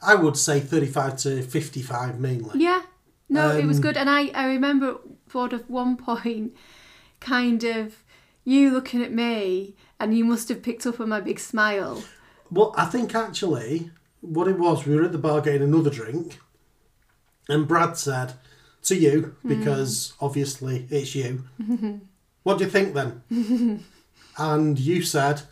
I 0.02 0.14
would 0.14 0.36
say 0.36 0.60
35 0.60 1.16
to 1.18 1.42
55 1.42 2.20
mainly. 2.20 2.60
Yeah. 2.60 2.82
No, 3.28 3.56
it 3.56 3.66
was 3.66 3.78
Um, 3.78 3.82
good. 3.82 3.96
And 3.96 4.08
I, 4.10 4.28
I 4.34 4.46
remember 4.46 4.98
sort 5.32 5.52
of 5.52 5.68
one 5.68 5.96
point 6.08 6.54
kind 7.20 7.64
of 7.64 8.02
you 8.44 8.70
looking 8.70 9.02
at 9.02 9.12
me 9.12 9.74
and 9.98 10.16
you 10.16 10.24
must 10.24 10.48
have 10.48 10.62
picked 10.62 10.86
up 10.86 11.00
on 11.00 11.08
my 11.08 11.20
big 11.20 11.38
smile. 11.40 12.02
Well, 12.50 12.72
I 12.76 12.84
think 12.86 13.14
actually 13.14 13.90
what 14.20 14.48
it 14.48 14.58
was, 14.58 14.86
we 14.86 14.96
were 14.96 15.04
at 15.04 15.12
the 15.12 15.18
bar 15.18 15.40
getting 15.40 15.62
another 15.62 15.90
drink, 15.90 16.38
and 17.48 17.66
Brad 17.68 17.96
said 17.96 18.34
to 18.82 18.96
you, 18.96 19.36
because 19.46 20.14
obviously 20.20 20.86
it's 20.90 21.14
you, 21.14 21.44
what 22.42 22.58
do 22.58 22.64
you 22.64 22.70
think 22.70 22.94
then? 22.94 23.22
and 24.38 24.78
you 24.78 25.02
said, 25.02 25.42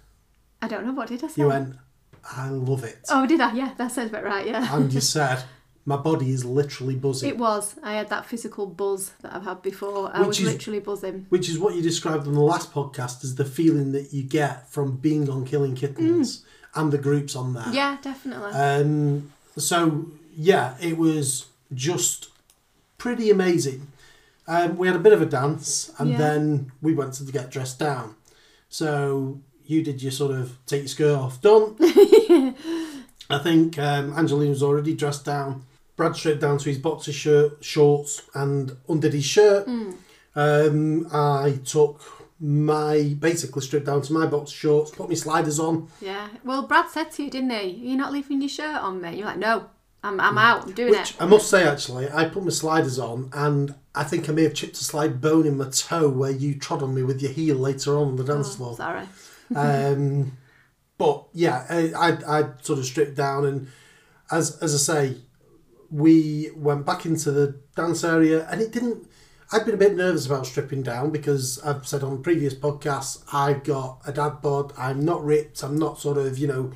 I 0.63 0.69
don't 0.69 0.87
know, 0.87 0.93
what 0.93 1.09
did 1.09 1.23
I 1.25 1.29
say? 1.29 1.43
you 1.43 1.49
went, 1.49 1.77
I 2.25 2.49
love 2.49 2.85
it. 2.85 2.99
Oh, 3.11 3.27
did 3.27 3.41
I? 3.41 3.53
Yeah, 3.53 3.75
that 3.77 3.93
sounds 3.93 4.11
about 4.11 4.25
right, 4.25 4.47
yeah. 4.47 4.75
And 4.75 4.93
you 4.93 5.01
said, 5.17 5.45
my 5.85 5.97
body 5.97 6.31
is 6.33 6.45
literally 6.45 6.97
buzzing. 6.97 7.29
It 7.29 7.39
was. 7.39 7.77
I 7.83 7.95
had 7.95 8.09
that 8.09 8.27
physical 8.27 8.67
buzz 8.67 9.13
that 9.23 9.33
I've 9.33 9.45
had 9.45 9.63
before. 9.63 10.11
I 10.13 10.21
Which 10.21 10.29
was 10.29 10.41
is- 10.41 10.53
literally 10.53 10.81
buzzing. 10.81 11.27
which 11.29 11.49
is 11.49 11.59
what 11.59 11.75
you 11.77 11.83
described 11.83 12.27
on 12.27 12.35
the 12.35 12.41
last 12.41 12.73
podcast 12.73 13.23
as 13.23 13.37
the 13.37 13.45
feeling 13.45 13.93
that 13.93 14.13
you 14.13 14.25
get 14.25 14.69
from 14.69 14.97
being 14.97 15.31
on 15.31 15.45
Killing 15.45 15.77
Kittens 15.77 16.39
mm. 16.39 16.45
And 16.77 16.93
the 16.93 16.99
groups 16.99 17.35
on 17.35 17.55
there. 17.55 17.63
Hmm. 17.65 17.73
Yeah, 17.75 17.97
definitely. 18.03 18.51
Um, 18.53 19.33
so 19.57 20.07
yeah, 20.37 20.75
it 20.81 20.97
was 20.99 21.47
just 21.75 22.29
pretty 22.99 23.31
amazing. 23.31 23.89
Um, 24.49 24.77
we 24.77 24.87
had 24.87 24.95
a 24.97 25.01
bit 25.01 25.13
of 25.13 25.21
a 25.23 25.27
dance, 25.27 25.91
and 25.99 26.11
Yeah. 26.11 26.19
then 26.19 26.73
we 26.81 26.95
went 26.95 27.15
to 27.15 27.25
get 27.25 27.51
dressed 27.51 27.79
down. 27.81 28.15
So 28.69 29.41
you 29.67 29.83
did 29.83 30.03
your 30.03 30.13
sort 30.13 30.33
of 30.33 30.57
take 30.67 30.83
your 30.83 30.89
skirt 30.89 31.17
off, 31.17 31.41
done. 31.41 31.75
I 33.29 33.39
think 33.43 33.77
um, 33.79 34.13
Angelina 34.17 34.51
was 34.51 34.63
already 34.63 34.95
dressed 34.95 35.25
down. 35.25 35.65
Brad 35.97 36.15
stripped 36.15 36.41
down 36.43 36.59
to 36.59 36.69
his 36.69 36.79
boxer 36.79 37.13
shirt, 37.13 37.65
shorts, 37.65 38.23
and 38.35 38.77
undid 38.89 39.15
his 39.15 39.25
shirt. 39.25 39.67
Um, 40.37 41.09
I 41.13 41.59
took 41.65 42.26
my 42.41 43.17
basically 43.19 43.63
stripped 43.63 43.87
down 43.87 44.03
to 44.03 44.13
my 44.13 44.27
box 44.27 44.51
shorts, 44.51 44.91
put 44.91 45.09
my 45.09 45.15
sliders 45.15 45.59
on, 45.59 45.89
yeah. 46.01 46.29
Well, 46.45 46.63
Brad 46.67 46.91
said 46.91 47.11
to 47.13 47.25
you, 47.25 47.31
didn't 47.31 47.51
he? 47.51 47.69
You're 47.71 47.97
not 47.99 48.13
leaving 48.13 48.41
your 48.43 48.49
shirt 48.49 48.77
on 48.83 49.01
me. 49.01 49.17
You're 49.17 49.27
like, 49.27 49.39
no, 49.39 49.71
I'm, 50.05 50.21
I'm 50.21 50.37
out. 50.37 50.67
I'm 50.67 50.73
doing 50.73 50.91
Which 50.91 51.13
it. 51.13 51.17
I 51.19 51.27
must 51.27 51.49
say, 51.49 51.67
actually, 51.67 52.11
I 52.11 52.27
put 52.29 52.45
my 52.45 52.51
sliders 52.51 52.99
on, 52.99 53.31
and 53.33 53.75
I 53.95 54.05
think 54.05 54.29
I 54.29 54.33
may 54.33 54.43
have 54.43 54.55
chipped 54.55 54.75
a 54.77 54.85
slide 54.85 55.21
bone 55.21 55.47
in 55.47 55.57
my 55.57 55.71
toe 55.71 56.09
where 56.11 56.31
you 56.31 56.55
trod 56.59 56.83
on 56.83 56.95
me 56.95 57.03
with 57.03 57.23
your 57.23 57.33
heel 57.33 57.57
later 57.57 57.97
on 57.97 58.09
on 58.09 58.17
the 58.17 58.25
dance 58.25 58.49
Oh, 58.53 58.57
floor. 58.57 58.77
sorry. 58.77 59.09
Um, 59.55 60.37
but 60.99 61.27
yeah, 61.33 61.65
I, 61.71 61.93
I, 61.93 62.39
I 62.41 62.45
sort 62.63 62.79
of 62.81 62.85
stripped 62.85 63.17
down, 63.17 63.45
and 63.47 63.69
as 64.31 64.59
as 64.61 64.75
I 64.75 64.79
say, 64.95 65.17
we 65.91 66.51
went 66.57 66.85
back 66.85 67.07
into 67.07 67.31
the 67.31 67.61
dance 67.77 68.03
area, 68.05 68.47
and 68.51 68.61
it 68.61 68.73
didn't. 68.73 69.07
I'd 69.53 69.65
been 69.65 69.75
a 69.75 69.79
bit 69.79 69.95
nervous 69.95 70.27
about 70.27 70.47
stripping 70.47 70.83
down 70.83 71.11
because 71.11 71.61
I've 71.65 71.87
said 71.87 72.03
on 72.03 72.23
previous 72.23 72.53
podcasts 72.55 73.23
I've 73.33 73.63
got 73.65 73.99
a 74.05 74.13
dad 74.13 74.43
bod. 74.43 74.73
I'm 74.77 75.05
not 75.05 75.25
ripped. 75.25 75.63
I'm 75.63 75.79
not 75.79 76.01
sort 76.01 76.19
of 76.19 76.37
you 76.39 76.49
know 76.49 76.73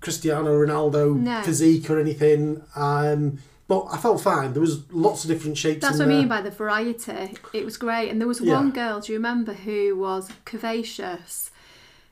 Cristiano 0.00 0.50
Ronaldo 0.64 1.14
No. 1.16 1.42
physique 1.42 1.90
or 1.90 1.98
anything. 2.00 2.62
Um, 2.74 3.38
but 3.68 3.86
I 3.92 3.98
felt 3.98 4.20
fine. 4.20 4.52
There 4.52 4.60
was 4.62 4.90
lots 4.90 5.24
of 5.24 5.28
different 5.30 5.56
shapes. 5.58 5.82
That's 5.82 5.98
what 5.98 6.06
I 6.06 6.08
mean 6.08 6.26
by 6.26 6.40
the 6.40 6.50
variety. 6.50 7.36
It 7.52 7.64
was 7.64 7.76
great. 7.76 8.08
And 8.10 8.18
there 8.20 8.26
was 8.26 8.40
Yeah. 8.40 8.54
one 8.54 8.70
girl, 8.72 8.98
do 9.00 9.12
you 9.12 9.18
remember, 9.18 9.52
who 9.52 9.94
was 9.96 10.28
curvaceous, 10.44 11.50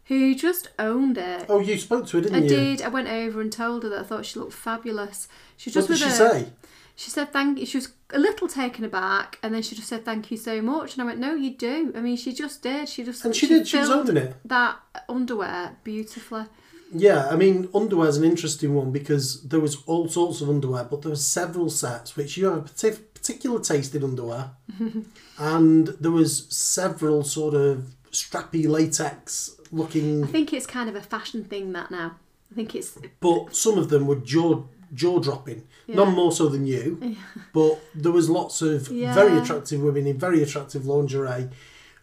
who 0.05 0.35
just 0.35 0.69
owned 0.79 1.19
it. 1.19 1.47
Oh, 1.49 1.59
you 1.59 1.77
spoke 1.79 2.07
to 2.09 2.19
her, 2.19 2.23
didn't 2.23 2.37
I 2.37 2.43
you? 2.43 2.49
did. 2.49 2.83
I 2.83 2.89
went 2.89 3.09
over 3.09 3.41
and 3.41 3.51
told 3.53 3.83
her 3.83 3.89
that 3.89 4.01
I 4.01 4.03
thought 4.05 4.25
she 4.27 4.39
looked 4.39 4.53
fabulous. 4.53 5.27
She 5.57 5.71
was 5.71 5.77
What 5.77 5.89
did 5.89 5.99
she 5.99 6.05
her. 6.05 6.11
say? 6.11 6.49
She 6.95 7.11
said 7.11 7.33
thank 7.33 7.59
you. 7.59 7.67
She 7.67 7.79
was 7.79 7.89
a 8.11 8.19
little 8.19 8.49
taken 8.49 8.85
aback, 8.85 9.39
and 9.43 9.55
then 9.55 9.63
she 9.63 9.75
just 9.77 9.89
said 9.89 10.05
thank 10.05 10.31
you 10.31 10.37
so 10.37 10.63
much. 10.63 10.95
And 10.95 11.03
I 11.03 11.07
went, 11.07 11.19
no, 11.19 11.35
you 11.35 11.51
do. 11.55 11.93
I 11.97 12.01
mean, 12.01 12.17
she 12.17 12.33
just 12.33 12.63
did. 12.63 12.89
She 12.89 13.05
just 13.05 13.25
And 13.25 13.35
she 13.35 13.47
did. 13.47 13.69
She 13.69 13.79
was 13.79 13.91
owning 13.91 14.17
it. 14.17 14.37
that 14.45 14.79
underwear 15.09 15.77
beautifully. 15.85 16.45
Yeah, 16.91 17.29
I 17.29 17.37
mean, 17.37 17.69
underwear 17.75 18.09
is 18.09 18.17
an 18.17 18.25
interesting 18.25 18.75
one 18.75 18.93
because 18.93 19.43
there 19.43 19.61
was 19.61 19.83
all 19.85 20.09
sorts 20.09 20.41
of 20.41 20.49
underwear, 20.49 20.85
but 20.85 21.03
there 21.03 21.11
were 21.11 21.17
several 21.17 21.69
sets 21.69 22.17
which 22.17 22.39
you 22.39 22.47
have 22.47 22.57
a 22.57 22.63
partic- 22.63 23.13
particular 23.13 23.61
taste 23.61 23.95
in 23.95 24.03
underwear, 24.03 24.53
and 25.39 25.89
there 26.01 26.11
was 26.11 26.47
several 26.49 27.25
sort 27.25 27.53
of 27.55 27.95
strappy 28.11 28.67
latex 28.67 29.51
looking. 29.71 30.25
I 30.25 30.29
think 30.29 30.53
it's 30.55 30.67
kind 30.67 30.89
of 30.89 30.97
a 30.97 31.03
fashion 31.03 31.45
thing 31.45 31.73
that 31.73 31.91
now. 31.91 32.17
I 32.51 32.55
think 32.55 32.75
it's 32.75 32.97
but 33.21 33.55
some 33.55 33.77
of 33.77 33.91
them 33.91 34.07
were 34.07 34.17
jaw 34.17 34.65
jaw 34.95 35.19
dropping. 35.21 35.65
Yeah. 35.87 35.97
None 35.97 36.15
more 36.15 36.33
so 36.33 36.49
than 36.49 36.67
you, 36.67 37.17
but 37.53 37.81
there 37.95 38.13
was 38.13 38.29
lots 38.31 38.63
of 38.63 38.89
Yeah. 38.89 39.15
very 39.15 39.39
attractive 39.39 39.81
women 39.83 40.07
in 40.07 40.19
very 40.19 40.43
attractive 40.43 40.87
lingerie, 40.87 41.49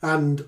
and 0.02 0.46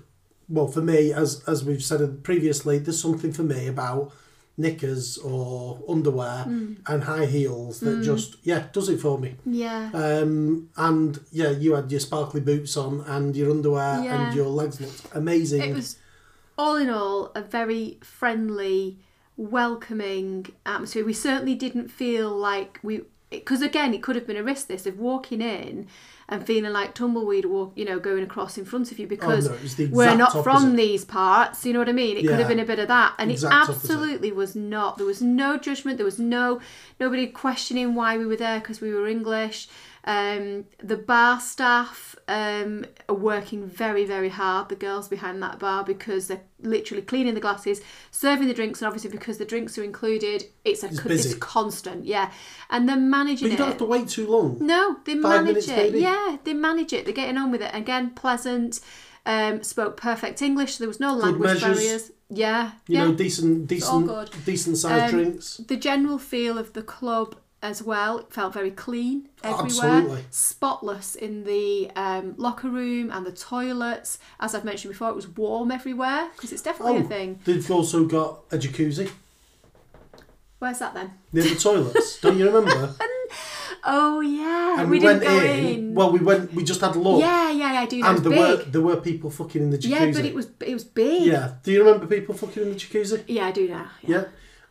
well, 0.48 0.66
for 0.68 0.80
me, 0.80 1.12
as 1.12 1.42
as 1.46 1.64
we've 1.64 1.82
said 1.82 2.22
previously, 2.24 2.78
there's 2.78 3.00
something 3.00 3.32
for 3.32 3.42
me 3.42 3.66
about 3.66 4.12
knickers 4.56 5.18
or 5.18 5.78
underwear 5.88 6.42
Hmm. 6.42 6.72
and 6.88 7.04
high 7.04 7.26
heels 7.26 7.78
that 7.80 8.02
just 8.02 8.36
yeah 8.42 8.64
does 8.72 8.88
it 8.88 8.98
for 9.00 9.16
me. 9.18 9.36
yeah. 9.46 9.90
Um, 9.94 10.68
and 10.76 11.20
yeah, 11.30 11.50
you 11.50 11.74
had 11.74 11.90
your 11.92 12.00
sparkly 12.00 12.40
boots 12.40 12.76
on 12.76 13.02
and 13.06 13.36
your 13.36 13.50
underwear 13.52 14.02
Yeah. 14.02 14.26
and 14.28 14.36
your 14.36 14.48
legs 14.48 14.80
looked 14.80 15.02
amazing. 15.14 15.62
It 15.62 15.74
was 15.76 15.96
all 16.56 16.74
in 16.76 16.90
all 16.90 17.30
a 17.36 17.42
very 17.42 17.98
friendly, 18.02 18.98
welcoming 19.38 20.46
atmosphere. 20.66 21.04
We 21.04 21.14
certainly 21.14 21.54
didn't 21.54 21.88
feel 21.88 22.28
like 22.30 22.78
we 22.82 23.02
because 23.30 23.60
again 23.60 23.92
it 23.92 24.02
could 24.02 24.16
have 24.16 24.26
been 24.26 24.38
a 24.38 24.42
risk 24.42 24.68
this 24.68 24.86
of 24.86 24.98
walking 24.98 25.42
in 25.42 25.86
and 26.30 26.46
feeling 26.46 26.72
like 26.72 26.94
tumbleweed 26.94 27.44
walk 27.44 27.72
you 27.76 27.84
know 27.84 27.98
going 27.98 28.22
across 28.22 28.56
in 28.56 28.64
front 28.64 28.90
of 28.90 28.98
you 28.98 29.06
because 29.06 29.46
Oh, 29.46 29.50
no, 29.50 29.56
it 29.56 29.62
was 29.62 29.76
the 29.76 29.86
we're 29.88 30.16
not 30.16 30.42
from 30.42 30.76
these 30.76 31.04
parts 31.04 31.66
you 31.66 31.74
know 31.74 31.78
what 31.78 31.90
i 31.90 31.92
mean 31.92 32.16
it 32.16 32.22
could 32.26 32.38
have 32.38 32.48
been 32.48 32.58
a 32.58 32.64
bit 32.64 32.78
of 32.78 32.88
that 32.88 33.14
and 33.18 33.30
it 33.30 33.44
opposite. 33.44 33.70
absolutely 33.74 34.32
was 34.32 34.56
not 34.56 34.96
there 34.96 35.06
was 35.06 35.20
no 35.20 35.58
judgment 35.58 35.98
there 35.98 36.06
was 36.06 36.18
no 36.18 36.58
nobody 36.98 37.26
questioning 37.26 37.94
why 37.94 38.16
we 38.16 38.24
were 38.24 38.36
there 38.36 38.60
because 38.60 38.80
we 38.80 38.94
were 38.94 39.06
english 39.06 39.68
um, 40.04 40.64
the 40.82 40.96
bar 40.96 41.40
staff 41.40 42.16
um, 42.28 42.84
are 43.08 43.14
working 43.14 43.66
very, 43.66 44.04
very 44.04 44.28
hard, 44.30 44.68
the 44.68 44.76
girls 44.76 45.08
behind 45.08 45.42
that 45.42 45.58
bar, 45.58 45.84
because 45.84 46.28
they're 46.28 46.42
literally 46.60 47.02
cleaning 47.02 47.34
the 47.34 47.40
glasses, 47.40 47.80
serving 48.10 48.48
the 48.48 48.54
drinks, 48.54 48.80
and 48.80 48.86
obviously 48.86 49.10
because 49.10 49.38
the 49.38 49.44
drinks 49.44 49.76
are 49.78 49.84
included, 49.84 50.44
it's 50.64 50.82
a 50.82 50.86
It's 50.88 51.00
co- 51.00 51.10
it's 51.10 51.34
constant, 51.34 52.04
yeah. 52.04 52.30
And 52.70 52.88
they're 52.88 52.96
managing 52.96 53.48
but 53.48 53.52
you 53.52 53.58
don't 53.58 53.68
have 53.68 53.78
to 53.78 53.84
wait 53.84 54.08
too 54.08 54.26
long. 54.26 54.58
No, 54.60 54.96
they 55.04 55.14
Five 55.14 55.22
manage 55.44 55.46
minutes 55.46 55.68
it. 55.68 55.76
maybe? 55.76 56.00
Yeah, 56.00 56.36
they 56.44 56.54
manage 56.54 56.92
it. 56.92 57.04
They're 57.04 57.14
getting 57.14 57.36
on 57.36 57.50
with 57.50 57.62
it. 57.62 57.74
Again, 57.74 58.10
pleasant. 58.10 58.80
Um, 59.26 59.62
spoke 59.62 59.98
perfect 59.98 60.40
English. 60.40 60.78
There 60.78 60.88
was 60.88 61.00
no 61.00 61.12
language 61.14 61.60
barriers. 61.60 62.12
Yeah, 62.30 62.72
You 62.86 62.94
yeah. 62.98 63.04
know, 63.06 63.14
decent, 63.14 63.66
decent, 63.66 64.44
decent 64.44 64.76
sized 64.78 65.14
Um, 65.14 65.20
drinks. 65.20 65.56
the 65.58 65.76
general 65.76 66.18
feel 66.18 66.56
of 66.58 66.72
the 66.74 66.82
club 66.82 67.36
as 67.60 67.82
well 67.82 68.18
it 68.18 68.32
felt 68.32 68.54
very 68.54 68.70
clean 68.70 69.28
everywhere 69.42 69.90
Absolutely. 69.98 70.24
spotless 70.30 71.14
in 71.16 71.42
the 71.44 71.90
um, 71.96 72.34
locker 72.36 72.68
room 72.70 73.10
and 73.10 73.26
the 73.26 73.32
toilets 73.32 74.18
as 74.38 74.54
i've 74.54 74.64
mentioned 74.64 74.92
before 74.92 75.08
it 75.08 75.16
was 75.16 75.26
warm 75.28 75.70
everywhere 75.72 76.28
because 76.36 76.52
it's 76.52 76.62
definitely 76.62 76.98
a 76.98 77.02
thing 77.04 77.40
they've 77.44 77.70
also 77.70 78.04
got 78.04 78.40
a 78.52 78.56
jacuzzi 78.58 79.10
where's 80.60 80.78
that 80.78 80.94
then 80.94 81.12
near 81.32 81.44
the 81.44 81.54
toilets. 81.56 82.20
don't 82.20 82.38
you 82.38 82.46
remember? 82.46 82.94
oh 83.84 84.20
yeah 84.20 84.80
And 84.80 84.90
we, 84.90 84.98
we, 84.98 85.04
went 85.04 85.20
didn't 85.20 85.38
go 85.38 85.44
in, 85.44 85.64
in, 85.66 85.94
Well, 85.94 86.10
we 86.12 86.18
went. 86.18 86.52
We 86.52 86.64
just 86.64 86.80
had 86.80 86.96
a 86.96 86.98
look. 86.98 87.20
yeah 87.20 87.50
yeah 87.50 87.72
yeah 87.74 87.80
i 87.80 87.86
do 87.86 87.98
know 88.00 88.08
and 88.10 88.18
there 88.18 88.30
big 88.32 88.40
were 88.58 88.64
there 88.72 88.80
were 88.82 88.96
people 89.00 89.30
fucking 89.30 89.62
in 89.62 89.70
the 89.70 89.78
jacuzzi. 89.78 89.88
yeah 89.90 90.12
but 90.12 90.24
it 90.24 90.34
was 90.34 90.48
it 90.60 90.74
was 90.74 90.84
big 90.84 91.22
Yeah. 91.22 91.54
Do 91.62 91.72
you 91.72 91.84
remember 91.84 92.06
people 92.06 92.34
fucking 92.34 92.62
in 92.62 92.70
the 92.70 92.76
jacuzzi? 92.76 93.22
yeah 93.28 93.46
i 93.46 93.52
do 93.52 93.68
now 93.68 93.86
Yeah. 94.02 94.24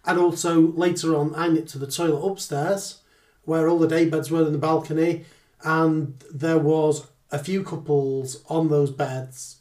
And 0.07 0.17
also 0.17 0.59
later 0.59 1.15
on, 1.15 1.35
I 1.35 1.49
nipped 1.49 1.69
to 1.69 1.77
the 1.77 1.85
toilet 1.85 2.25
upstairs, 2.25 3.01
where 3.43 3.67
all 3.67 3.77
the 3.77 3.87
day 3.87 4.09
beds 4.09 4.31
were 4.31 4.45
in 4.45 4.53
the 4.53 4.57
balcony, 4.57 5.25
and 5.63 6.23
there 6.33 6.57
was 6.57 7.07
a 7.29 7.37
few 7.37 7.63
couples 7.63 8.41
on 8.47 8.69
those 8.69 8.89
beds, 8.89 9.57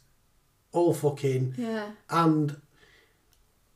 all 0.71 0.93
fucking, 0.93 1.55
yeah. 1.57 1.91
And 2.09 2.61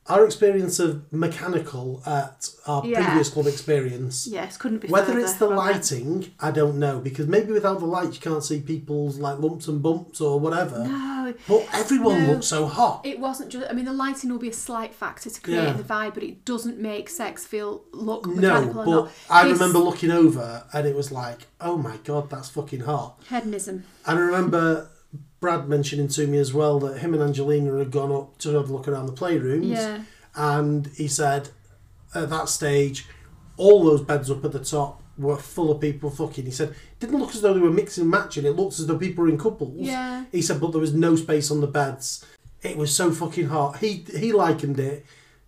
our 0.08 0.24
experience 0.24 0.80
of 0.80 1.00
mechanical 1.12 2.02
at 2.04 2.50
our 2.66 2.84
Yeah. 2.84 3.04
previous 3.04 3.28
club 3.28 3.46
experience. 3.46 4.26
yes 4.26 4.56
couldn't 4.56 4.78
be 4.78 4.88
Whether 4.88 5.06
further 5.12 5.20
it's 5.20 5.32
the 5.34 5.46
from 5.46 5.52
it. 5.52 5.56
lighting, 5.56 6.30
I 6.40 6.50
don't 6.50 6.78
know 6.78 6.98
because 6.98 7.26
maybe 7.28 7.52
without 7.52 7.78
the 7.78 7.86
lights 7.86 8.16
you 8.16 8.20
can't 8.20 8.42
see 8.44 8.60
people's 8.60 9.18
like 9.18 9.38
lumps 9.38 9.68
and 9.68 9.80
bumps 9.82 10.20
or 10.20 10.40
whatever. 10.40 10.80
no 10.84 11.34
But 11.48 11.66
everyone 11.72 12.26
No. 12.26 12.32
looked 12.32 12.44
so 12.44 12.66
hot. 12.66 13.02
it 13.04 13.18
wasn't 13.20 13.50
just 13.50 13.66
i 13.70 13.72
mean 13.72 13.84
the 13.84 13.92
lighting 13.92 14.30
will 14.30 14.38
be 14.40 14.48
a 14.48 14.52
slight 14.52 14.92
factor 14.94 15.30
to 15.30 15.40
create 15.40 15.62
Yeah. 15.62 15.72
the 15.74 15.84
vibe 15.84 16.14
but 16.14 16.22
it 16.24 16.44
doesn't 16.44 16.78
make 16.80 17.08
sex 17.08 17.44
feel 17.44 17.82
look 17.92 18.26
No, 18.26 18.34
mechanical 18.34 18.80
or 18.80 18.84
but 18.84 18.90
not 19.04 19.10
I 19.30 19.48
remember 19.48 19.78
looking 19.78 20.10
over 20.10 20.64
and 20.72 20.86
it 20.86 20.96
was 20.96 21.12
like, 21.12 21.46
oh 21.60 21.76
my 21.76 21.96
god, 22.04 22.28
that's 22.28 22.48
fucking 22.48 22.80
hot. 22.80 23.18
hedonism 23.28 23.84
And 24.06 24.18
I 24.18 24.22
remember 24.22 24.88
Brad 25.42 25.68
mentioning 25.68 26.08
to 26.08 26.26
me 26.26 26.38
as 26.38 26.54
well 26.54 26.78
that 26.78 27.00
him 27.00 27.12
and 27.12 27.22
Angelina 27.22 27.76
had 27.76 27.90
gone 27.90 28.12
up 28.12 28.38
to 28.38 28.54
have 28.54 28.70
a 28.70 28.72
look 28.72 28.88
around 28.88 29.06
the 29.06 29.12
playrooms. 29.12 29.74
Yeah. 29.74 30.04
And 30.34 30.86
he 30.96 31.08
said 31.08 31.50
at 32.14 32.30
that 32.30 32.48
stage, 32.48 33.06
all 33.56 33.84
those 33.84 34.00
beds 34.00 34.30
up 34.30 34.44
at 34.44 34.52
the 34.52 34.64
top 34.64 35.02
were 35.18 35.36
full 35.36 35.70
of 35.70 35.80
people 35.80 36.10
fucking. 36.10 36.46
He 36.46 36.52
said, 36.52 36.70
it 36.70 37.00
didn't 37.00 37.18
look 37.18 37.34
as 37.34 37.42
though 37.42 37.52
they 37.52 37.60
were 37.60 37.70
mixing 37.70 38.02
and 38.02 38.10
matching. 38.10 38.46
It 38.46 38.56
looked 38.56 38.78
as 38.78 38.86
though 38.86 38.96
people 38.96 39.24
were 39.24 39.30
in 39.30 39.36
couples. 39.36 39.74
Yeah. 39.76 40.24
He 40.30 40.40
said, 40.40 40.60
but 40.60 40.70
there 40.70 40.80
was 40.80 40.94
no 40.94 41.16
space 41.16 41.50
on 41.50 41.60
the 41.60 41.66
beds. 41.66 42.24
It 42.62 42.76
was 42.76 42.94
so 42.94 43.10
fucking 43.10 43.48
hot. 43.48 43.78
He 43.78 44.06
he 44.16 44.32
likened 44.32 44.78
it 44.78 45.04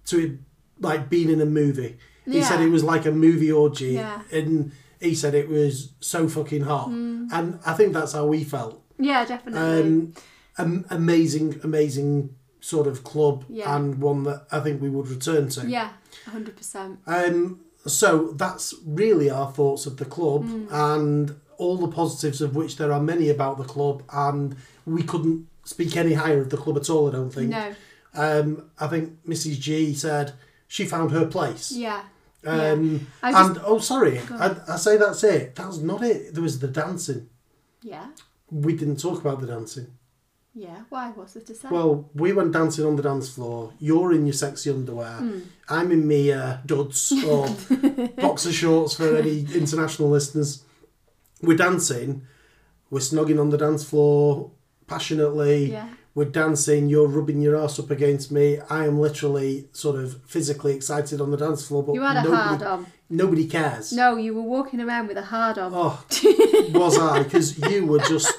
to 0.07 0.19
it 0.19 0.33
like 0.81 1.09
being 1.09 1.31
in 1.31 1.41
a 1.41 1.47
movie. 1.47 1.97
He 2.25 2.43
said 2.43 2.61
it 2.61 2.69
was 2.69 2.83
like 2.83 3.07
a 3.07 3.13
movie 3.13 3.53
orgy. 3.53 3.93
Yeah. 3.93 4.23
And 4.33 4.73
he 5.01 5.15
said 5.15 5.35
it 5.35 5.49
was 5.49 5.93
so 6.01 6.29
fucking 6.29 6.63
hot. 6.63 6.89
Mm. 6.89 7.29
And 7.31 7.61
I 7.65 7.75
think 7.75 7.93
that's 7.93 8.13
how 8.13 8.27
we 8.27 8.43
felt. 8.43 8.84
Yeah, 8.99 9.25
definitely. 9.25 9.61
Um, 9.81 10.15
am- 10.59 10.85
amazing, 10.91 11.61
amazing 11.65 12.35
sort 12.61 12.87
of 12.87 13.05
club 13.05 13.45
Yeah. 13.49 13.75
and 13.77 13.99
one 14.01 14.23
that 14.25 14.47
I 14.51 14.61
think 14.61 14.81
we 14.81 14.89
would 14.89 15.09
return 15.09 15.49
to. 15.51 15.67
yeah, 15.69 15.91
hundred 16.27 16.57
percent. 16.57 16.99
Um, 17.07 17.61
so 17.87 18.33
that's 18.37 18.75
really 18.87 19.29
our 19.31 19.51
thoughts 19.53 19.85
of 19.87 19.99
the 19.99 20.05
club 20.07 20.45
Mm. 20.47 20.69
and 20.71 21.35
all 21.59 21.77
the 21.77 21.89
positives 21.89 22.41
of 22.41 22.57
which 22.57 22.77
there 22.79 22.93
are 22.93 23.01
many 23.03 23.29
about 23.29 23.59
the 23.59 23.65
club, 23.65 24.03
and 24.13 24.57
we 24.87 25.03
couldn't 25.03 25.47
speak 25.65 25.97
any 25.97 26.15
higher 26.15 26.41
of 26.41 26.51
the 26.51 26.57
club 26.57 26.77
at 26.77 26.89
all. 26.91 27.09
I 27.09 27.13
don't 27.13 27.31
think. 27.31 27.51
No, 27.51 27.75
Um, 28.17 28.71
I 28.79 28.87
think 28.87 29.25
Mrs. 29.27 29.59
G 29.61 29.93
said 29.95 30.35
she 30.69 30.85
found 30.87 31.11
her 31.11 31.27
place. 31.27 31.73
yeah, 31.73 32.03
Um, 32.47 33.07
I 33.23 33.33
just- 33.33 33.49
and 33.51 33.61
oh, 33.67 33.79
sorry, 33.79 34.21
I, 34.31 34.57
I 34.69 34.77
say 34.77 34.97
that's 34.97 35.23
it. 35.25 35.55
That's 35.57 35.79
not 35.79 36.03
it. 36.03 36.33
There 36.35 36.43
was 36.43 36.59
the 36.61 36.69
dancing. 36.69 37.29
yeah, 37.83 38.07
We 38.51 38.75
didn't 38.75 39.01
talk 39.01 39.21
about 39.21 39.41
the 39.41 39.47
dancing. 39.47 39.89
yeah. 40.55 40.83
Why? 40.89 41.11
What's 41.11 41.33
there 41.35 41.43
to 41.43 41.55
say? 41.55 41.69
Well, 41.71 42.11
we 42.15 42.33
went 42.33 42.53
dancing 42.53 42.85
on 42.87 42.97
the 42.97 43.03
dance 43.03 43.29
floor. 43.35 43.73
You're 43.81 44.13
in 44.13 44.27
your 44.27 44.33
sexy 44.35 44.71
underwear. 44.71 45.17
Hmm. 45.19 45.41
I'm 45.69 45.91
in 45.93 46.07
me 46.07 46.31
uh, 46.33 46.59
duds 46.67 47.13
or 47.27 47.49
boxer 48.17 48.53
shorts 48.53 48.95
for 48.97 49.17
any 49.17 49.41
international 49.55 50.11
listeners. 50.11 50.63
We're 51.43 51.57
dancing. 51.57 52.23
We're 52.91 53.01
snogging 53.01 53.41
on 53.41 53.51
the 53.51 53.59
dance 53.59 53.83
floor 53.85 54.51
passionately. 54.87 55.73
Yeah. 55.73 55.89
We're 56.15 56.27
dancing. 56.27 56.89
You're 56.89 57.09
rubbing 57.09 57.43
your 57.43 57.57
ass 57.57 57.79
up 57.79 57.91
against 57.91 58.31
me. 58.31 58.59
I 58.71 58.87
am 58.87 59.01
literally 59.01 59.69
sort 59.73 59.97
of 59.97 60.23
physically 60.27 60.75
excited 60.75 61.21
on 61.21 61.31
the 61.33 61.37
dance 61.37 61.67
floor, 61.67 61.83
but 61.83 61.95
you 61.95 62.03
had 62.03 62.19
a 62.19 62.23
nobody, 62.23 62.43
hard 62.43 62.63
on. 62.63 62.87
nobody 63.11 63.47
cares. 63.47 63.93
No, 63.93 64.17
you 64.17 64.35
were 64.35 64.43
walking 64.43 64.81
around 64.81 65.09
with 65.09 65.17
a 65.17 65.23
hard 65.23 65.59
on. 65.59 65.73
Oh, 65.75 66.05
was 66.73 66.99
I? 66.99 67.25
Because 67.25 67.59
you 67.59 67.87
were 67.87 67.99
just. 68.01 68.33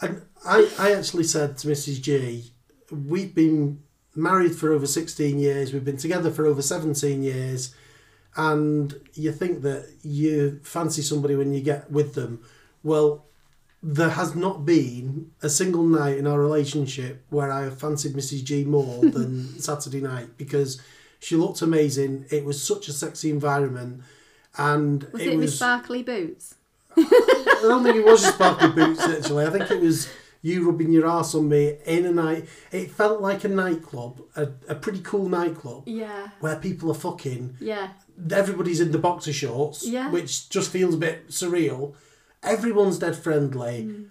And 0.00 0.22
I, 0.46 0.70
I 0.78 0.92
actually 0.92 1.24
said 1.24 1.58
to 1.58 1.68
Mrs. 1.68 2.00
G, 2.00 2.52
we've 2.92 3.34
been 3.34 3.82
married 4.14 4.54
for 4.54 4.72
over 4.72 4.86
16 4.86 5.38
years, 5.38 5.72
we've 5.72 5.84
been 5.84 5.96
together 5.96 6.30
for 6.30 6.46
over 6.46 6.62
17 6.62 7.22
years, 7.22 7.74
and 8.36 8.94
you 9.14 9.32
think 9.32 9.62
that 9.62 9.88
you 10.02 10.60
fancy 10.62 11.02
somebody 11.02 11.34
when 11.34 11.52
you 11.52 11.60
get 11.60 11.90
with 11.90 12.14
them. 12.14 12.44
Well, 12.82 13.26
there 13.82 14.10
has 14.10 14.34
not 14.34 14.64
been 14.66 15.30
a 15.42 15.48
single 15.48 15.84
night 15.84 16.18
in 16.18 16.26
our 16.26 16.40
relationship 16.40 17.24
where 17.30 17.50
I 17.52 17.62
have 17.62 17.78
fancied 17.78 18.14
Mrs. 18.14 18.42
G 18.44 18.64
more 18.64 19.00
than 19.04 19.58
Saturday 19.60 20.00
night 20.00 20.36
because 20.36 20.80
she 21.20 21.36
looked 21.36 21.62
amazing. 21.62 22.26
It 22.30 22.44
was 22.44 22.62
such 22.62 22.88
a 22.88 22.92
sexy 22.92 23.30
environment. 23.30 24.02
And 24.56 25.04
was 25.12 25.22
it 25.22 25.28
it, 25.28 25.36
with 25.36 25.40
was 25.46 25.56
sparkly 25.56 26.02
boots? 26.02 26.54
I 26.96 27.58
don't 27.62 27.84
think 27.84 27.96
it 27.96 28.04
was 28.04 28.22
just 28.22 28.34
sparkly 28.34 28.70
boots 28.70 29.00
actually. 29.04 29.46
I 29.46 29.50
think 29.50 29.70
it 29.70 29.80
was 29.80 30.08
you 30.42 30.66
rubbing 30.68 30.90
your 30.92 31.06
ass 31.06 31.34
on 31.34 31.48
me 31.48 31.76
in 31.86 32.06
a 32.06 32.12
night. 32.12 32.48
It 32.72 32.90
felt 32.90 33.20
like 33.20 33.44
a 33.44 33.48
nightclub, 33.48 34.20
a, 34.36 34.48
a 34.68 34.74
pretty 34.74 35.00
cool 35.00 35.28
nightclub 35.28 35.84
Yeah, 35.86 36.28
where 36.40 36.56
people 36.56 36.90
are 36.90 36.94
fucking. 36.94 37.56
yeah, 37.60 37.90
Everybody's 38.32 38.80
in 38.80 38.90
the 38.90 38.98
boxer 38.98 39.32
shorts, 39.32 39.86
Yeah. 39.86 40.10
which 40.10 40.48
just 40.48 40.70
feels 40.70 40.94
a 40.94 40.98
bit 40.98 41.28
surreal. 41.28 41.94
Everyone's 42.42 42.98
dead 42.98 43.16
friendly, 43.16 43.82
Hmm. 43.82 44.02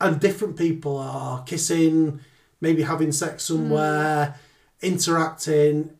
and 0.00 0.20
different 0.20 0.56
people 0.56 0.96
are 0.98 1.42
kissing, 1.44 2.20
maybe 2.60 2.82
having 2.82 3.12
sex 3.12 3.46
Hmm. 3.48 3.54
somewhere, 3.54 4.34
interacting. 4.82 5.90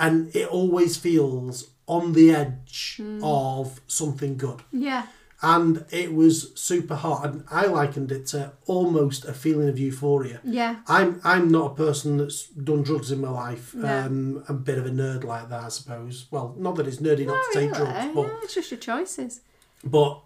and 0.00 0.34
it 0.36 0.46
always 0.48 0.96
feels 0.96 1.70
on 1.88 2.12
the 2.12 2.30
edge 2.32 2.98
Hmm. 2.98 3.18
of 3.22 3.80
something 3.88 4.36
good. 4.36 4.60
Yeah. 4.72 5.06
And 5.42 5.84
it 5.90 6.14
was 6.14 6.52
super 6.54 6.94
hot, 6.94 7.24
and 7.26 7.42
I 7.50 7.66
likened 7.66 8.12
it 8.12 8.26
to 8.28 8.52
almost 8.66 9.24
a 9.24 9.32
feeling 9.32 9.68
of 9.68 9.76
euphoria. 9.76 10.40
Yeah. 10.44 10.76
I'm 10.86 11.20
I'm 11.24 11.48
not 11.50 11.72
a 11.72 11.74
person 11.74 12.18
that's 12.18 12.46
done 12.48 12.82
drugs 12.84 13.10
in 13.10 13.20
my 13.20 13.30
life. 13.30 13.74
No. 13.74 13.88
Um, 13.88 14.44
I'm 14.48 14.56
a 14.56 14.58
bit 14.60 14.78
of 14.78 14.86
a 14.86 14.90
nerd 14.90 15.24
like 15.24 15.48
that, 15.48 15.64
I 15.64 15.68
suppose. 15.68 16.26
Well, 16.30 16.54
not 16.58 16.76
that 16.76 16.86
it's 16.86 16.98
nerdy 16.98 17.26
not 17.26 17.34
Not 17.34 17.44
to 17.52 17.58
take 17.58 17.72
drugs, 17.74 18.14
but 18.14 18.22
Yeah, 18.26 18.36
it's 18.44 18.54
just 18.54 18.70
your 18.70 18.78
choices. 18.78 19.40
but 19.84 20.20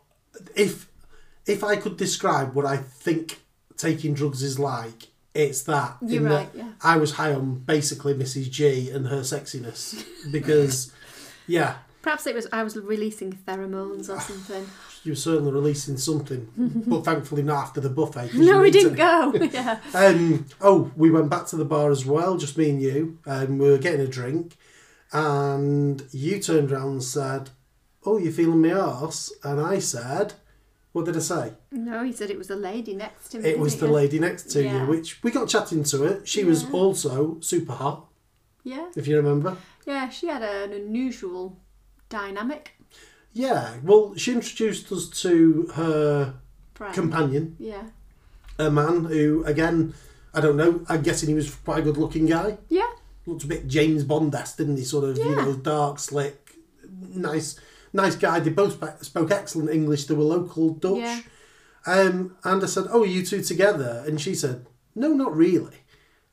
if 0.55 0.89
if 1.47 1.65
I 1.65 1.77
could 1.77 1.97
describe 1.97 2.55
what 2.55 2.67
I 2.67 2.77
think 2.77 3.41
taking 3.77 4.15
drugs 4.15 4.43
is 4.43 4.59
like, 4.59 5.09
it's 5.35 5.63
that. 5.65 5.97
You're 6.05 6.23
right, 6.23 6.53
that 6.53 6.59
yeah. 6.59 6.73
I 6.83 6.97
was 6.97 7.13
high 7.13 7.33
on 7.35 7.57
basically 7.57 8.15
Mrs. 8.15 8.51
G 8.51 8.91
and 8.91 9.09
her 9.09 9.21
sexiness 9.21 10.05
because, 10.33 10.93
yeah, 11.47 11.77
Perhaps 12.03 12.27
it 12.27 12.35
was 12.35 12.49
I 12.53 12.65
was 12.65 12.77
releasing 12.77 13.33
pheromones 13.33 14.11
or 14.11 14.21
something. 14.21 14.67
you 15.05 15.13
were 15.13 15.17
certainly 15.17 15.53
releasing 15.53 15.97
something, 15.97 16.49
but 16.87 17.05
thankfully 17.05 17.45
not 17.45 17.63
after 17.63 17.81
the 17.81 17.89
buffet. 17.89 18.35
no, 18.35 18.61
we 18.61 18.73
didn't 18.73 18.95
go. 18.95 19.33
yeah. 19.53 19.79
Um, 19.95 20.47
oh, 20.61 20.91
we 20.97 21.11
went 21.11 21.31
back 21.31 21.47
to 21.47 21.57
the 21.57 21.65
bar 21.65 21.91
as 21.93 22.05
well, 22.05 22.37
just 22.37 22.59
me 22.59 22.71
and 22.71 22.83
you, 22.83 23.19
and 23.25 23.61
we 23.61 23.71
were 23.71 23.79
getting 23.79 24.01
a 24.01 24.09
drink, 24.09 24.57
and 25.13 26.03
you 26.11 26.41
turned 26.41 26.73
around 26.73 26.91
and 26.91 27.03
said, 27.05 27.51
"Oh, 28.05 28.19
you're 28.19 28.33
feeling 28.33 28.61
my 28.63 28.73
arse?" 28.73 29.33
And 29.45 29.61
I 29.61 29.79
said, 29.79 30.35
"What 30.93 31.05
did 31.07 31.17
I 31.17 31.21
say?" 31.21 31.53
No, 31.71 32.05
he 32.05 32.13
said 32.13 32.31
it 32.31 32.39
was 32.39 32.49
the 32.49 32.57
lady 32.57 32.95
next 32.95 33.29
to 33.31 33.39
me. 33.39 33.49
It 33.49 33.59
was 33.59 33.77
the 33.77 33.87
he? 33.87 33.93
lady 33.93 34.19
next 34.19 34.51
to 34.53 34.63
Yeah. 34.63 34.83
you, 34.85 34.89
which 34.91 35.23
we 35.23 35.31
got 35.31 35.49
chatting 35.49 35.85
to 35.85 36.05
it. 36.05 36.29
She 36.29 36.45
was 36.45 36.69
also 36.73 37.39
super 37.41 37.73
hot, 37.73 38.07
Yeah. 38.65 38.89
if 38.97 39.07
you 39.07 39.17
remember. 39.17 39.57
Yeah, 39.87 40.09
she 40.11 40.27
had 40.29 40.43
an 40.43 40.73
unusual 40.73 41.59
dynamic. 42.09 42.73
Yeah, 43.33 43.75
well, 43.83 44.15
she 44.17 44.33
introduced 44.33 44.93
us 44.93 45.09
to 45.23 45.69
her 45.75 46.35
Friend. 46.75 46.95
companion, 46.95 47.57
yeah. 47.59 47.85
a 48.59 48.71
man 48.71 49.05
who, 49.07 49.43
again, 49.45 49.95
I 50.35 50.41
don't 50.43 50.57
know, 50.57 50.85
I'm 50.89 51.03
guessing 51.03 51.31
he 51.31 51.35
was 51.35 51.51
quite 51.55 51.79
a 51.79 51.83
good 51.83 51.97
looking 51.97 52.27
guy. 52.27 52.59
Yeah. 52.69 52.91
Looked 53.27 53.45
a 53.45 53.47
bit 53.47 53.67
James 53.69 54.05
Bond 54.05 54.35
esque, 54.35 54.59
didn't 54.59 54.77
he? 54.77 54.85
Sort 54.85 55.05
of, 55.05 55.17
you 55.19 55.35
know, 55.35 55.55
dark, 55.55 55.99
slick, 55.99 56.57
nice, 57.15 57.59
nice 57.93 58.17
guy. 58.17 58.41
They 58.41 58.51
both 58.51 58.75
sp- 58.79 59.03
spoke 59.05 59.31
excellent 59.31 59.71
English. 59.71 60.07
They 60.07 60.15
were 60.15 60.25
local 60.25 60.71
Dutch. 60.75 60.99
Yeah. 60.99 61.21
Um, 61.87 62.37
and 62.45 62.63
I 62.63 62.67
said, 62.67 62.87
"Oh, 62.91 63.03
are 63.03 63.07
you 63.07 63.25
two 63.25 63.43
together?" 63.43 64.05
And 64.07 64.21
she 64.21 64.35
said, 64.35 64.67
"No, 64.95 65.09
not 65.15 65.37
really." 65.37 65.79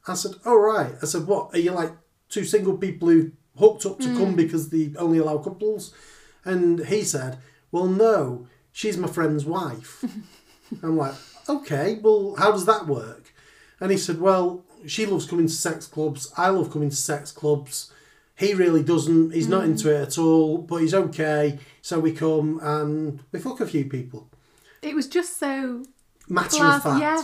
I 0.08 0.14
said, 0.14 0.36
"Oh 0.46 0.56
right." 0.56 0.94
I 1.02 1.06
said, 1.06 1.26
"What? 1.28 1.50
Are 1.54 1.60
you 1.60 1.72
like 1.72 1.92
two 2.30 2.46
single 2.46 2.78
people 2.78 3.10
who 3.10 3.32
hooked 3.58 3.86
up 3.86 4.00
to 4.00 4.10
Hmm. 4.10 4.18
come 4.18 4.36
because 4.36 4.70
they 4.70 4.94
only 4.98 5.18
allow 5.18 5.38
couples?" 5.40 5.94
And 6.46 6.86
he 6.86 7.04
said, 7.04 7.40
"Well, 7.72 7.88
no, 7.88 8.48
she's 8.72 8.98
my 8.98 9.08
friend's 9.08 9.46
wife." 9.46 10.04
I'm 10.84 10.98
like, 10.98 11.16
"Okay, 11.48 12.00
well, 12.04 12.36
how 12.38 12.52
does 12.52 12.66
that 12.68 12.88
work?" 12.88 13.34
And 13.80 13.92
he 13.92 13.98
said, 13.98 14.22
"Well, 14.22 14.64
she 14.86 15.06
loves 15.08 15.26
coming 15.26 15.48
to 15.48 15.54
sex 15.54 15.88
clubs. 15.88 16.32
I 16.38 16.50
love 16.50 16.72
coming 16.72 16.90
to 16.92 16.96
sex 16.96 17.32
clubs." 17.32 17.92
He 18.40 18.54
really 18.54 18.84
doesn't. 18.84 19.34
He's 19.34 19.50
not 19.50 19.66
into 19.66 19.94
it 19.94 20.02
at 20.02 20.18
all, 20.18 20.60
but 20.60 20.78
he's 20.78 20.94
okay. 20.94 21.60
So 21.82 22.00
we 22.00 22.14
come 22.14 22.60
and 22.64 23.20
we 23.34 23.40
fuck 23.40 23.60
a 23.60 23.68
few 23.68 23.84
people. 23.86 24.30
It 24.82 24.96
was 24.96 25.08
just 25.08 25.38
so 25.38 25.84
Matter 26.30 26.58
class. 26.58 26.78
of 26.78 26.84
fact. 26.84 27.02
Yeah. 27.02 27.24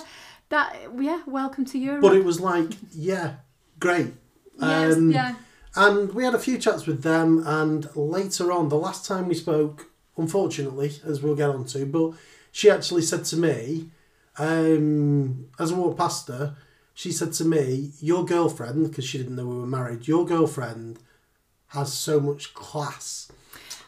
That 0.50 0.76
yeah, 1.00 1.22
welcome 1.26 1.64
to 1.66 1.80
Europe. 1.80 2.02
But 2.02 2.16
it 2.18 2.26
was 2.26 2.42
like, 2.42 2.72
yeah, 2.92 3.36
great. 3.80 4.14
Yes, 4.60 4.96
Um, 4.96 5.12
yeah. 5.12 5.36
And 5.78 6.14
we 6.14 6.24
had 6.26 6.36
a 6.36 6.40
few 6.40 6.58
chats 6.58 6.86
with 6.86 7.02
them, 7.04 7.44
and 7.46 7.88
later 7.96 8.52
on, 8.52 8.70
the 8.70 8.78
last 8.78 9.06
time 9.06 9.28
we 9.28 9.36
spoke, 9.36 9.88
unfortunately, 10.18 10.92
as 11.06 11.22
we'll 11.22 11.36
get 11.36 11.50
on 11.50 11.66
to, 11.66 11.86
but 11.86 12.12
she 12.52 12.70
actually 12.70 13.02
said 13.02 13.26
to 13.26 13.38
me, 13.38 13.90
um, 14.38 15.48
as 15.60 15.72
I 15.72 15.76
walked 15.76 15.98
past 15.98 16.28
her, 16.28 16.56
she 16.94 17.12
said 17.12 17.34
to 17.34 17.46
me, 17.46 17.92
Your 18.00 18.24
girlfriend, 18.24 18.90
because 18.90 19.06
she 19.06 19.18
didn't 19.18 19.36
know 19.36 19.46
we 19.48 19.58
were 19.60 19.66
married, 19.66 20.08
your 20.08 20.26
girlfriend 20.26 21.00
has 21.76 21.94
so 21.94 22.20
much 22.20 22.54
class. 22.54 23.32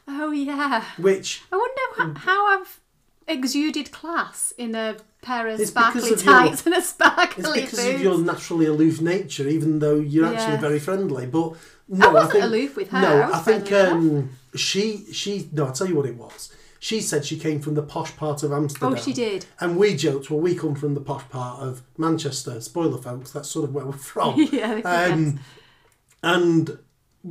Oh 0.07 0.31
yeah. 0.31 0.83
Which 0.97 1.43
I 1.51 1.57
wonder 1.57 2.15
how, 2.19 2.19
how 2.31 2.59
I've 2.59 2.79
exuded 3.27 3.91
class 3.91 4.53
in 4.57 4.73
a 4.75 4.95
pair 5.21 5.47
of 5.47 5.59
sparkly 5.59 6.01
of 6.01 6.07
your- 6.09 6.17
tights 6.17 6.65
and 6.65 6.75
a 6.75 6.81
sparkly. 6.81 7.43
It's 7.43 7.53
because 7.53 7.85
boots. 7.85 7.95
of 7.95 8.01
your 8.01 8.17
naturally 8.19 8.65
aloof 8.67 9.01
nature, 9.01 9.47
even 9.47 9.79
though 9.79 9.95
you're 9.95 10.25
actually 10.25 10.57
very 10.57 10.79
friendly. 10.79 11.25
But 11.25 11.53
no, 11.89 12.09
I 12.09 12.13
wasn't 12.13 12.31
think, 12.33 12.43
aloof 12.45 12.75
with 12.75 12.89
her, 12.89 13.01
No, 13.01 13.21
I 13.21 13.38
I 13.38 13.39
think 13.39 13.71
um, 13.71 14.29
she 14.55 15.05
she 15.11 15.49
no. 15.51 15.65
I'll 15.65 15.73
tell 15.73 15.88
you 15.88 15.95
what 15.95 16.05
it 16.05 16.15
was. 16.15 16.53
She 16.79 17.01
said 17.01 17.25
she 17.25 17.38
came 17.39 17.59
from 17.59 17.73
the 17.73 17.81
posh 17.81 18.15
part 18.15 18.43
of 18.43 18.53
Amsterdam. 18.53 18.93
Oh, 18.93 18.95
she 18.95 19.11
did. 19.11 19.47
And 19.59 19.77
we 19.77 19.95
joked, 19.95 20.29
well, 20.29 20.39
we 20.39 20.53
come 20.53 20.75
from 20.75 20.93
the 20.93 21.01
posh 21.01 21.27
part 21.29 21.59
of 21.61 21.81
Manchester. 21.97 22.61
Spoiler, 22.61 22.99
folks, 22.99 23.31
that's 23.31 23.49
sort 23.49 23.67
of 23.67 23.73
where 23.73 23.83
we're 23.85 23.93
from. 23.93 24.35
yeah. 24.51 24.81
Um, 24.85 25.39
and 26.21 26.77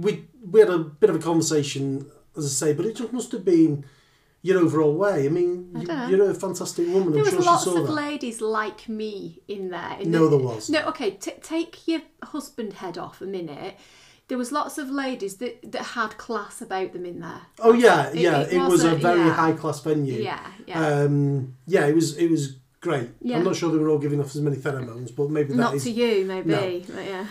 we 0.00 0.28
we 0.50 0.60
had 0.60 0.70
a 0.70 0.78
bit 0.78 1.10
of 1.10 1.16
a 1.16 1.18
conversation, 1.18 2.06
as 2.36 2.44
I 2.44 2.48
say, 2.48 2.72
but 2.72 2.86
it 2.86 2.96
just 2.96 3.12
must 3.12 3.32
have 3.32 3.44
been 3.44 3.84
your 4.42 4.58
overall 4.60 4.94
way. 4.94 5.26
I 5.26 5.28
mean, 5.28 5.72
I 5.74 6.08
you, 6.08 6.16
you're 6.16 6.30
a 6.30 6.34
fantastic 6.34 6.86
woman. 6.88 7.12
There 7.12 7.20
I'm 7.24 7.34
was 7.36 7.44
sure 7.44 7.52
lots 7.52 7.66
of 7.66 7.74
that. 7.86 7.92
ladies 7.92 8.40
like 8.40 8.88
me 8.88 9.40
in 9.48 9.70
there. 9.70 9.96
in 10.00 10.10
No, 10.10 10.28
the- 10.28 10.36
there 10.36 10.46
was. 10.46 10.70
No, 10.70 10.80
okay. 10.88 11.12
T- 11.12 11.32
take 11.42 11.88
your 11.88 12.02
husband 12.22 12.74
head 12.74 12.96
off 12.98 13.20
a 13.20 13.26
minute. 13.26 13.74
There 14.28 14.38
was 14.38 14.50
lots 14.50 14.76
of 14.78 14.90
ladies 14.90 15.36
that, 15.36 15.70
that 15.72 15.82
had 15.82 16.18
class 16.18 16.60
about 16.60 16.92
them 16.92 17.06
in 17.06 17.20
there. 17.20 17.42
Oh 17.60 17.72
yeah, 17.72 18.08
It- 18.10 18.16
yeah. 18.18 18.40
it 18.42 18.52
It, 18.54 18.58
was 18.60 18.84
a 18.84 18.94
very 18.96 19.20
yeah. 19.20 19.32
high 19.34 19.52
class 19.52 19.80
venue. 19.80 20.20
Yeah, 20.22 20.44
yeah. 20.66 20.86
Um, 20.86 21.54
yeah, 21.66 21.86
it 21.86 21.94
was 21.94 22.16
it 22.16 22.30
was 22.30 22.56
great. 22.80 23.08
Yeah. 23.20 23.38
I'm 23.38 23.44
not 23.44 23.56
sure 23.56 23.70
they 23.72 23.78
were 23.78 23.88
all 23.88 23.98
giving 23.98 24.20
off 24.20 24.34
as 24.34 24.40
many 24.42 24.56
pheromones, 24.56 25.14
but 25.14 25.30
maybe 25.30 25.50
that 25.50 25.56
Not 25.56 25.74
is. 25.76 25.84
to 25.84 25.90
you, 25.90 26.24
maybe. 26.24 26.50
No. 26.50 27.00
Yeah. 27.00 27.26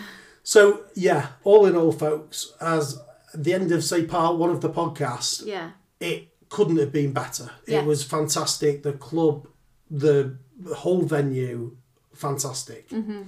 So 0.46 0.84
yeah, 0.94 1.30
all 1.42 1.66
in 1.66 1.74
all, 1.74 1.90
folks, 1.90 2.52
as 2.60 3.02
the 3.34 3.52
end 3.52 3.72
of 3.72 3.82
say 3.82 4.04
part 4.04 4.36
one 4.36 4.50
of 4.50 4.60
the 4.60 4.70
podcast, 4.70 5.44
Yeah. 5.44 5.72
it 5.98 6.28
couldn't 6.50 6.76
have 6.76 6.92
been 6.92 7.12
better. 7.12 7.50
Yeah. 7.66 7.80
It 7.80 7.84
was 7.84 8.04
fantastic. 8.04 8.84
The 8.84 8.92
club, 8.92 9.48
the, 9.90 10.36
whole 10.72 11.02
venue, 11.02 11.76
fantastic. 12.14 12.88
Mm-hmm. 12.90 13.22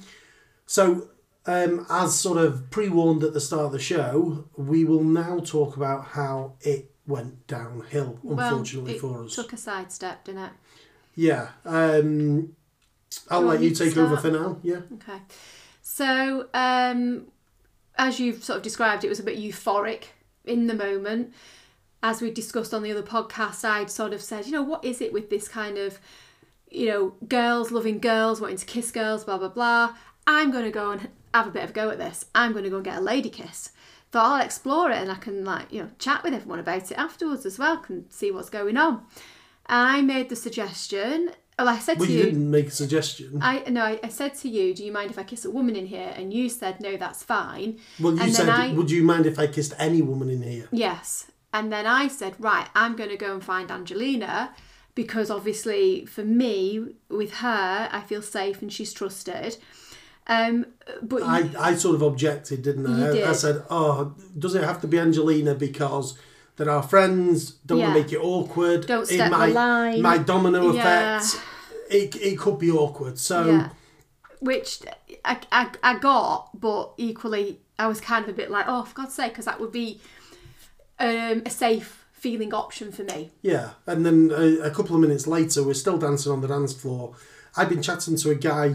So. 0.64 1.10
Um, 1.46 1.86
as 1.88 2.14
sort 2.20 2.36
of 2.36 2.68
pre-warned 2.70 3.24
at 3.24 3.32
the 3.32 3.40
start 3.40 3.64
of 3.64 3.72
the 3.72 3.78
show, 3.78 4.44
we 4.58 4.84
will 4.84 5.02
now 5.02 5.38
talk 5.38 5.78
about 5.78 6.04
how 6.08 6.52
it 6.60 6.90
went 7.06 7.46
downhill, 7.46 8.18
unfortunately 8.22 9.00
well, 9.02 9.14
for 9.14 9.24
us. 9.24 9.34
took 9.34 9.54
a 9.54 9.56
sidestep, 9.56 10.24
didn't 10.24 10.42
it? 10.42 10.50
Yeah. 11.14 11.48
Um, 11.64 12.54
I'll 13.30 13.40
let 13.40 13.62
you 13.62 13.70
take 13.70 13.96
over 13.96 14.18
for 14.18 14.30
now. 14.30 14.58
Yeah. 14.62 14.82
Okay. 14.92 15.20
So, 15.90 16.48
um, 16.52 17.28
as 17.96 18.20
you've 18.20 18.44
sort 18.44 18.58
of 18.58 18.62
described, 18.62 19.04
it 19.04 19.08
was 19.08 19.20
a 19.20 19.22
bit 19.22 19.38
euphoric 19.38 20.08
in 20.44 20.66
the 20.66 20.74
moment. 20.74 21.32
As 22.02 22.20
we 22.20 22.30
discussed 22.30 22.74
on 22.74 22.82
the 22.82 22.90
other 22.90 23.02
podcast, 23.02 23.64
I'd 23.64 23.90
sort 23.90 24.12
of 24.12 24.20
said, 24.20 24.44
you 24.44 24.52
know, 24.52 24.62
what 24.62 24.84
is 24.84 25.00
it 25.00 25.14
with 25.14 25.30
this 25.30 25.48
kind 25.48 25.78
of, 25.78 25.98
you 26.70 26.88
know, 26.88 27.14
girls 27.26 27.70
loving 27.72 28.00
girls, 28.00 28.38
wanting 28.38 28.58
to 28.58 28.66
kiss 28.66 28.90
girls, 28.90 29.24
blah, 29.24 29.38
blah, 29.38 29.48
blah. 29.48 29.96
I'm 30.26 30.50
going 30.50 30.64
to 30.64 30.70
go 30.70 30.90
and 30.90 31.08
have 31.32 31.46
a 31.46 31.50
bit 31.50 31.64
of 31.64 31.70
a 31.70 31.72
go 31.72 31.88
at 31.88 31.96
this. 31.96 32.26
I'm 32.34 32.52
going 32.52 32.64
to 32.64 32.70
go 32.70 32.76
and 32.76 32.84
get 32.84 32.98
a 32.98 33.00
lady 33.00 33.30
kiss. 33.30 33.72
Thought 34.12 34.40
I'll 34.40 34.44
explore 34.44 34.90
it 34.90 34.98
and 34.98 35.10
I 35.10 35.16
can, 35.16 35.42
like, 35.42 35.72
you 35.72 35.82
know, 35.82 35.90
chat 35.98 36.22
with 36.22 36.34
everyone 36.34 36.58
about 36.58 36.92
it 36.92 36.98
afterwards 36.98 37.46
as 37.46 37.58
well, 37.58 37.78
can 37.78 38.10
see 38.10 38.30
what's 38.30 38.50
going 38.50 38.76
on. 38.76 39.06
I 39.66 40.02
made 40.02 40.28
the 40.28 40.36
suggestion, 40.36 41.30
well, 41.58 41.68
I 41.68 41.78
said 41.78 41.98
Well, 41.98 42.06
to 42.06 42.12
you 42.12 42.18
you, 42.20 42.24
didn't 42.26 42.50
make 42.50 42.68
a 42.68 42.70
suggestion. 42.70 43.40
I 43.42 43.68
no, 43.68 43.82
I, 43.82 43.98
I 44.02 44.08
said 44.08 44.34
to 44.36 44.48
you, 44.48 44.74
do 44.74 44.84
you 44.84 44.92
mind 44.92 45.10
if 45.10 45.18
I 45.18 45.24
kiss 45.24 45.44
a 45.44 45.50
woman 45.50 45.74
in 45.76 45.86
here? 45.86 46.12
And 46.16 46.32
you 46.32 46.48
said 46.48 46.80
no, 46.80 46.96
that's 46.96 47.22
fine. 47.22 47.78
well, 48.00 48.14
you 48.14 48.22
and 48.22 48.34
said, 48.34 48.48
I- 48.48 48.72
would 48.72 48.90
you 48.90 49.02
mind 49.02 49.26
if 49.26 49.38
I 49.38 49.46
kissed 49.48 49.74
any 49.78 50.00
woman 50.02 50.30
in 50.30 50.42
here? 50.42 50.68
Yes. 50.70 51.30
And 51.52 51.72
then 51.72 51.86
I 51.86 52.08
said, 52.08 52.34
right, 52.38 52.68
I'm 52.74 52.94
going 52.94 53.08
to 53.10 53.16
go 53.16 53.32
and 53.32 53.42
find 53.42 53.70
Angelina 53.70 54.54
because 54.94 55.30
obviously 55.30 56.04
for 56.06 56.24
me, 56.24 56.94
with 57.08 57.34
her, 57.36 57.88
I 57.90 58.00
feel 58.02 58.22
safe 58.22 58.60
and 58.62 58.72
she's 58.72 58.92
trusted. 58.92 59.56
Um, 60.26 60.66
but 61.00 61.22
I, 61.22 61.38
you, 61.40 61.50
I 61.58 61.74
sort 61.74 61.94
of 61.94 62.02
objected, 62.02 62.62
didn't 62.62 62.86
I? 62.86 63.22
I, 63.22 63.30
I 63.30 63.32
said, 63.32 63.64
oh, 63.70 64.14
does 64.38 64.54
it 64.54 64.62
have 64.62 64.80
to 64.82 64.86
be 64.86 64.98
Angelina 64.98 65.54
because 65.54 66.18
they're 66.58 66.68
our 66.70 66.82
friends? 66.82 67.52
Don't 67.64 67.78
want 67.78 67.88
Yeah. 67.90 67.94
to 67.94 68.00
make 68.02 68.12
it 68.12 68.18
awkward. 68.18 68.86
Don't 68.86 69.02
it 69.04 69.14
step 69.14 69.30
the 69.30 69.38
might, 69.38 69.52
line. 69.54 70.02
My 70.02 70.18
domino 70.18 70.72
Yeah. 70.72 71.16
effect. 71.16 71.42
It, 71.90 72.16
it 72.16 72.38
could 72.38 72.58
be 72.58 72.70
awkward. 72.70 73.18
So 73.18 73.46
yeah, 73.46 73.68
which 74.40 74.80
I, 75.24 75.38
I, 75.50 75.70
I 75.82 75.98
got, 75.98 76.50
but 76.60 76.92
equally 76.98 77.60
I 77.78 77.86
was 77.86 78.00
kind 78.00 78.24
of 78.24 78.28
a 78.30 78.34
bit 78.34 78.50
like, 78.50 78.66
oh, 78.68 78.82
for 78.84 78.94
God's 78.94 79.14
sake, 79.14 79.32
because 79.32 79.46
that 79.46 79.58
would 79.60 79.72
be 79.72 80.00
um, 80.98 81.42
a 81.46 81.50
safe 81.50 82.04
feeling 82.12 82.52
option 82.52 82.90
for 82.92 83.04
me. 83.04 83.30
Yeah, 83.40 83.70
and 83.86 84.04
then 84.04 84.30
a, 84.34 84.66
a 84.66 84.70
couple 84.70 84.96
of 84.96 85.00
minutes 85.00 85.26
later, 85.26 85.62
we're 85.62 85.74
still 85.74 85.96
dancing 85.96 86.32
on 86.32 86.40
the 86.40 86.48
dance 86.48 86.74
floor. 86.74 87.14
I'd 87.56 87.68
been 87.68 87.82
chatting 87.82 88.16
to 88.16 88.30
a 88.30 88.34
guy, 88.34 88.74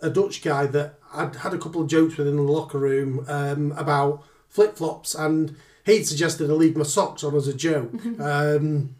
a 0.00 0.08
Dutch 0.08 0.42
guy 0.42 0.66
that 0.66 0.94
I'd 1.12 1.36
had 1.36 1.52
a 1.52 1.58
couple 1.58 1.82
of 1.82 1.88
jokes 1.88 2.16
with 2.16 2.28
in 2.28 2.36
the 2.36 2.42
locker 2.42 2.78
room 2.78 3.24
um, 3.28 3.72
about 3.72 4.22
flip 4.48 4.76
flops, 4.76 5.14
and 5.14 5.56
he'd 5.84 6.04
suggested 6.04 6.50
I 6.50 6.54
leave 6.54 6.76
my 6.76 6.84
socks 6.84 7.24
on 7.24 7.34
as 7.34 7.48
a 7.48 7.54
joke. 7.54 7.92
um, 8.20 8.94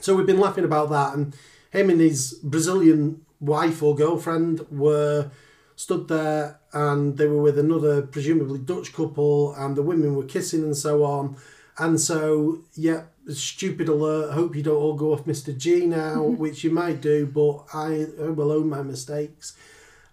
so 0.00 0.14
we've 0.14 0.26
been 0.26 0.40
laughing 0.40 0.64
about 0.64 0.90
that, 0.90 1.14
and 1.14 1.34
him 1.70 1.90
and 1.90 2.00
his 2.00 2.34
Brazilian 2.42 3.24
wife 3.40 3.82
or 3.82 3.94
girlfriend 3.94 4.66
were 4.70 5.30
stood 5.76 6.08
there, 6.08 6.60
and 6.72 7.16
they 7.16 7.26
were 7.26 7.42
with 7.42 7.58
another 7.58 8.02
presumably 8.02 8.58
Dutch 8.58 8.92
couple, 8.92 9.54
and 9.54 9.76
the 9.76 9.82
women 9.82 10.14
were 10.14 10.24
kissing 10.24 10.62
and 10.62 10.76
so 10.76 11.04
on. 11.04 11.36
And 11.78 12.00
so, 12.00 12.62
yeah, 12.74 13.04
stupid 13.28 13.88
alert. 13.88 14.32
Hope 14.32 14.54
you 14.54 14.62
don't 14.62 14.76
all 14.76 14.94
go 14.94 15.12
off 15.12 15.24
Mr. 15.24 15.56
G 15.56 15.86
now, 15.86 16.22
which 16.22 16.62
you 16.64 16.70
might 16.70 17.00
do, 17.00 17.26
but 17.26 17.64
I 17.74 18.06
will 18.18 18.52
own 18.52 18.68
my 18.68 18.82
mistakes. 18.82 19.56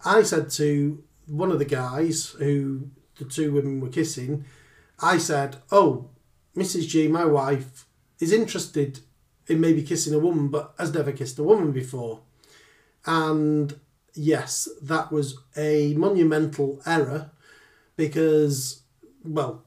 I 0.03 0.24
said 0.24 0.49
to 0.51 1.03
one 1.28 1.51
of 1.51 1.59
the 1.59 1.66
guys 1.66 2.36
who 2.39 2.89
the 3.18 3.26
two 3.26 3.51
women 3.51 3.80
were 3.80 3.89
kissing, 3.89 4.45
I 5.02 5.18
said, 5.18 5.58
Oh, 5.72 6.10
Mrs. 6.56 6.88
G, 6.88 7.08
my 7.08 7.26
wife, 7.26 7.86
is 8.20 8.32
interested 8.32 8.99
in 9.47 9.60
maybe 9.60 9.84
kissing 9.84 10.14
a 10.14 10.20
woman, 10.20 10.49
but 10.49 10.74
has 10.78 10.93
never 10.93 11.12
kissed 11.12 11.39
a 11.39 11.43
woman 11.43 11.72
before. 11.72 12.22
And 13.06 13.80
yes, 14.14 14.70
that 14.82 15.12
was 15.12 15.38
a 15.58 15.93
monumental 15.95 16.82
error 16.86 17.32
because, 17.95 18.82
well, 19.24 19.64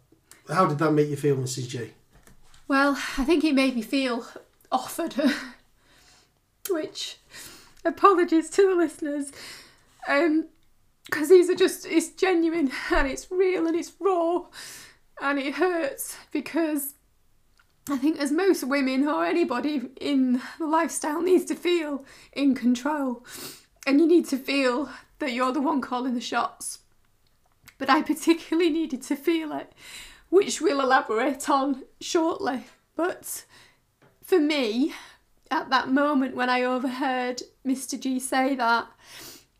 how 0.49 0.67
did 0.67 0.79
that 0.79 0.93
make 0.93 1.09
you 1.09 1.17
feel, 1.17 1.37
Mrs. 1.37 1.69
G? 1.69 1.91
Well, 2.69 2.93
I 3.19 3.25
think 3.25 3.45
it 3.45 3.55
made 3.55 3.75
me 3.75 3.83
feel 3.83 4.27
offered, 4.71 5.15
which 6.71 7.19
apologies 7.85 8.51
to 8.51 8.69
the 8.69 8.75
listeners, 8.75 9.33
um, 10.09 10.47
because 11.07 11.29
these 11.29 11.51
are 11.51 11.55
just 11.55 11.87
it's 11.87 12.09
genuine 12.09 12.71
and 12.91 13.07
it's 13.07 13.31
real 13.31 13.67
and 13.67 13.77
it's 13.77 13.93
raw, 14.01 14.45
and 15.21 15.39
it 15.39 15.55
hurts 15.55 16.17
because 16.33 16.95
I 17.89 17.99
think 17.99 18.19
as 18.19 18.33
most 18.33 18.65
women 18.65 19.07
or 19.07 19.25
anybody 19.25 19.83
in 20.01 20.41
the 20.59 20.67
lifestyle 20.67 21.23
needs 21.23 21.45
to 21.47 21.55
feel 21.55 22.05
in 22.33 22.55
control, 22.55 23.25
and 23.87 24.01
you 24.01 24.07
need 24.07 24.27
to 24.29 24.39
feel 24.39 24.91
that 25.19 25.33
you're 25.33 25.53
the 25.53 25.61
one 25.61 25.81
calling 25.81 26.15
the 26.15 26.21
shots. 26.21 26.81
But 27.77 27.91
I 27.91 28.03
particularly 28.03 28.71
needed 28.71 29.03
to 29.03 29.17
feel 29.17 29.53
it 29.53 29.73
which 30.35 30.61
we'll 30.61 30.81
elaborate 30.81 31.49
on 31.49 31.85
shortly. 32.01 32.65
But 32.97 33.45
for 34.21 34.41
me, 34.41 34.93
at 35.49 35.71
that 35.71 35.89
moment 35.89 36.35
when 36.35 36.51
I 36.51 36.65
overheard 36.65 37.41
Mr. 37.65 37.99
G 37.99 38.19
say 38.19 38.57
that, 38.57 38.89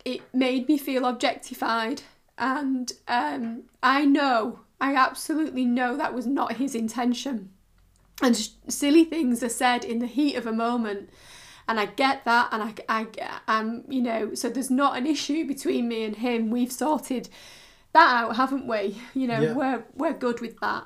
it 0.03 0.21
made 0.33 0.67
me 0.67 0.77
feel 0.77 1.05
objectified. 1.05 2.01
And 2.37 2.91
um, 3.07 3.63
I 3.81 4.03
know, 4.03 4.59
I 4.85 4.95
absolutely 4.95 5.65
know 5.65 5.97
that 5.97 6.13
was 6.13 6.27
not 6.27 6.53
his 6.57 6.75
intention. 6.75 7.49
And 8.21 8.37
sh- 8.37 8.49
silly 8.67 9.03
things 9.03 9.41
are 9.43 9.49
said 9.49 9.83
in 9.83 9.99
the 9.99 10.05
heat 10.07 10.35
of 10.35 10.45
a 10.45 10.53
moment. 10.53 11.09
And 11.67 11.79
I 11.79 11.87
get 11.87 12.23
that, 12.25 12.49
and 12.51 12.61
I, 12.61 12.73
I, 12.87 13.07
um, 13.47 13.83
you 13.89 14.01
know, 14.01 14.35
so 14.35 14.49
there's 14.49 14.69
not 14.69 14.95
an 14.97 15.07
issue 15.07 15.47
between 15.47 15.87
me 15.87 16.03
and 16.03 16.15
him. 16.15 16.51
We've 16.51 16.71
sorted 16.71 17.27
that 17.93 18.13
out, 18.23 18.35
haven't 18.35 18.67
we? 18.67 19.01
You 19.15 19.27
know, 19.27 19.41
Yeah. 19.41 19.53
we're 19.53 19.85
we're 19.95 20.13
good 20.13 20.41
with 20.41 20.59
that. 20.59 20.85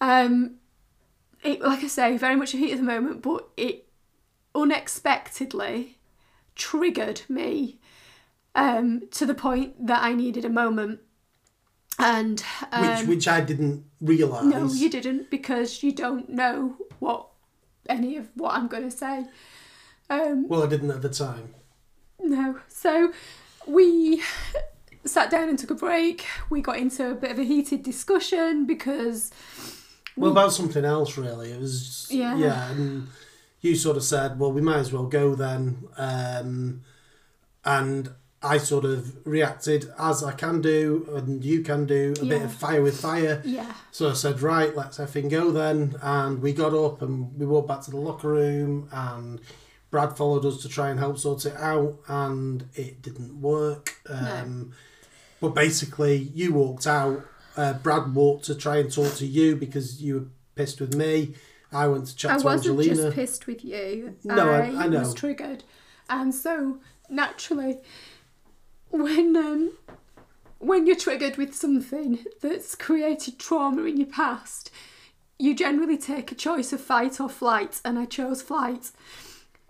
Um, 0.00 0.56
it 1.42 1.60
like 1.60 1.82
I 1.82 1.88
say, 1.88 2.16
very 2.16 2.36
much 2.36 2.54
a 2.54 2.58
heat 2.58 2.72
of 2.72 2.78
the 2.78 2.84
moment, 2.84 3.22
but 3.22 3.48
it 3.56 3.88
unexpectedly 4.54 5.98
triggered 6.54 7.22
me 7.28 7.78
um, 8.54 9.02
to 9.10 9.26
the 9.26 9.34
point 9.34 9.86
that 9.86 10.02
I 10.02 10.12
needed 10.12 10.44
a 10.44 10.48
moment. 10.50 11.00
And 11.98 12.42
um, 12.72 12.98
Which 12.98 13.06
which 13.08 13.28
I 13.28 13.40
didn't 13.40 13.84
realise. 14.00 14.44
no, 14.44 14.66
you 14.72 14.88
didn't 14.88 15.30
because 15.30 15.82
you 15.82 15.92
don't 15.92 16.28
know 16.30 16.76
what 16.98 17.26
any 17.88 18.16
of 18.16 18.28
what 18.34 18.54
I'm 18.54 18.68
going 18.68 18.84
to 18.84 18.90
say. 18.96 19.26
Um, 20.08 20.48
Well, 20.48 20.62
I 20.62 20.66
didn't 20.66 20.90
at 20.90 21.02
the 21.02 21.08
time. 21.10 21.54
no. 22.18 22.58
So 22.68 23.12
we 23.66 24.22
sat 25.04 25.30
down 25.30 25.48
and 25.50 25.58
took 25.58 25.70
a 25.70 25.74
break. 25.74 26.24
We 26.48 26.60
got 26.62 26.78
into 26.78 27.10
a 27.10 27.14
bit 27.14 27.30
of 27.32 27.38
a 27.38 27.44
heated 27.44 27.82
discussion 27.82 28.66
because 28.66 29.30
Well, 30.16 30.30
about 30.30 30.52
something 30.52 30.84
else, 30.84 31.16
really. 31.18 31.52
It 31.52 31.60
was 31.60 32.06
Yeah. 32.10 32.36
yeah, 32.36 32.70
and 32.70 33.08
you 33.60 33.76
sort 33.76 33.96
of 33.98 34.04
said, 34.04 34.38
"Well, 34.38 34.52
we 34.52 34.62
might 34.62 34.78
as 34.78 34.92
well 34.92 35.04
go 35.06 35.34
then," 35.34 35.84
um, 35.98 36.80
and 37.64 38.10
I 38.42 38.56
sort 38.56 38.86
of 38.86 39.26
reacted 39.26 39.92
as 39.98 40.24
I 40.24 40.32
can 40.32 40.62
do, 40.62 41.06
and 41.14 41.44
you 41.44 41.62
can 41.62 41.84
do 41.84 42.14
a 42.22 42.24
bit 42.24 42.40
of 42.42 42.52
fire 42.52 42.80
with 42.80 42.98
fire. 42.98 43.42
yeah, 43.44 43.74
So 43.90 44.08
I 44.08 44.14
said, 44.14 44.40
"Right, 44.40 44.74
let's 44.74 44.96
effing 44.98 45.28
go 45.30 45.50
then," 45.50 45.96
and 46.00 46.40
we 46.40 46.52
got 46.54 46.72
up 46.72 47.02
and 47.02 47.38
we 47.38 47.44
walked 47.44 47.68
back 47.68 47.82
to 47.82 47.90
the 47.90 47.98
locker 47.98 48.28
room, 48.28 48.88
and 48.92 49.40
Brad 49.90 50.16
followed 50.16 50.46
us 50.46 50.62
to 50.62 50.68
try 50.70 50.88
and 50.88 50.98
help 50.98 51.18
sort 51.18 51.44
it 51.44 51.54
out, 51.56 51.98
and 52.08 52.64
it 52.74 53.02
didn't 53.02 53.40
work. 53.40 53.96
Um, 54.08 54.72
But 55.40 55.54
basically, 55.54 56.16
you 56.34 56.52
walked 56.52 56.86
out. 56.86 57.22
Uh, 57.56 57.72
Brad 57.74 58.14
walked 58.14 58.44
to 58.44 58.54
try 58.54 58.76
and 58.76 58.92
talk 58.92 59.14
to 59.16 59.26
you 59.26 59.56
because 59.56 60.02
you 60.02 60.14
were 60.14 60.26
pissed 60.54 60.80
with 60.80 60.94
me. 60.94 61.34
I 61.72 61.88
went 61.88 62.06
to 62.08 62.16
chat 62.16 62.32
I 62.32 62.38
to 62.38 62.44
wasn't 62.44 62.78
Angelina. 62.78 63.02
just 63.04 63.14
pissed 63.14 63.46
with 63.46 63.64
you. 63.64 64.16
No, 64.24 64.50
I- 64.50 64.84
I 64.84 64.86
know. 64.86 64.98
was 65.00 65.14
triggered, 65.14 65.64
and 66.10 66.34
so 66.34 66.78
naturally, 67.08 67.78
when 68.90 69.36
um, 69.36 69.72
when 70.58 70.86
you're 70.86 70.96
triggered 70.96 71.36
with 71.36 71.54
something 71.54 72.24
that's 72.40 72.74
created 72.74 73.38
trauma 73.38 73.84
in 73.84 73.96
your 73.96 74.06
past, 74.06 74.70
you 75.38 75.54
generally 75.54 75.96
take 75.96 76.30
a 76.30 76.34
choice 76.34 76.72
of 76.72 76.80
fight 76.80 77.20
or 77.20 77.28
flight, 77.28 77.80
and 77.84 77.98
I 77.98 78.04
chose 78.04 78.42
flight, 78.42 78.90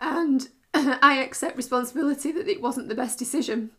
and 0.01 0.49
I 0.75 1.23
accept 1.23 1.57
responsibility 1.57 2.33
that 2.33 2.49
it 2.49 2.61
wasn't 2.61 2.89
the 2.89 2.95
best 2.95 3.19
decision. 3.19 3.71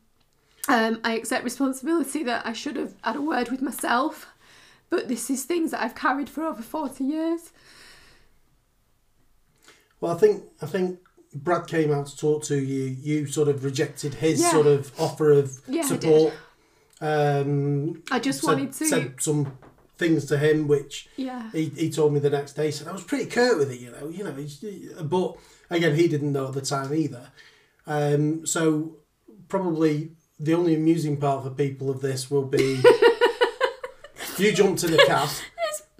Um, 0.67 1.01
I 1.03 1.15
accept 1.15 1.43
responsibility 1.43 2.23
that 2.23 2.45
I 2.45 2.53
should 2.53 2.75
have 2.75 2.93
had 3.03 3.15
a 3.15 3.21
word 3.21 3.49
with 3.49 3.61
myself, 3.61 4.27
but 4.89 5.07
this 5.07 5.29
is 5.29 5.43
things 5.43 5.71
that 5.71 5.83
I've 5.83 5.95
carried 5.95 6.29
for 6.29 6.43
over 6.45 6.61
forty 6.61 7.03
years. 7.03 7.51
Well, 9.99 10.13
I 10.13 10.17
think 10.17 10.43
I 10.61 10.65
think 10.65 10.99
Brad 11.33 11.67
came 11.67 11.91
out 11.91 12.07
to 12.07 12.17
talk 12.17 12.43
to 12.45 12.57
you. 12.57 12.83
You 13.01 13.25
sort 13.27 13.47
of 13.47 13.63
rejected 13.63 14.15
his 14.15 14.41
Yeah. 14.41 14.51
sort 14.51 14.67
of 14.67 14.91
offer 14.99 15.31
of 15.31 15.59
Yeah, 15.67 15.81
I 15.83 15.85
support. 15.85 16.33
Um, 16.99 18.03
I 18.11 18.19
just 18.19 18.41
said, 18.41 18.47
wanted 18.47 18.73
to. 18.73 18.85
said 18.85 19.15
some 19.19 19.57
things 19.97 20.25
to 20.25 20.37
him 20.37 20.67
which 20.67 21.07
yeah. 21.15 21.51
he, 21.51 21.65
he 21.69 21.89
told 21.89 22.13
me 22.13 22.19
the 22.19 22.29
next 22.29 22.53
day. 22.53 22.71
Said 22.71 22.87
I 22.87 22.91
was 22.91 23.03
pretty 23.03 23.25
curt 23.27 23.57
with 23.57 23.71
it, 23.71 23.79
you 23.79 23.91
know, 23.91 24.09
you 24.09 24.23
know. 24.23 25.03
But 25.03 25.37
again, 25.69 25.95
he 25.95 26.07
didn't 26.07 26.31
know 26.33 26.47
at 26.47 26.53
the 26.53 26.61
time 26.61 26.93
either. 26.93 27.27
Um, 27.87 28.45
so 28.45 28.97
probably 29.47 30.11
the 30.39 30.53
only 30.53 30.75
amusing 30.75 31.17
part 31.17 31.43
for 31.43 31.49
people 31.51 31.89
of 31.89 32.01
this 32.01 32.29
will 32.29 32.45
be 32.45 32.81
you 34.37 34.51
jumped 34.51 34.83
in 34.83 34.91
the 34.91 35.03
cab, 35.05 35.29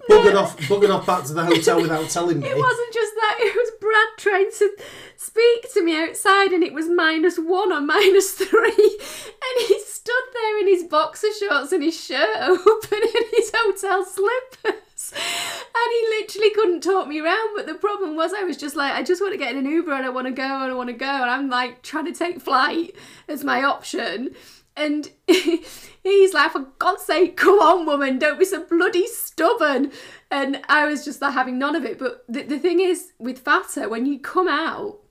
buggered 0.08 0.34
off, 0.34 0.56
buggered 0.62 0.90
off 0.94 1.06
back 1.06 1.24
to 1.24 1.32
the 1.34 1.44
hotel 1.44 1.80
without 1.80 2.08
telling 2.10 2.40
me. 2.40 2.48
It 2.48 2.56
wasn't 2.56 2.92
just 2.92 3.14
that, 3.14 3.36
it 3.40 3.54
was 3.54 3.70
Brad 3.80 4.08
trying 4.18 4.50
to 4.58 4.84
speak 5.22 5.72
to 5.72 5.82
me 5.82 5.96
outside 5.96 6.52
and 6.52 6.64
it 6.64 6.72
was 6.72 6.88
minus 6.88 7.36
one 7.36 7.72
or 7.72 7.80
minus 7.80 8.32
three. 8.32 8.98
And 8.98 9.68
he 9.68 9.80
stood 9.80 10.14
there 10.32 10.60
in 10.60 10.66
his 10.66 10.84
boxer 10.84 11.28
shorts 11.38 11.72
and 11.72 11.82
his 11.82 11.98
shirt 11.98 12.36
open 12.40 13.00
and 13.02 13.26
his 13.32 13.52
hotel 13.54 14.04
slippers. 14.04 15.12
And 15.14 15.90
he 15.90 16.08
literally 16.20 16.50
couldn't 16.50 16.82
talk 16.82 17.08
me 17.08 17.20
around. 17.20 17.50
But 17.56 17.66
the 17.66 17.74
problem 17.74 18.16
was, 18.16 18.32
I 18.32 18.44
was 18.44 18.56
just 18.56 18.76
like, 18.76 18.92
I 18.92 19.02
just 19.02 19.20
want 19.20 19.32
to 19.32 19.38
get 19.38 19.52
in 19.52 19.58
an 19.58 19.70
Uber 19.70 19.92
and 19.92 20.06
I 20.06 20.10
want 20.10 20.26
to 20.26 20.32
go 20.32 20.42
and 20.42 20.70
I 20.70 20.74
want 20.74 20.88
to 20.88 20.94
go. 20.94 21.06
And 21.06 21.30
I'm 21.30 21.48
like 21.48 21.82
trying 21.82 22.06
to 22.06 22.12
take 22.12 22.40
flight 22.40 22.94
as 23.28 23.44
my 23.44 23.62
option. 23.62 24.34
And 24.76 25.10
he's 25.26 26.34
like, 26.34 26.52
for 26.52 26.66
God's 26.78 27.04
sake, 27.04 27.36
come 27.36 27.58
on, 27.58 27.86
woman, 27.86 28.18
don't 28.18 28.38
be 28.38 28.44
so 28.44 28.64
bloody 28.64 29.06
stubborn. 29.06 29.92
And 30.30 30.62
I 30.68 30.86
was 30.86 31.04
just 31.04 31.20
like 31.20 31.34
having 31.34 31.58
none 31.58 31.76
of 31.76 31.84
it. 31.84 31.98
But 31.98 32.24
the, 32.28 32.42
the 32.42 32.58
thing 32.58 32.80
is, 32.80 33.12
with 33.18 33.40
Fata, 33.40 33.88
when 33.88 34.06
you 34.06 34.18
come 34.18 34.48
out, 34.48 35.01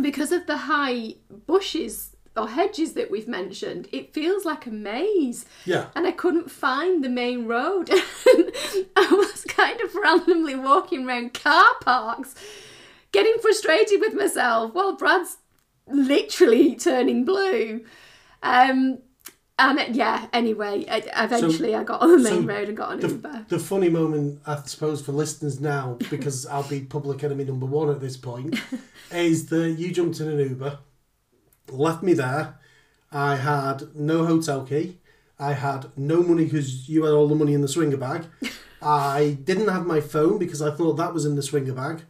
because 0.00 0.32
of 0.32 0.46
the 0.46 0.56
high 0.56 1.14
bushes 1.46 2.16
or 2.36 2.48
hedges 2.48 2.92
that 2.92 3.10
we've 3.10 3.28
mentioned, 3.28 3.88
it 3.92 4.12
feels 4.12 4.44
like 4.44 4.66
a 4.66 4.70
maze. 4.70 5.46
Yeah. 5.64 5.86
And 5.94 6.06
I 6.06 6.12
couldn't 6.12 6.50
find 6.50 7.02
the 7.02 7.08
main 7.08 7.46
road. 7.46 7.90
I 8.96 9.08
was 9.10 9.44
kind 9.44 9.80
of 9.80 9.94
randomly 9.94 10.54
walking 10.54 11.06
around 11.06 11.34
car 11.34 11.70
parks, 11.80 12.34
getting 13.12 13.36
frustrated 13.40 14.00
with 14.00 14.14
myself 14.14 14.74
while 14.74 14.96
Brad's 14.96 15.38
literally 15.88 16.74
turning 16.76 17.24
blue. 17.24 17.84
Um, 18.42 18.98
and 19.58 19.78
uh, 19.78 19.84
yeah, 19.90 20.26
anyway, 20.32 20.84
eventually 20.88 21.74
I 21.74 21.82
got 21.82 22.02
on 22.02 22.10
the 22.10 22.18
main 22.18 22.42
so 22.42 22.48
road 22.48 22.68
and 22.68 22.76
got 22.76 22.92
an 22.92 23.00
the, 23.00 23.08
Uber. 23.08 23.46
the 23.48 23.58
funny 23.58 23.88
moment, 23.88 24.40
I 24.46 24.62
suppose, 24.66 25.00
for 25.00 25.12
listeners 25.12 25.60
now, 25.60 25.96
because 26.10 26.46
I'll 26.46 26.68
be 26.68 26.80
public 26.80 27.24
enemy 27.24 27.44
number 27.44 27.66
one 27.66 27.88
at 27.88 28.00
this 28.00 28.16
point, 28.16 28.60
is 29.10 29.46
that 29.46 29.76
you 29.78 29.92
jumped 29.92 30.20
in 30.20 30.28
an 30.28 30.38
Uber, 30.38 30.78
left 31.70 32.02
me 32.02 32.12
there. 32.12 32.58
I 33.10 33.36
had 33.36 33.94
no 33.94 34.26
hotel 34.26 34.64
key. 34.64 34.98
I 35.38 35.54
had 35.54 35.86
no 35.96 36.22
money 36.22 36.44
because 36.44 36.88
you 36.88 37.04
had 37.04 37.12
all 37.12 37.28
the 37.28 37.34
money 37.34 37.54
in 37.54 37.62
the 37.62 37.68
swinger 37.68 37.96
bag. 37.96 38.24
I 38.82 39.38
didn't 39.42 39.68
have 39.68 39.86
my 39.86 40.00
phone 40.00 40.38
because 40.38 40.60
I 40.60 40.70
thought 40.70 40.94
that 40.94 41.14
was 41.14 41.24
in 41.24 41.34
the 41.34 41.42
swinger 41.42 41.72
bag. 41.72 42.02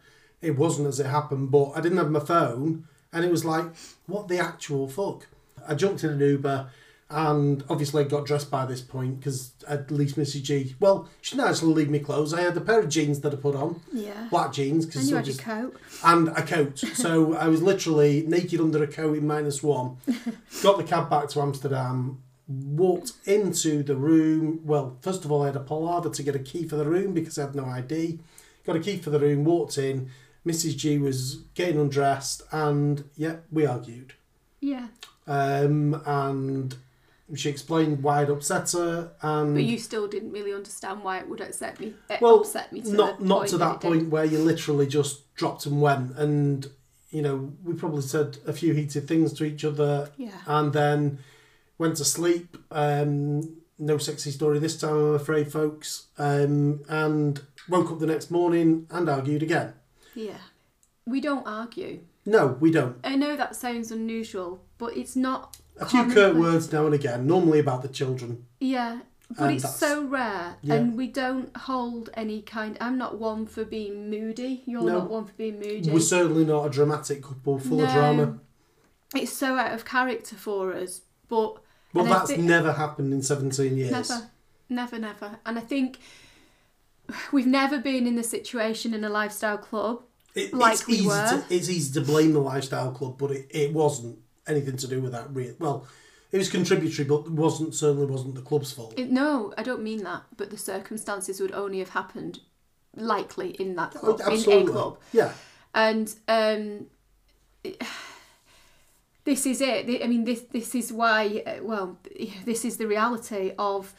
It 0.42 0.56
wasn't 0.56 0.88
as 0.88 0.98
it 0.98 1.06
happened, 1.06 1.50
but 1.50 1.72
I 1.76 1.80
didn't 1.80 1.98
have 1.98 2.10
my 2.10 2.20
phone, 2.20 2.88
and 3.12 3.24
it 3.24 3.30
was 3.30 3.44
like, 3.44 3.66
what 4.06 4.28
the 4.28 4.38
actual 4.38 4.88
fuck? 4.88 5.26
I 5.66 5.74
jumped 5.74 6.04
in 6.04 6.10
an 6.10 6.20
Uber, 6.20 6.68
and 7.08 7.62
obviously 7.70 8.04
I 8.04 8.08
got 8.08 8.26
dressed 8.26 8.50
by 8.50 8.66
this 8.66 8.80
point 8.80 9.20
because 9.20 9.52
at 9.68 9.90
least 9.90 10.16
Missy 10.16 10.40
G. 10.42 10.74
Well, 10.80 11.08
she 11.20 11.36
didn't 11.36 11.48
actually 11.50 11.74
leave 11.74 11.88
me 11.90 12.00
clothes. 12.00 12.34
I 12.34 12.40
had 12.40 12.56
a 12.56 12.60
pair 12.60 12.80
of 12.80 12.88
jeans 12.88 13.20
that 13.20 13.32
I 13.32 13.36
put 13.36 13.54
on, 13.54 13.80
Yeah. 13.92 14.26
black 14.30 14.52
jeans, 14.52 14.84
And 14.84 14.92
because 14.92 15.08
you 15.10 15.16
had 15.16 15.26
your 15.28 15.36
coat. 15.36 15.76
and 16.04 16.28
a 16.28 16.42
coat. 16.42 16.78
So 16.94 17.34
I 17.34 17.46
was 17.48 17.62
literally 17.62 18.24
naked 18.26 18.60
under 18.60 18.82
a 18.82 18.86
coat 18.88 19.16
in 19.18 19.26
minus 19.26 19.62
one. 19.62 19.98
Got 20.62 20.78
the 20.78 20.84
cab 20.84 21.08
back 21.08 21.28
to 21.30 21.40
Amsterdam. 21.40 22.22
Walked 22.48 23.12
into 23.24 23.82
the 23.82 23.96
room. 23.96 24.60
Well, 24.64 24.96
first 25.00 25.24
of 25.24 25.30
all, 25.32 25.42
I 25.42 25.46
had 25.46 25.56
a 25.56 25.60
palaver 25.60 26.10
to 26.10 26.22
get 26.22 26.34
a 26.36 26.40
key 26.40 26.66
for 26.66 26.76
the 26.76 26.84
room 26.86 27.12
because 27.14 27.38
I 27.38 27.42
had 27.42 27.54
no 27.54 27.64
ID. 27.66 28.18
Got 28.64 28.76
a 28.76 28.80
key 28.80 28.98
for 28.98 29.10
the 29.10 29.18
room. 29.20 29.44
Walked 29.44 29.78
in. 29.78 30.10
Mrs. 30.46 30.76
G 30.76 30.96
was 30.98 31.42
getting 31.54 31.80
undressed, 31.80 32.42
and 32.52 33.02
yeah, 33.16 33.36
we 33.50 33.66
argued. 33.66 34.14
Yeah. 34.60 34.88
Um, 35.26 36.00
and 36.06 36.76
she 37.34 37.48
explained 37.48 38.02
why 38.02 38.22
it 38.22 38.30
upset 38.30 38.70
her, 38.72 39.10
and 39.22 39.54
But 39.54 39.64
you 39.64 39.78
still 39.78 40.06
didn't 40.06 40.30
really 40.32 40.52
understand 40.52 41.02
why 41.02 41.18
it 41.18 41.28
would 41.28 41.40
upset 41.40 41.80
me. 41.80 41.94
It 42.08 42.20
well, 42.20 42.40
upset 42.40 42.72
me 42.72 42.82
to 42.82 42.92
not 42.92 43.18
the 43.18 43.24
not 43.24 43.38
point 43.38 43.50
to 43.50 43.58
that 43.58 43.64
that 43.64 43.74
it 43.76 43.80
did. 43.80 43.88
point 44.00 44.10
where 44.10 44.24
you 44.24 44.38
literally 44.38 44.86
just 44.86 45.34
dropped 45.34 45.66
and 45.66 45.80
went, 45.80 46.16
and 46.16 46.66
you 47.10 47.22
know 47.22 47.52
we 47.64 47.74
probably 47.74 48.02
said 48.02 48.38
a 48.46 48.52
few 48.52 48.74
heated 48.74 49.08
things 49.08 49.32
to 49.34 49.44
each 49.44 49.64
other, 49.64 50.10
Yeah. 50.16 50.38
and 50.46 50.72
then 50.72 51.18
went 51.78 51.96
to 51.96 52.04
sleep. 52.04 52.56
Um, 52.70 53.56
no 53.78 53.98
sexy 53.98 54.30
story 54.30 54.58
this 54.58 54.78
time, 54.80 54.94
I'm 54.94 55.14
afraid, 55.14 55.52
folks. 55.52 56.06
Um, 56.18 56.80
and 56.88 57.42
woke 57.68 57.90
up 57.90 57.98
the 57.98 58.06
next 58.06 58.30
morning 58.30 58.86
and 58.90 59.08
argued 59.08 59.42
again. 59.42 59.74
Yeah. 60.14 60.38
We 61.04 61.20
don't 61.20 61.46
argue. 61.46 62.00
No, 62.24 62.56
we 62.58 62.70
don't. 62.70 62.96
I 63.04 63.14
know 63.16 63.36
that 63.36 63.54
sounds 63.54 63.92
unusual, 63.92 64.62
but 64.78 64.96
it's 64.96 65.16
not. 65.16 65.56
A 65.78 65.86
few 65.86 66.06
curt 66.10 66.36
words 66.36 66.72
now 66.72 66.86
and 66.86 66.94
again, 66.94 67.26
normally 67.26 67.58
about 67.58 67.82
the 67.82 67.88
children. 67.88 68.46
Yeah, 68.60 69.00
but 69.30 69.44
And 69.44 69.54
it's 69.54 69.62
that's- 69.64 69.78
so 69.78 70.04
rare, 70.06 70.56
Yeah. 70.62 70.74
and 70.74 70.96
we 70.96 71.06
don't 71.06 71.54
hold 71.56 72.08
any 72.14 72.40
kind. 72.42 72.76
I'm 72.80 72.96
not 72.96 73.18
one 73.18 73.46
for 73.46 73.64
being 73.64 74.08
moody. 74.10 74.62
You're 74.66 74.82
No. 74.82 74.98
not 75.00 75.10
one 75.10 75.24
for 75.26 75.32
being 75.34 75.58
moody. 75.58 75.90
We're 75.90 76.00
certainly 76.00 76.44
not 76.46 76.64
a 76.66 76.70
dramatic 76.70 77.22
couple 77.22 77.58
full 77.58 77.82
of 77.82 77.90
drama. 77.92 78.38
It's 79.14 79.32
so 79.32 79.56
out 79.56 79.72
of 79.72 79.84
character 79.84 80.34
for 80.36 80.72
us, 80.72 81.02
but 81.28 81.58
Well, 81.92 82.04
that's 82.06 82.30
thi- 82.30 82.38
never 82.38 82.72
happened 82.72 83.12
in 83.12 83.22
17 83.22 83.76
years. 83.76 83.90
never, 83.92 84.30
never, 84.68 84.98
never. 84.98 85.38
And 85.44 85.58
I 85.58 85.62
think 85.62 85.98
we've 87.32 87.46
never 87.46 87.78
been 87.78 88.06
in 88.06 88.16
the 88.16 88.22
situation 88.22 88.94
in 88.94 89.04
a 89.04 89.08
lifestyle 89.08 89.58
club. 89.58 90.02
It, 90.34 90.52
like 90.52 90.74
it's 90.74 90.86
we 90.86 90.94
easy 90.96 91.06
were. 91.06 91.44
To, 91.48 91.54
it's 91.54 91.68
easy 91.70 91.92
to 91.94 92.00
blame 92.06 92.32
the 92.32 92.40
lifestyle 92.40 92.90
club, 92.92 93.16
but 93.18 93.30
it, 93.30 93.46
it 93.50 93.72
wasn't 93.72 94.18
anything 94.46 94.76
to 94.78 94.86
do 94.86 95.00
with 95.00 95.12
that. 95.12 95.32
Really, 95.34 95.54
well, 95.58 95.86
it 96.32 96.38
was 96.38 96.50
contributory, 96.50 97.06
but 97.08 97.30
wasn't 97.30 97.74
certainly 97.74 98.06
wasn't 98.06 98.34
the 98.34 98.42
club's 98.42 98.72
fault. 98.72 98.94
It, 98.98 99.10
no, 99.10 99.52
I 99.58 99.62
don't 99.62 99.82
mean 99.82 100.02
that, 100.04 100.22
but 100.36 100.50
the 100.50 100.58
circumstances 100.58 101.40
would 101.40 101.52
only 101.52 101.78
have 101.78 101.90
happened 101.90 102.40
likely 102.94 103.50
in 103.50 103.76
that 103.76 103.94
Oh, 104.02 104.14
club, 104.14 104.32
in 104.32 104.68
a 104.68 104.70
club. 104.72 104.98
Yeah, 105.12 105.32
and 105.74 106.14
um, 106.28 106.86
this 109.24 109.46
is 109.46 109.60
it. 109.60 110.02
I 110.02 110.06
mean, 110.06 110.24
this 110.24 110.42
this 110.52 110.74
is 110.74 110.92
why. 110.92 111.42
uh, 111.46 111.62
Well, 111.62 111.98
this 112.44 112.64
is 112.64 112.76
the 112.76 112.86
reality 112.86 113.52
of 113.58 113.94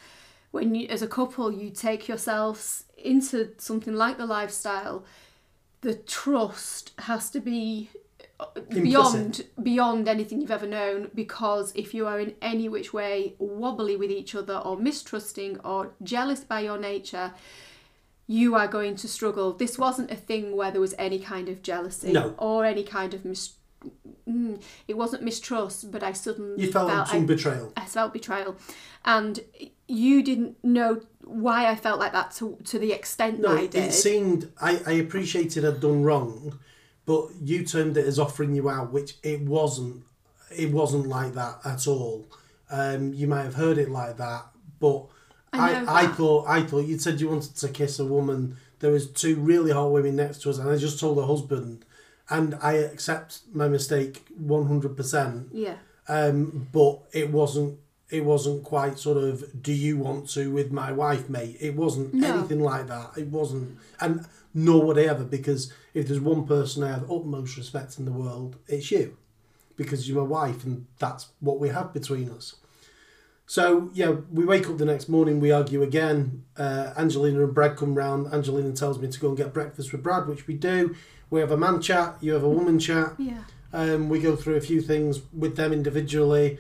when 0.51 0.73
you, 0.75 0.87
as 0.87 1.01
a 1.01 1.07
couple, 1.07 1.51
you 1.51 1.69
take 1.69 2.07
yourselves 2.07 2.85
into 2.97 3.51
something 3.57 3.93
like 3.93 4.17
the 4.17 4.25
lifestyle. 4.25 5.03
The 5.81 5.93
trust 5.95 6.91
has 6.99 7.29
to 7.31 7.39
be 7.39 7.89
uh, 8.39 8.45
beyond 8.69 9.45
beyond 9.61 10.07
anything 10.07 10.39
you've 10.41 10.51
ever 10.51 10.67
known 10.67 11.09
because 11.15 11.71
if 11.75 11.93
you 11.93 12.05
are 12.05 12.19
in 12.19 12.35
any 12.41 12.69
which 12.69 12.93
way 12.93 13.33
wobbly 13.39 13.95
with 13.95 14.11
each 14.11 14.35
other 14.35 14.57
or 14.57 14.77
mistrusting 14.77 15.59
or 15.63 15.91
jealous 16.03 16.41
by 16.41 16.59
your 16.59 16.77
nature 16.77 17.33
you 18.27 18.53
are 18.55 18.67
going 18.67 18.95
to 18.95 19.07
struggle 19.07 19.53
this 19.53 19.77
wasn't 19.79 20.11
a 20.11 20.15
thing 20.15 20.55
where 20.55 20.69
there 20.69 20.81
was 20.81 20.93
any 20.99 21.17
kind 21.19 21.49
of 21.49 21.61
jealousy 21.63 22.11
No. 22.11 22.35
or 22.37 22.65
any 22.65 22.83
kind 22.83 23.13
of 23.13 23.23
mis- 23.25 23.53
mm, 24.29 24.61
it 24.87 24.97
wasn't 24.97 25.23
mistrust 25.23 25.91
but 25.91 26.03
i 26.03 26.11
suddenly 26.11 26.65
you 26.65 26.71
felt, 26.71 26.91
felt 26.91 27.07
some 27.07 27.23
I, 27.23 27.25
betrayal. 27.25 27.73
I 27.77 27.85
felt 27.85 28.13
betrayal 28.13 28.55
and 29.05 29.39
you 29.87 30.21
didn't 30.21 30.63
know 30.63 31.01
why 31.23 31.67
i 31.71 31.75
felt 31.75 31.99
like 31.99 32.11
that 32.11 32.31
to, 32.31 32.57
to 32.65 32.77
the 32.77 32.91
extent 32.91 33.39
No, 33.39 33.55
that 33.55 33.61
i 33.63 33.65
did 33.67 33.83
it 33.85 33.93
seemed 33.93 34.51
I, 34.61 34.79
I 34.85 34.91
appreciated 34.93 35.65
I'd 35.65 35.79
done 35.79 36.03
wrong, 36.03 36.59
but 37.07 37.29
you 37.41 37.63
termed 37.63 37.97
it 37.97 38.05
as 38.05 38.19
offering 38.19 38.53
you 38.53 38.69
out, 38.69 38.91
which 38.91 39.15
it 39.23 39.41
wasn't. 39.41 40.03
It 40.55 40.71
wasn't 40.71 41.07
like 41.07 41.33
that 41.33 41.59
at 41.65 41.87
all. 41.87 42.27
Um, 42.69 43.13
you 43.13 43.27
might 43.27 43.43
have 43.43 43.55
heard 43.55 43.77
it 43.79 43.89
like 43.89 44.17
that, 44.17 44.45
but 44.79 45.05
I 45.51 45.73
I, 45.73 45.81
know 45.81 45.85
I, 45.89 46.07
thought 46.07 46.45
I 46.47 46.61
thought 46.61 46.85
you 46.85 46.99
said 46.99 47.19
you 47.19 47.29
wanted 47.29 47.55
to 47.55 47.69
kiss 47.69 47.97
a 47.97 48.05
woman. 48.05 48.57
There 48.79 48.91
was 48.91 49.09
two 49.09 49.37
really 49.37 49.71
hot 49.71 49.91
women 49.91 50.15
next 50.17 50.41
to 50.43 50.49
us, 50.49 50.57
and 50.59 50.69
I 50.69 50.77
just 50.77 50.99
told 50.99 51.17
her 51.17 51.25
husband, 51.25 51.85
and 52.29 52.55
I 52.61 52.73
accept 52.73 53.39
my 53.53 53.67
mistake 53.67 54.27
one 54.37 54.67
hundred 54.67 54.95
percent. 54.97 55.47
yeah 55.51 55.75
Um, 56.09 56.67
but 56.71 56.99
it 57.13 57.31
wasn't. 57.31 57.79
It 58.09 58.23
wasn't 58.23 58.63
quite 58.63 58.97
sort 58.99 59.17
of. 59.17 59.61
Do 59.61 59.73
you 59.73 59.97
want 59.97 60.29
to 60.29 60.51
with 60.51 60.71
my 60.71 60.91
wife, 60.91 61.29
mate? 61.29 61.57
It 61.59 61.75
wasn't 61.75 62.13
No. 62.13 62.37
anything 62.39 62.61
like 62.61 62.87
that. 62.87 63.11
It 63.17 63.27
wasn't, 63.27 63.77
and 63.99 64.25
nor 64.53 64.85
would 64.85 64.97
I 64.97 65.03
ever. 65.03 65.25
Because 65.25 65.71
if 65.93 66.07
there's 66.07 66.21
one 66.21 66.47
person 66.47 66.83
I 66.83 66.89
have 66.89 67.11
utmost 67.11 67.57
respect 67.57 67.99
in 67.99 68.05
the 68.05 68.11
world, 68.13 68.55
it's 68.67 68.89
you, 68.91 69.17
because 69.75 70.07
you're 70.07 70.21
my 70.21 70.27
wife, 70.27 70.63
and 70.65 70.85
that's 70.99 71.27
what 71.41 71.59
we 71.59 71.69
have 71.69 71.91
between 71.93 72.29
us. 72.29 72.55
So 73.45 73.89
yeah, 73.93 74.15
we 74.31 74.45
wake 74.45 74.69
up 74.69 74.77
the 74.77 74.85
next 74.85 75.07
morning, 75.07 75.39
we 75.39 75.51
argue 75.51 75.81
again. 75.81 76.43
Uh, 76.57 76.93
Angelina 76.97 77.43
and 77.43 77.53
Brad 77.53 77.77
come 77.77 77.95
round. 77.95 78.33
Angelina 78.33 78.71
tells 78.73 78.99
me 78.99 79.07
to 79.07 79.19
go 79.19 79.29
and 79.29 79.37
get 79.37 79.53
breakfast 79.53 79.91
with 79.91 80.03
Brad, 80.03 80.27
which 80.27 80.47
we 80.47 80.53
do. 80.53 80.95
We 81.29 81.39
have 81.39 81.51
a 81.51 81.57
man 81.57 81.81
chat. 81.81 82.17
You 82.21 82.33
have 82.33 82.43
a 82.43 82.49
woman 82.49 82.79
chat. 82.79 83.13
yeah 83.17 83.43
Um, 83.73 84.09
we 84.09 84.19
go 84.19 84.35
through 84.35 84.55
a 84.55 84.61
few 84.61 84.81
things 84.81 85.21
with 85.33 85.55
them 85.57 85.71
individually, 85.73 86.57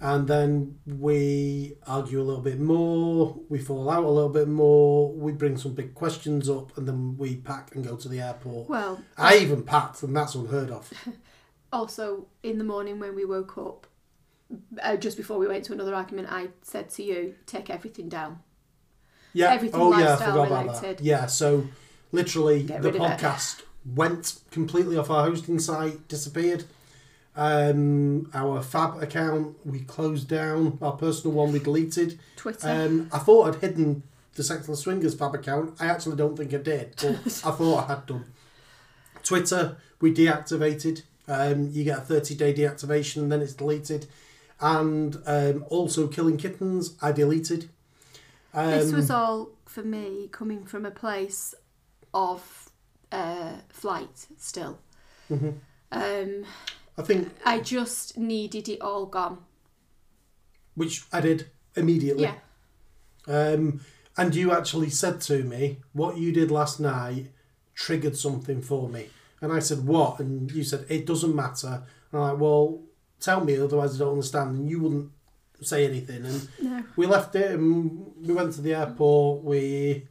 and 0.00 0.26
then 0.26 0.78
we 0.86 1.76
argue 1.86 2.20
a 2.20 2.24
little 2.24 2.42
bit 2.42 2.58
more. 2.58 3.38
We 3.48 3.58
fall 3.58 3.90
out 3.90 4.04
a 4.04 4.08
little 4.08 4.30
bit 4.30 4.48
more. 4.48 5.12
We 5.12 5.32
bring 5.32 5.56
some 5.56 5.74
big 5.74 5.94
questions 5.94 6.48
up, 6.48 6.76
and 6.78 6.88
then 6.88 7.16
we 7.18 7.36
pack 7.36 7.74
and 7.74 7.84
go 7.84 7.96
to 7.96 8.08
the 8.08 8.20
airport. 8.20 8.68
well 8.68 9.00
I 9.18 9.36
even 9.38 9.62
packed, 9.62 10.02
and 10.02 10.16
that's 10.16 10.34
unheard 10.34 10.70
of. 10.70 10.90
also 11.72 12.26
in 12.42 12.58
the 12.58 12.64
morning 12.64 12.98
when 12.98 13.14
we 13.14 13.24
woke 13.24 13.56
up 13.56 13.86
uh, 14.82 14.96
just 14.96 15.16
before 15.16 15.38
we 15.38 15.46
went 15.46 15.64
to 15.64 15.72
another 15.72 15.94
argument 15.94 16.26
i 16.28 16.48
said 16.62 16.90
to 16.90 17.00
you 17.04 17.32
take 17.46 17.70
everything 17.70 18.08
down 18.08 18.40
Yeah. 19.32 19.52
Everything 19.52 19.80
oh 19.80 19.96
yeah, 19.96 20.14
I 20.14 20.16
forgot 20.16 20.46
about 20.48 20.82
that. 20.82 21.00
Yeah. 21.00 21.26
So 21.26 21.68
literally, 22.10 22.64
Get 22.64 22.82
the 22.82 22.90
rid 22.90 23.00
of 23.00 23.08
it. 23.08 23.18
podcast 23.20 23.62
went 23.86 24.40
completely 24.50 24.96
off 24.96 25.08
our 25.10 25.24
hosting 25.28 25.60
site, 25.60 26.08
disappeared. 26.08 26.64
Um, 27.36 28.30
our 28.34 28.60
Fab 28.62 29.02
account 29.02 29.56
we 29.64 29.80
closed 29.80 30.28
down. 30.28 30.78
Our 30.82 30.92
personal 30.92 31.34
one 31.36 31.52
we 31.52 31.58
deleted. 31.60 32.18
twitter 32.36 32.68
Um, 32.68 33.08
I 33.12 33.18
thought 33.18 33.54
I'd 33.54 33.60
hidden 33.60 34.02
the 34.34 34.42
Sexless 34.42 34.80
Swingers 34.80 35.14
Fab 35.14 35.34
account. 35.34 35.76
I 35.80 35.86
actually 35.86 36.16
don't 36.16 36.36
think 36.36 36.52
I 36.52 36.58
did, 36.58 36.94
but 37.00 37.14
I 37.44 37.50
thought 37.52 37.84
I 37.84 37.94
had 37.94 38.06
done. 38.06 38.24
Twitter 39.22 39.76
we 40.00 40.12
deactivated. 40.12 41.02
Um, 41.28 41.70
you 41.70 41.84
get 41.84 41.98
a 41.98 42.02
thirty 42.02 42.34
day 42.34 42.52
deactivation, 42.52 43.18
and 43.22 43.30
then 43.32 43.40
it's 43.40 43.54
deleted. 43.54 44.06
And 44.60 45.16
um, 45.26 45.64
also 45.68 46.06
Killing 46.08 46.36
Kittens, 46.36 46.96
I 47.00 47.12
deleted. 47.12 47.70
Um, 48.52 48.70
this 48.70 48.92
was 48.92 49.10
all 49.10 49.50
for 49.66 49.82
me 49.82 50.28
coming 50.32 50.64
from 50.66 50.84
a 50.84 50.90
place 50.90 51.54
of 52.12 52.70
uh, 53.12 53.52
flight 53.68 54.26
still 54.36 54.80
Mhm. 55.30 55.54
um, 55.92 56.44
I 57.00 57.02
think, 57.02 57.28
i 57.44 57.58
just 57.60 58.16
needed 58.18 58.68
it 58.68 58.80
all 58.80 59.06
gone 59.06 59.38
which 60.74 61.04
I 61.12 61.20
did 61.20 61.46
immediately. 61.76 62.22
yeah 62.24 62.34
Um, 63.28 63.80
and 64.16 64.34
you 64.34 64.52
actually 64.52 64.90
said 64.90 65.20
to 65.22 65.42
me, 65.44 65.78
what 65.92 66.16
you 66.16 66.32
did 66.32 66.50
last 66.50 66.80
night 66.80 67.26
triggered 67.74 68.16
something 68.16 68.60
for 68.62 68.88
me. 68.88 69.08
And 69.40 69.52
I 69.52 69.58
said, 69.60 69.86
what? 69.86 70.20
And 70.20 70.50
you 70.50 70.64
said, 70.64 70.84
it 70.88 71.06
doesn't 71.06 71.34
matter. 71.34 71.82
And 72.12 72.20
I'm 72.20 72.28
like, 72.30 72.40
well, 72.40 72.80
tell 73.20 73.44
me, 73.44 73.58
otherwise 73.58 73.94
I 73.94 73.98
don't 73.98 74.12
understand. 74.12 74.58
And 74.58 74.70
you 74.70 74.80
wouldn't 74.80 75.10
say 75.60 75.86
anything. 75.86 76.24
And 76.24 76.48
no 76.60 76.84
we 76.96 77.06
left 77.06 77.34
it 77.36 77.52
and 77.52 78.12
we 78.26 78.34
went 78.34 78.54
to 78.54 78.60
the 78.62 78.74
airport. 78.74 79.44
We 79.44 80.06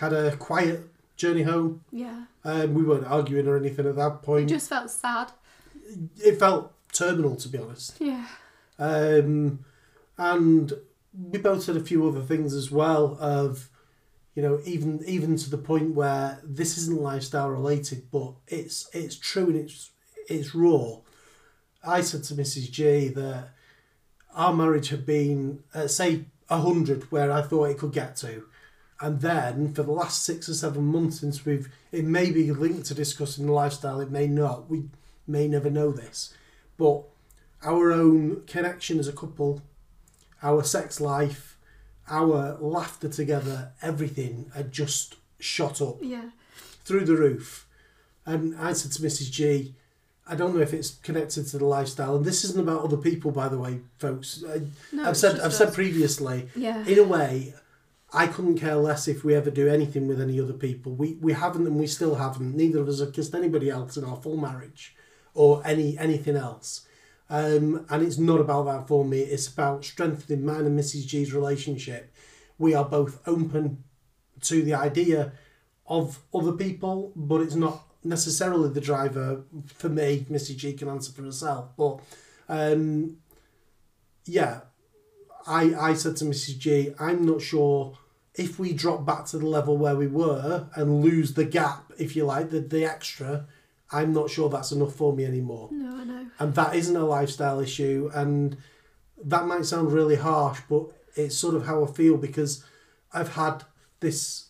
had 0.00 0.12
a 0.12 0.36
quiet 0.36 0.80
journey 1.16 1.42
home. 1.42 1.82
yeah 1.90 2.24
Um, 2.44 2.74
we 2.74 2.82
weren't 2.84 3.06
arguing 3.06 3.48
or 3.48 3.56
anything 3.56 3.86
at 3.86 3.96
that 3.96 4.14
it 4.14 4.22
point. 4.22 4.48
just 4.48 4.68
felt 4.68 4.90
sad 4.90 5.32
It 6.24 6.38
felt 6.38 6.72
terminal, 6.92 7.36
to 7.36 7.48
be 7.48 7.58
honest. 7.58 7.96
yeah. 8.00 8.26
Um, 8.78 9.64
and 10.16 10.72
we 11.12 11.38
both 11.38 11.62
said 11.64 11.76
a 11.76 11.80
few 11.80 12.06
other 12.06 12.20
things 12.20 12.54
as 12.54 12.70
well 12.70 13.16
of 13.20 13.68
you 14.34 14.42
know 14.42 14.60
even 14.64 15.02
even 15.06 15.36
to 15.36 15.50
the 15.50 15.58
point 15.58 15.94
where 15.94 16.40
this 16.44 16.78
isn't 16.78 17.00
lifestyle 17.00 17.50
related 17.50 18.08
but 18.12 18.34
it's 18.46 18.88
it's 18.92 19.16
true 19.16 19.46
and 19.46 19.56
it's 19.56 19.90
it's 20.28 20.54
raw. 20.54 20.98
I 21.84 22.02
said 22.02 22.24
to 22.24 22.34
mrs 22.34 22.70
g 22.70 23.08
that 23.08 23.48
our 24.34 24.52
marriage 24.52 24.90
had 24.90 25.04
been 25.06 25.62
uh, 25.74 25.86
say 25.88 26.26
100 26.48 27.10
where 27.10 27.32
i 27.32 27.42
thought 27.42 27.70
it 27.70 27.78
could 27.78 27.92
get 27.92 28.16
to. 28.16 28.44
And 29.00 29.20
then 29.20 29.72
for 29.74 29.84
the 29.84 29.92
last 29.92 30.24
six 30.24 30.48
or 30.48 30.54
seven 30.54 30.84
months 30.84 31.20
since 31.20 31.44
we've 31.44 31.68
it 31.92 32.04
may 32.04 32.30
be 32.30 32.50
linked 32.52 32.86
to 32.86 32.94
discussing 32.94 33.46
the 33.46 33.52
lifestyle 33.52 34.00
it 34.00 34.10
may 34.10 34.26
not 34.28 34.68
we 34.70 34.84
may 35.28 35.46
never 35.46 35.70
know 35.70 35.90
this 35.92 36.34
but 36.76 37.02
our 37.62 37.92
own 37.92 38.42
connection 38.46 38.98
as 38.98 39.08
a 39.08 39.12
couple 39.12 39.62
our 40.42 40.62
sex 40.64 41.00
life 41.00 41.56
our 42.08 42.56
laughter 42.60 43.08
together 43.08 43.72
everything 43.82 44.50
had 44.54 44.72
just 44.72 45.16
shot 45.38 45.80
up 45.82 45.98
Yeah. 46.00 46.30
through 46.84 47.04
the 47.04 47.16
roof 47.16 47.66
and 48.24 48.56
i 48.56 48.72
said 48.72 48.92
to 48.92 49.02
mrs 49.02 49.30
g 49.30 49.74
I 50.30 50.34
don't 50.34 50.54
know 50.54 50.60
if 50.60 50.74
it's 50.74 50.90
connected 50.90 51.46
to 51.46 51.56
the 51.58 51.64
lifestyle, 51.64 52.14
and 52.14 52.22
this 52.22 52.44
isn't 52.44 52.60
about 52.60 52.82
other 52.84 52.98
people, 52.98 53.30
by 53.30 53.48
the 53.48 53.56
way, 53.58 53.80
folks. 53.98 54.44
I, 54.46 54.60
No, 54.94 55.08
I've 55.08 55.16
said 55.16 55.40
I've 55.40 55.54
said 55.54 55.72
previously, 55.72 56.50
Yeah. 56.54 56.84
in 56.86 56.98
a 56.98 57.02
way, 57.02 57.54
I 58.12 58.26
couldn't 58.26 58.58
care 58.58 58.76
less 58.76 59.08
if 59.08 59.24
we 59.24 59.34
ever 59.34 59.50
do 59.50 59.68
anything 59.70 60.06
with 60.06 60.20
any 60.20 60.38
other 60.38 60.52
people. 60.52 60.92
We 60.94 61.14
we 61.22 61.32
haven't 61.32 61.66
and 61.66 61.76
we 61.80 61.86
still 61.86 62.16
haven't. 62.16 62.54
Neither 62.54 62.78
of 62.80 62.88
us 62.90 63.00
have 63.00 63.14
kissed 63.14 63.34
anybody 63.34 63.70
else 63.70 63.96
in 63.96 64.04
our 64.04 64.16
full 64.20 64.36
marriage 64.36 64.94
or 65.38 65.62
any 65.64 65.96
anything 65.96 66.36
else. 66.36 66.86
Um, 67.30 67.86
and 67.90 68.02
it's 68.02 68.18
not 68.18 68.40
about 68.40 68.64
that 68.64 68.88
for 68.88 69.04
me. 69.04 69.20
It's 69.20 69.46
about 69.46 69.84
strengthening 69.84 70.44
mine 70.44 70.66
and 70.66 70.78
Mrs. 70.78 71.06
G's 71.06 71.32
relationship. 71.32 72.12
We 72.58 72.74
are 72.74 72.84
both 72.84 73.20
open 73.26 73.84
to 74.42 74.62
the 74.62 74.74
idea 74.74 75.32
of 75.86 76.20
other 76.34 76.52
people, 76.52 77.12
but 77.14 77.40
it's 77.40 77.54
not 77.54 77.84
necessarily 78.02 78.70
the 78.70 78.80
driver 78.80 79.42
for 79.66 79.88
me. 79.88 80.26
Mrs. 80.30 80.56
G 80.56 80.72
can 80.72 80.88
answer 80.88 81.12
for 81.12 81.22
herself, 81.22 81.68
but 81.76 82.00
um, 82.48 83.18
yeah, 84.24 84.60
I, 85.46 85.74
I 85.90 85.94
said 85.94 86.16
to 86.16 86.24
Mrs. 86.24 86.58
G, 86.58 86.94
I'm 86.98 87.24
not 87.24 87.42
sure 87.42 87.96
if 88.34 88.58
we 88.58 88.72
drop 88.72 89.04
back 89.04 89.26
to 89.26 89.38
the 89.38 89.46
level 89.46 89.76
where 89.76 89.96
we 89.96 90.06
were 90.06 90.68
and 90.74 91.02
lose 91.02 91.34
the 91.34 91.44
gap, 91.44 91.92
if 91.98 92.16
you 92.16 92.24
like, 92.24 92.50
the, 92.50 92.60
the 92.60 92.84
extra, 92.84 93.46
I'm 93.90 94.12
not 94.12 94.30
sure 94.30 94.48
that's 94.48 94.72
enough 94.72 94.94
for 94.94 95.12
me 95.12 95.24
anymore. 95.24 95.68
No, 95.72 95.96
I 95.96 96.04
know. 96.04 96.26
And 96.38 96.54
that 96.54 96.74
isn't 96.74 96.96
a 96.96 97.04
lifestyle 97.04 97.60
issue. 97.60 98.10
And 98.12 98.56
that 99.24 99.46
might 99.46 99.64
sound 99.64 99.92
really 99.92 100.16
harsh, 100.16 100.60
but 100.68 100.86
it's 101.16 101.36
sort 101.36 101.54
of 101.54 101.66
how 101.66 101.84
I 101.84 101.86
feel 101.86 102.16
because 102.16 102.64
I've 103.12 103.34
had 103.34 103.64
this 104.00 104.48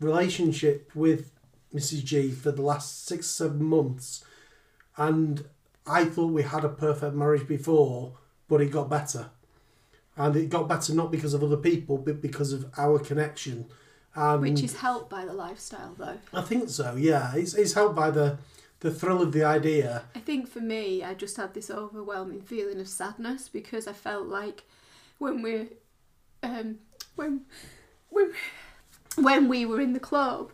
relationship 0.00 0.90
with 0.94 1.32
Mrs. 1.74 2.04
G 2.04 2.30
for 2.30 2.52
the 2.52 2.62
last 2.62 3.06
six, 3.06 3.26
seven 3.26 3.64
months. 3.64 4.24
And 4.96 5.44
I 5.86 6.04
thought 6.04 6.32
we 6.32 6.42
had 6.42 6.64
a 6.64 6.68
perfect 6.68 7.14
marriage 7.14 7.48
before, 7.48 8.12
but 8.48 8.60
it 8.60 8.70
got 8.70 8.88
better. 8.88 9.30
And 10.16 10.36
it 10.36 10.48
got 10.48 10.68
better 10.68 10.94
not 10.94 11.10
because 11.10 11.34
of 11.34 11.42
other 11.42 11.56
people, 11.56 11.98
but 11.98 12.22
because 12.22 12.52
of 12.52 12.70
our 12.78 13.00
connection. 13.00 13.66
Which 14.14 14.62
is 14.62 14.76
helped 14.76 15.10
by 15.10 15.24
the 15.24 15.32
lifestyle, 15.32 15.94
though. 15.98 16.18
I 16.32 16.42
think 16.42 16.68
so, 16.68 16.94
yeah. 16.96 17.34
It's, 17.34 17.54
it's 17.54 17.72
helped 17.72 17.96
by 17.96 18.10
the, 18.10 18.38
the 18.80 18.92
thrill 18.92 19.20
of 19.20 19.32
the 19.32 19.42
idea. 19.44 20.04
I 20.14 20.20
think 20.20 20.48
for 20.48 20.60
me, 20.60 21.02
I 21.02 21.14
just 21.14 21.36
had 21.36 21.54
this 21.54 21.70
overwhelming 21.70 22.42
feeling 22.42 22.80
of 22.80 22.88
sadness 22.88 23.48
because 23.48 23.88
I 23.88 23.92
felt 23.92 24.26
like 24.26 24.62
when 25.18 25.42
we, 25.42 25.68
um, 26.42 26.78
when, 27.16 27.42
when, 28.10 28.32
when 29.16 29.48
we 29.48 29.66
were 29.66 29.80
in 29.80 29.94
the 29.94 30.00
club, 30.00 30.52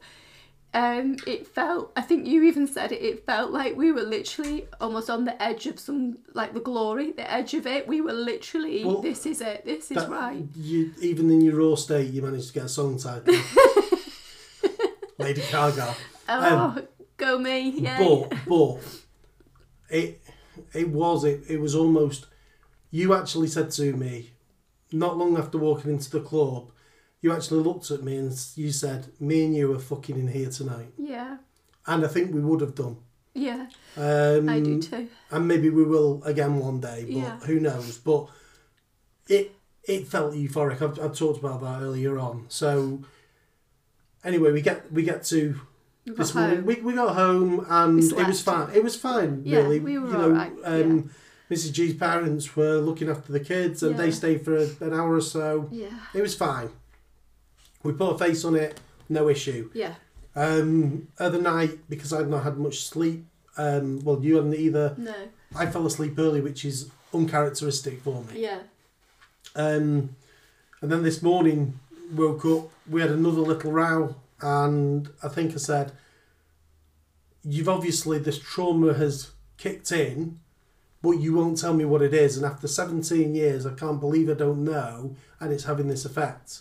um, 0.72 1.16
it 1.26 1.48
felt. 1.48 1.92
I 1.96 2.00
think 2.02 2.26
you 2.26 2.44
even 2.44 2.66
said 2.68 2.92
it. 2.92 3.02
It 3.02 3.26
felt 3.26 3.50
like 3.50 3.76
we 3.76 3.90
were 3.90 4.02
literally 4.02 4.68
almost 4.80 5.10
on 5.10 5.24
the 5.24 5.40
edge 5.42 5.66
of 5.66 5.80
some, 5.80 6.18
like 6.32 6.54
the 6.54 6.60
glory, 6.60 7.10
the 7.10 7.30
edge 7.30 7.54
of 7.54 7.66
it. 7.66 7.88
We 7.88 8.00
were 8.00 8.12
literally. 8.12 8.84
Well, 8.84 9.02
this 9.02 9.26
is 9.26 9.40
it. 9.40 9.64
This 9.64 9.90
is 9.90 10.06
right. 10.06 10.44
You 10.54 10.92
even 11.00 11.28
in 11.30 11.40
your 11.40 11.56
raw 11.56 11.74
state, 11.74 12.10
you 12.12 12.22
managed 12.22 12.48
to 12.48 12.54
get 12.54 12.64
a 12.64 12.68
song 12.68 12.98
title, 12.98 13.34
Lady 15.18 15.42
Gaga. 15.50 15.94
Oh, 16.28 16.78
go 17.16 17.38
me! 17.38 17.70
Yeah. 17.70 17.98
But 17.98 18.34
but 18.46 18.78
it 19.88 20.20
it 20.72 20.88
was 20.88 21.24
it, 21.24 21.42
it 21.48 21.60
was 21.60 21.74
almost. 21.74 22.26
You 22.92 23.14
actually 23.14 23.48
said 23.48 23.70
to 23.72 23.92
me, 23.92 24.30
not 24.92 25.16
long 25.16 25.36
after 25.36 25.58
walking 25.58 25.92
into 25.92 26.10
the 26.10 26.20
club, 26.20 26.70
you 27.22 27.32
actually 27.32 27.62
looked 27.62 27.90
at 27.90 28.02
me 28.02 28.16
and 28.16 28.32
you 28.56 28.72
said, 28.72 29.08
"Me 29.20 29.44
and 29.44 29.54
you 29.54 29.72
are 29.74 29.78
fucking 29.78 30.18
in 30.18 30.28
here 30.28 30.50
tonight," 30.50 30.92
yeah. 30.98 31.38
and 31.86 32.04
I 32.04 32.08
think 32.08 32.32
we 32.34 32.40
would 32.40 32.60
have 32.60 32.74
done. 32.74 32.96
Yeah. 33.34 33.66
Um, 33.96 34.48
I 34.48 34.60
do 34.60 34.80
too. 34.82 35.08
and 35.30 35.46
maybe 35.46 35.70
we 35.70 35.84
will 35.84 36.22
again 36.24 36.58
one 36.58 36.80
day, 36.80 37.04
but 37.04 37.12
Yeah. 37.16 37.38
who 37.40 37.60
knows? 37.60 37.98
But 37.98 38.28
it 39.28 39.54
it 39.84 40.08
felt 40.08 40.34
euphoric. 40.34 40.82
I've, 40.82 40.98
I've 40.98 41.16
talked 41.16 41.38
about 41.38 41.60
that 41.62 41.80
earlier 41.82 42.18
on. 42.18 42.46
So 42.48 43.02
anyway, 44.24 44.52
we 44.52 44.60
get 44.62 44.90
we 44.92 45.02
get 45.02 45.24
to 45.26 45.60
We 46.06 46.12
this 46.14 46.34
morning. 46.34 46.64
We, 46.66 46.76
we 46.76 46.92
got 46.94 47.14
home 47.14 47.64
and 47.68 48.02
it 48.02 48.26
was 48.26 48.42
fine. 48.42 48.70
It 48.74 48.82
was 48.82 48.96
fine, 48.96 49.42
Yeah, 49.44 49.58
really. 49.58 49.80
we 49.80 49.98
were 49.98 50.08
you 50.08 50.12
know, 50.12 50.24
alright, 50.24 50.52
um, 50.64 51.10
Mrs. 51.50 51.72
G's 51.72 51.94
parents 51.94 52.56
were 52.56 52.78
looking 52.78 53.08
after 53.08 53.32
the 53.32 53.40
kids 53.40 53.82
and 53.82 53.96
they 53.96 54.10
stayed 54.10 54.44
for 54.44 54.56
a, 54.56 54.68
an 54.80 54.92
hour 54.92 55.14
or 55.14 55.20
so. 55.20 55.68
Yeah. 55.70 55.88
It 56.14 56.22
was 56.22 56.34
fine. 56.34 56.70
We 57.82 57.92
put 57.92 58.14
a 58.14 58.18
face 58.18 58.44
on 58.44 58.56
it, 58.56 58.78
no 59.08 59.28
issue. 59.28 59.70
Yeah. 59.74 59.94
Um, 60.36 61.08
other 61.18 61.40
night, 61.40 61.78
because 61.88 62.12
I'd 62.12 62.28
not 62.28 62.44
had 62.44 62.58
much 62.58 62.84
sleep, 62.84 63.24
um, 63.56 64.00
well, 64.04 64.22
you 64.22 64.36
hadn't 64.36 64.54
either. 64.54 64.94
No. 64.96 65.14
I 65.54 65.66
fell 65.66 65.86
asleep 65.86 66.18
early, 66.18 66.40
which 66.40 66.64
is 66.64 66.90
uncharacteristic 67.12 68.02
for 68.02 68.22
me. 68.24 68.42
Yeah. 68.42 68.60
Um, 69.56 70.16
and 70.80 70.90
then 70.92 71.02
this 71.02 71.22
morning, 71.22 71.78
woke 72.12 72.44
up, 72.44 72.70
we 72.88 73.00
had 73.00 73.10
another 73.10 73.40
little 73.40 73.72
row, 73.72 74.14
and 74.40 75.08
I 75.22 75.28
think 75.28 75.52
I 75.52 75.56
said, 75.56 75.92
You've 77.42 77.68
obviously, 77.70 78.18
this 78.18 78.38
trauma 78.38 78.92
has 78.94 79.30
kicked 79.56 79.92
in, 79.92 80.40
but 81.00 81.12
you 81.12 81.34
won't 81.34 81.58
tell 81.58 81.72
me 81.72 81.86
what 81.86 82.02
it 82.02 82.12
is. 82.12 82.36
And 82.36 82.44
after 82.44 82.68
17 82.68 83.34
years, 83.34 83.64
I 83.64 83.72
can't 83.72 83.98
believe 83.98 84.28
I 84.28 84.34
don't 84.34 84.62
know, 84.64 85.16
and 85.40 85.52
it's 85.52 85.64
having 85.64 85.88
this 85.88 86.04
effect. 86.04 86.60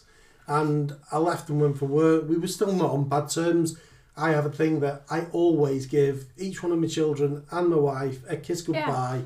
And 0.49 0.95
I 1.11 1.17
left 1.19 1.47
and 1.49 1.61
went 1.61 1.77
for 1.77 1.85
work. 1.85 2.27
We 2.27 2.37
were 2.37 2.47
still 2.47 2.73
not 2.73 2.89
on 2.91 3.07
bad 3.07 3.29
terms. 3.29 3.77
I 4.17 4.31
have 4.31 4.45
a 4.45 4.49
thing 4.51 4.79
that 4.81 5.03
I 5.09 5.27
always 5.31 5.85
give 5.85 6.25
each 6.37 6.61
one 6.63 6.71
of 6.73 6.79
my 6.79 6.87
children 6.87 7.43
and 7.51 7.69
my 7.69 7.77
wife 7.77 8.19
a 8.27 8.35
kiss 8.35 8.67
Yeah. 8.67 8.85
goodbye 8.85 9.21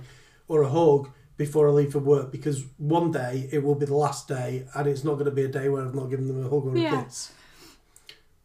or 0.48 0.62
a 0.64 0.70
hug 0.70 1.10
before 1.38 1.68
I 1.68 1.72
leave 1.72 1.94
for 1.94 2.00
work 2.00 2.32
because 2.32 2.66
one 2.78 3.10
day 3.12 3.50
it 3.52 3.64
will 3.64 3.74
be 3.74 3.88
the 3.88 3.96
last 3.96 4.28
day 4.28 4.68
and 4.76 4.86
it's 4.86 5.04
not 5.04 5.14
going 5.14 5.26
to 5.26 5.32
be 5.32 5.44
a 5.46 5.48
day 5.48 5.68
where 5.70 5.84
I've 5.84 5.96
not 5.96 6.10
given 6.12 6.28
them 6.28 6.40
a 6.46 6.50
hug 6.50 6.66
or 6.68 6.78
Yeah. 6.78 7.02
a 7.02 7.06
kiss. 7.06 7.32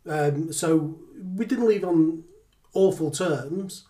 Um, 0.07 0.53
so 0.53 0.99
we 1.37 1.45
didn't 1.45 1.67
leave 1.69 1.85
on 1.85 2.25
awful 2.73 3.11
terms, 3.11 3.85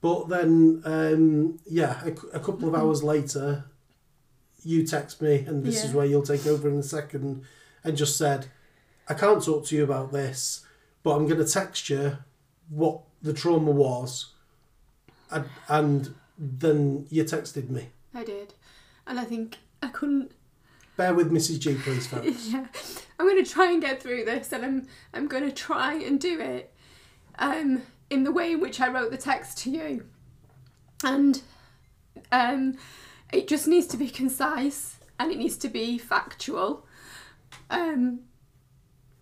but 0.00 0.28
then, 0.28 0.82
um, 0.84 1.60
yeah, 1.66 2.02
a, 2.04 2.36
a 2.36 2.40
couple 2.40 2.66
of 2.68 2.74
hours 2.74 3.02
later, 3.04 3.64
you 4.64 4.84
text 4.86 5.20
me, 5.22 5.44
and 5.46 5.62
this 5.62 5.84
is 5.84 5.92
where 5.92 6.06
you'll 6.06 6.22
take 6.22 6.46
over 6.46 6.68
in 6.68 6.76
a 6.78 6.82
second, 6.82 7.42
and 7.84 7.96
just 7.96 8.16
said, 8.16 8.46
I 9.08 9.14
can't 9.14 9.44
talk 9.44 9.66
to 9.66 9.76
you 9.76 9.84
about 9.84 10.12
this, 10.12 10.64
but 11.02 11.14
I'm 11.14 11.26
going 11.26 11.44
to 11.44 11.50
text 11.50 11.90
you 11.90 12.18
what 12.68 13.00
the 13.22 13.32
trauma 13.32 13.70
was, 13.70 14.32
and, 15.30 15.44
and 15.68 16.14
then 16.38 17.06
you 17.10 17.24
texted 17.24 17.68
me. 17.68 17.90
I 18.14 18.24
did. 18.24 18.54
And 19.06 19.20
I 19.20 19.24
think 19.24 19.58
I 19.82 19.88
couldn't 19.88 20.32
Bear 20.96 21.12
with 21.12 21.32
Mrs. 21.32 21.58
G, 21.58 21.74
please, 21.74 22.06
folks. 22.06 22.48
yeah. 22.52 22.66
I'm 23.18 23.28
gonna 23.28 23.44
try 23.44 23.70
and 23.72 23.82
get 23.82 24.00
through 24.00 24.24
this 24.24 24.52
and 24.52 24.64
I'm 24.64 24.86
I'm 25.12 25.26
gonna 25.26 25.50
try 25.50 25.94
and 25.94 26.20
do 26.20 26.40
it 26.40 26.72
um 27.38 27.82
in 28.10 28.22
the 28.22 28.30
way 28.30 28.52
in 28.52 28.60
which 28.60 28.80
I 28.80 28.88
wrote 28.88 29.10
the 29.10 29.16
text 29.16 29.58
to 29.58 29.70
you. 29.70 30.04
And 31.02 31.42
um 32.30 32.76
it 33.32 33.48
just 33.48 33.66
needs 33.66 33.88
to 33.88 33.96
be 33.96 34.08
concise 34.08 34.98
and 35.18 35.32
it 35.32 35.38
needs 35.38 35.56
to 35.58 35.68
be 35.68 35.98
factual. 35.98 36.86
Um 37.70 38.20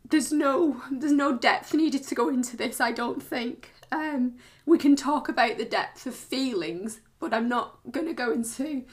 there's 0.09 0.32
no 0.32 0.82
there's 0.90 1.12
no 1.12 1.36
depth 1.36 1.72
needed 1.74 2.05
to 2.05 2.14
go 2.14 2.28
into 2.28 2.57
this, 2.57 2.80
I 2.80 2.93
don't 2.93 3.22
think. 3.22 3.70
Um 3.90 4.34
we 4.66 4.78
can 4.78 4.97
talk 4.97 5.28
about 5.28 5.59
the 5.59 5.64
depth 5.64 6.07
of 6.07 6.14
feelings, 6.14 7.01
but 7.18 7.34
I'm 7.34 7.49
not 7.49 7.78
gonna 7.90 8.14
go 8.14 8.32
into 8.32 8.84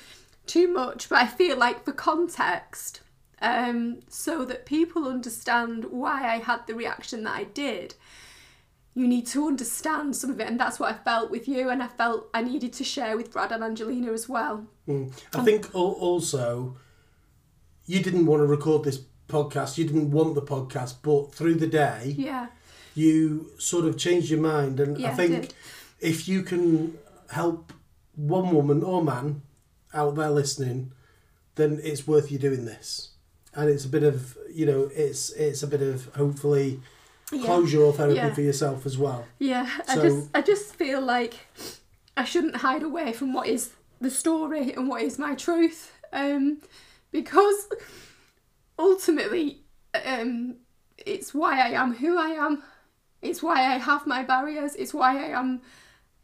too 0.46 0.68
much. 0.68 1.10
But 1.10 1.20
I 1.20 1.28
feel 1.28 1.58
like 1.58 1.86
for 1.86 1.94
context, 1.94 3.02
um, 3.42 4.00
so 4.10 4.44
that 4.46 4.66
people 4.66 5.08
understand 5.08 5.86
why 5.86 6.34
I 6.34 6.40
had 6.40 6.68
the 6.68 6.76
reaction 6.76 7.24
that 7.24 7.36
I 7.36 7.44
did, 7.46 7.96
you 8.96 9.08
need 9.08 9.28
to 9.28 9.48
understand 9.48 10.16
some 10.16 10.30
of 10.30 10.40
it, 10.40 10.48
and 10.48 10.60
that's 10.60 10.80
what 10.80 10.94
I 10.94 10.98
felt 10.98 11.32
with 11.32 11.48
you, 11.48 11.70
and 11.70 11.82
I 11.82 11.88
felt 11.88 12.30
I 12.34 12.42
needed 12.42 12.74
to 12.74 12.84
share 12.84 13.16
with 13.16 13.32
Brad 13.32 13.52
and 13.52 13.64
Angelina 13.64 14.12
as 14.12 14.28
well. 14.28 14.68
Mm. 14.88 15.14
I 15.34 15.44
think 15.44 15.74
also 15.74 16.76
you 17.86 18.02
didn't 18.02 18.26
want 18.26 18.42
to 18.42 18.46
record 18.46 18.84
this 18.84 19.02
podcast, 19.30 19.78
you 19.78 19.86
didn't 19.86 20.12
want 20.12 20.36
the 20.36 20.42
podcast, 20.42 20.96
but 21.02 21.34
through 21.34 21.56
the 21.56 21.68
day, 21.68 22.16
Yeah. 22.18 22.48
you 22.96 23.52
sort 23.58 23.86
of 23.86 23.98
changed 23.98 24.30
your 24.30 24.42
mind. 24.42 24.80
And 24.80 24.98
Yeah, 24.98 25.10
I 25.10 25.12
I 25.12 25.16
think 25.16 25.32
did. 25.42 25.54
if 26.02 26.28
you 26.28 26.42
can 26.44 26.98
help 27.32 27.72
one 28.16 28.54
woman 28.54 28.84
or 28.84 29.04
man 29.04 29.42
out 29.94 30.16
there 30.16 30.30
listening, 30.32 30.92
then 31.56 31.80
it's 31.84 32.06
worth 32.08 32.32
you 32.32 32.38
doing 32.40 32.66
this. 32.66 33.10
And 33.56 33.70
it's 33.70 33.86
a 33.86 33.90
bit 33.90 34.04
of, 34.04 34.38
you 34.52 34.66
know, 34.66 34.90
it's 34.94 35.30
it's 35.32 35.64
a 35.64 35.68
bit 35.68 35.82
of 35.82 36.06
hopefully 36.16 36.80
Yeah. 37.32 37.46
closure 37.46 37.82
or 37.82 37.94
therapy 37.94 38.16
Yeah. 38.16 38.34
for 38.34 38.42
yourself 38.42 38.86
as 38.86 38.98
well. 38.98 39.26
Yeah, 39.40 39.70
I 39.88 39.96
So- 39.96 40.02
just 40.02 40.30
I 40.34 40.42
just 40.42 40.76
feel 40.76 41.02
like 41.02 41.34
I 42.18 42.26
shouldn't 42.26 42.58
hide 42.58 42.84
away 42.84 43.14
from 43.14 43.34
what 43.34 43.48
is 43.48 43.70
the 44.02 44.10
story 44.10 44.74
and 44.74 44.88
what 44.90 45.02
is 45.02 45.18
my 45.20 45.36
truth, 45.36 45.92
um, 46.14 46.62
because 47.12 47.68
ultimately, 48.80 49.62
um, 50.06 50.56
it's 50.98 51.34
why 51.34 51.60
I 51.60 51.70
am 51.72 51.94
who 51.96 52.18
I 52.18 52.30
am. 52.30 52.64
It's 53.22 53.44
why 53.44 53.58
I 53.58 53.78
have 53.78 54.08
my 54.08 54.24
barriers. 54.24 54.76
It's 54.76 54.94
why 54.94 55.18
I 55.26 55.40
am, 55.40 55.62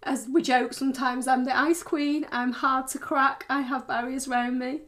as 0.03 0.27
we 0.31 0.41
joke 0.41 0.73
sometimes, 0.73 1.27
I'm 1.27 1.43
the 1.43 1.55
ice 1.55 1.83
queen. 1.83 2.25
I'm 2.31 2.53
hard 2.53 2.87
to 2.87 2.97
crack. 2.97 3.45
I 3.49 3.61
have 3.61 3.87
barriers 3.87 4.27
around 4.27 4.59
me. 4.59 4.81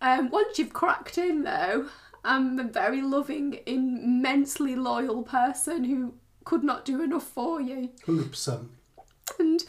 Um, 0.00 0.28
once 0.30 0.58
you've 0.58 0.72
cracked 0.72 1.16
in, 1.16 1.44
though, 1.44 1.86
I'm 2.24 2.58
a 2.58 2.64
very 2.64 3.00
loving, 3.00 3.60
immensely 3.66 4.74
loyal 4.74 5.22
person 5.22 5.84
who 5.84 6.14
could 6.44 6.64
not 6.64 6.84
do 6.84 7.02
enough 7.02 7.26
for 7.26 7.60
you. 7.60 7.90
100%. 8.04 8.66
And, 9.38 9.64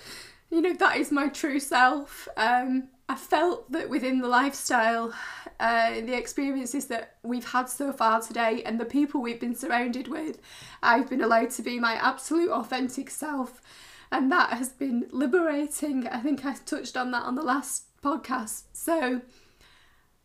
you 0.50 0.62
know, 0.62 0.74
that 0.74 0.98
is 0.98 1.12
my 1.12 1.28
true 1.30 1.60
self. 1.60 2.28
Um, 2.36 2.90
I 3.08 3.16
felt 3.16 3.72
that 3.72 3.90
within 3.90 4.20
the 4.20 4.28
lifestyle, 4.28 5.14
uh, 5.60 6.02
the 6.02 6.16
experiences 6.16 6.86
that 6.88 7.18
we've 7.24 7.50
had 7.50 7.70
so 7.70 7.92
far 7.92 8.22
today, 8.22 8.62
and 8.64 8.80
the 8.80 8.86
people 8.86 9.22
we've 9.22 9.40
been 9.40 9.56
surrounded 9.56 10.08
with, 10.08 10.40
I've 10.84 11.10
been 11.10 11.22
allowed 11.22 11.52
to 11.52 11.62
be 11.62 11.80
my 11.80 11.94
absolute 11.94 12.52
authentic 12.52 13.10
self. 13.10 13.62
And 14.12 14.32
that 14.32 14.54
has 14.54 14.70
been 14.70 15.08
liberating. 15.12 16.08
I 16.08 16.20
think 16.20 16.46
I 16.46 16.54
touched 16.54 16.96
on 16.96 17.12
that 17.12 17.24
on 17.24 17.36
the 17.36 17.42
last 17.42 17.86
podcast. 18.02 18.64
So, 18.72 19.22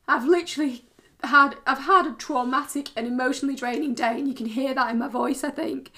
I've 0.07 0.26
literally 0.26 0.85
had 1.24 1.57
I've 1.66 1.78
had 1.78 2.07
a 2.07 2.12
traumatic 2.12 2.91
and 2.97 3.07
emotionally 3.07 3.55
draining 3.55 3.95
day, 3.95 4.18
and 4.18 4.28
you 4.28 4.35
can 4.35 4.47
hear 4.47 4.74
that 4.74 4.91
in 4.91 4.99
my 4.99 5.09
voice. 5.09 5.45
I 5.45 5.51
think. 5.51 5.91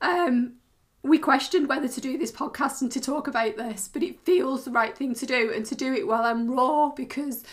Um, 0.00 0.54
we 1.02 1.18
questioned 1.18 1.68
whether 1.68 1.88
to 1.88 2.00
do 2.00 2.18
this 2.18 2.32
podcast 2.32 2.82
and 2.82 2.90
to 2.92 3.00
talk 3.00 3.28
about 3.28 3.56
this, 3.56 3.88
but 3.90 4.02
it 4.02 4.24
feels 4.24 4.64
the 4.64 4.72
right 4.72 4.96
thing 4.96 5.14
to 5.14 5.26
do, 5.26 5.52
and 5.54 5.64
to 5.66 5.74
do 5.74 5.94
it 5.94 6.06
while 6.06 6.24
I'm 6.24 6.50
raw 6.50 6.90
because 6.90 7.44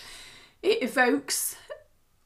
it 0.64 0.82
evokes, 0.82 1.57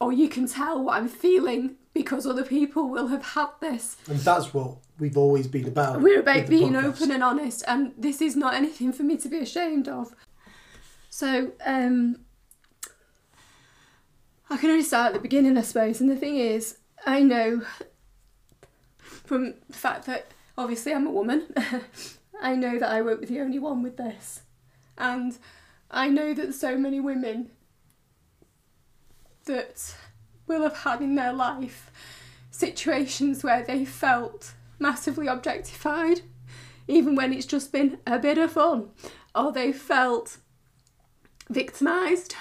or 0.00 0.12
you 0.12 0.28
can 0.28 0.46
tell 0.46 0.82
what 0.82 0.96
I'm 0.96 1.08
feeling 1.08 1.76
because 1.92 2.26
other 2.26 2.44
people 2.44 2.88
will 2.88 3.08
have 3.08 3.24
had 3.24 3.48
this. 3.60 3.96
And 4.08 4.20
that's 4.20 4.54
what 4.54 4.76
we've 4.98 5.16
always 5.16 5.48
been 5.48 5.66
about. 5.66 6.00
We're 6.00 6.20
about 6.20 6.46
being 6.46 6.72
podcast. 6.72 6.84
open 6.84 7.10
and 7.10 7.22
honest, 7.22 7.64
and 7.66 7.92
this 7.98 8.22
is 8.22 8.36
not 8.36 8.54
anything 8.54 8.92
for 8.92 9.02
me 9.02 9.16
to 9.18 9.28
be 9.28 9.38
ashamed 9.38 9.88
of. 9.88 10.14
So, 11.10 11.52
um, 11.66 12.20
I 14.48 14.56
can 14.56 14.70
only 14.70 14.84
start 14.84 15.08
at 15.08 15.12
the 15.14 15.20
beginning, 15.20 15.58
I 15.58 15.62
suppose. 15.62 16.00
And 16.00 16.08
the 16.08 16.16
thing 16.16 16.36
is, 16.38 16.78
I 17.04 17.20
know 17.20 17.62
from 19.00 19.54
the 19.68 19.76
fact 19.76 20.06
that 20.06 20.28
obviously 20.56 20.94
I'm 20.94 21.06
a 21.06 21.10
woman, 21.10 21.52
I 22.40 22.54
know 22.54 22.78
that 22.78 22.90
I 22.90 23.02
won't 23.02 23.20
be 23.20 23.26
the 23.26 23.40
only 23.40 23.58
one 23.58 23.82
with 23.82 23.96
this. 23.96 24.42
And 24.96 25.36
I 25.90 26.08
know 26.08 26.32
that 26.34 26.54
so 26.54 26.78
many 26.78 27.00
women 27.00 27.50
that 29.48 29.94
will 30.46 30.62
have 30.62 30.78
had 30.78 31.02
in 31.02 31.16
their 31.16 31.32
life 31.32 31.90
situations 32.50 33.42
where 33.42 33.62
they 33.62 33.84
felt 33.84 34.54
massively 34.78 35.26
objectified, 35.26 36.20
even 36.86 37.14
when 37.14 37.32
it's 37.32 37.46
just 37.46 37.72
been 37.72 37.98
a 38.06 38.18
bit 38.18 38.38
of 38.38 38.52
fun, 38.52 38.90
or 39.34 39.52
they 39.52 39.72
felt 39.72 40.38
victimised, 41.50 42.34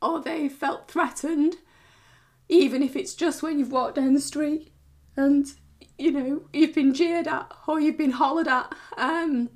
or 0.00 0.20
they 0.20 0.48
felt 0.48 0.88
threatened, 0.88 1.56
even 2.48 2.82
if 2.82 2.96
it's 2.96 3.14
just 3.14 3.42
when 3.42 3.58
you've 3.58 3.72
walked 3.72 3.96
down 3.96 4.14
the 4.14 4.20
street 4.20 4.72
and 5.16 5.46
you 5.98 6.10
know 6.10 6.42
you've 6.52 6.74
been 6.74 6.94
jeered 6.94 7.26
at 7.26 7.50
or 7.66 7.80
you've 7.80 7.98
been 7.98 8.12
hollered 8.12 8.48
at. 8.48 8.74
Um, 8.96 9.50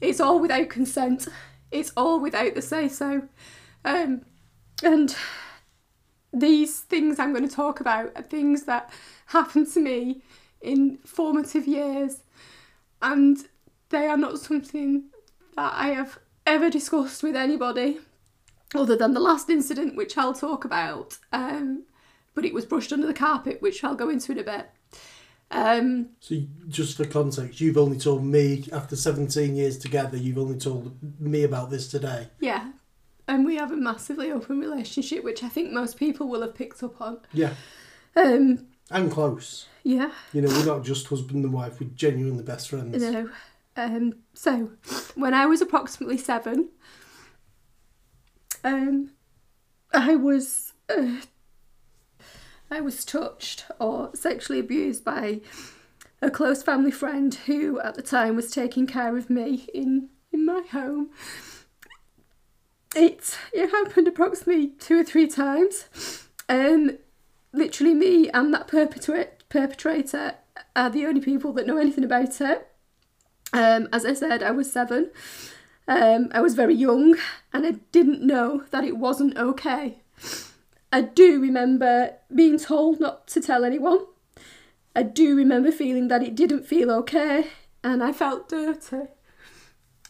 it's 0.00 0.20
all 0.20 0.38
without 0.38 0.68
consent. 0.68 1.28
It's 1.70 1.92
all 1.96 2.20
without 2.20 2.54
the 2.54 2.62
say 2.62 2.88
so. 2.88 3.28
Um, 3.84 4.22
and 4.82 5.14
these 6.40 6.80
things 6.80 7.18
I'm 7.18 7.32
going 7.32 7.48
to 7.48 7.54
talk 7.54 7.80
about 7.80 8.12
are 8.16 8.22
things 8.22 8.64
that 8.64 8.90
happened 9.26 9.70
to 9.72 9.80
me 9.80 10.22
in 10.60 10.98
formative 11.04 11.66
years, 11.66 12.22
and 13.02 13.38
they 13.90 14.06
are 14.06 14.16
not 14.16 14.38
something 14.38 15.04
that 15.56 15.72
I 15.74 15.88
have 15.88 16.18
ever 16.46 16.70
discussed 16.70 17.22
with 17.22 17.36
anybody 17.36 17.98
other 18.74 18.96
than 18.96 19.14
the 19.14 19.20
last 19.20 19.48
incident, 19.50 19.96
which 19.96 20.16
I'll 20.18 20.34
talk 20.34 20.64
about. 20.64 21.18
Um, 21.32 21.84
but 22.34 22.44
it 22.44 22.54
was 22.54 22.64
brushed 22.66 22.92
under 22.92 23.06
the 23.06 23.14
carpet, 23.14 23.60
which 23.60 23.82
I'll 23.82 23.94
go 23.94 24.08
into 24.08 24.32
in 24.32 24.38
a 24.38 24.44
bit. 24.44 24.70
Um, 25.50 26.10
So, 26.20 26.36
just 26.68 26.96
for 26.96 27.06
context, 27.06 27.60
you've 27.60 27.78
only 27.78 27.98
told 27.98 28.24
me, 28.24 28.64
after 28.72 28.96
17 28.96 29.56
years 29.56 29.78
together, 29.78 30.16
you've 30.16 30.38
only 30.38 30.58
told 30.58 30.96
me 31.20 31.42
about 31.44 31.70
this 31.70 31.88
today. 31.88 32.28
yeah, 32.40 32.70
and 33.28 33.44
we 33.44 33.56
have 33.56 33.70
a 33.70 33.76
massively 33.76 34.32
open 34.32 34.58
relationship, 34.58 35.22
which 35.22 35.44
I 35.44 35.48
think 35.48 35.70
most 35.72 35.96
people 35.98 36.28
will 36.28 36.40
have 36.42 36.54
picked 36.54 36.82
up 36.82 37.00
on. 37.00 37.20
Yeah. 37.32 37.52
Um, 38.16 38.66
And 38.90 39.10
close. 39.10 39.66
yeah, 39.84 40.10
You 40.32 40.42
know, 40.42 40.48
we're 40.48 40.64
not 40.66 40.82
just 40.84 41.06
husband 41.06 41.44
and 41.44 41.52
wife, 41.52 41.78
we're 41.78 41.90
genuinely 41.94 42.42
best 42.42 42.70
friends. 42.70 43.02
you 43.02 43.10
know. 43.12 43.30
Um, 43.76 44.14
so, 44.34 44.70
when 45.14 45.34
I 45.34 45.46
was 45.46 45.60
approximately 45.60 46.18
seven, 46.18 46.70
um, 48.64 49.10
I 49.92 50.16
was 50.16 50.72
uh, 50.88 51.20
I 52.70 52.80
was 52.80 53.04
touched 53.04 53.66
or 53.78 54.10
sexually 54.14 54.58
abused 54.58 55.04
by 55.04 55.40
a 56.20 56.30
close 56.30 56.62
family 56.62 56.90
friend 56.90 57.32
who, 57.34 57.80
at 57.80 57.94
the 57.94 58.02
time, 58.02 58.34
was 58.36 58.50
taking 58.50 58.86
care 58.86 59.16
of 59.16 59.30
me 59.30 59.66
in 59.72 60.08
in 60.32 60.44
my 60.44 60.62
home. 60.72 61.10
It 62.98 63.38
it 63.52 63.70
happened 63.70 64.08
approximately 64.08 64.68
two 64.78 65.00
or 65.00 65.04
three 65.04 65.26
times. 65.26 66.28
Um, 66.48 66.98
literally, 67.52 67.94
me 67.94 68.28
and 68.30 68.52
that 68.54 68.68
perpetra- 68.68 69.28
perpetrator 69.48 70.34
are 70.74 70.90
the 70.90 71.06
only 71.06 71.20
people 71.20 71.52
that 71.54 71.66
know 71.66 71.78
anything 71.78 72.04
about 72.04 72.40
it. 72.40 72.68
Um, 73.52 73.88
as 73.92 74.04
I 74.04 74.14
said, 74.14 74.42
I 74.42 74.50
was 74.50 74.72
seven. 74.72 75.10
Um, 75.86 76.28
I 76.32 76.40
was 76.40 76.54
very 76.54 76.74
young 76.74 77.16
and 77.52 77.66
I 77.66 77.72
didn't 77.92 78.20
know 78.20 78.64
that 78.70 78.84
it 78.84 78.98
wasn't 78.98 79.38
okay. 79.38 80.02
I 80.92 81.00
do 81.00 81.40
remember 81.40 82.14
being 82.34 82.58
told 82.58 83.00
not 83.00 83.26
to 83.28 83.40
tell 83.40 83.64
anyone. 83.64 84.00
I 84.94 85.02
do 85.02 85.34
remember 85.34 85.72
feeling 85.72 86.08
that 86.08 86.22
it 86.22 86.34
didn't 86.34 86.66
feel 86.66 86.90
okay 86.90 87.48
and 87.82 88.02
I 88.02 88.12
felt 88.12 88.48
dirty. 88.48 89.08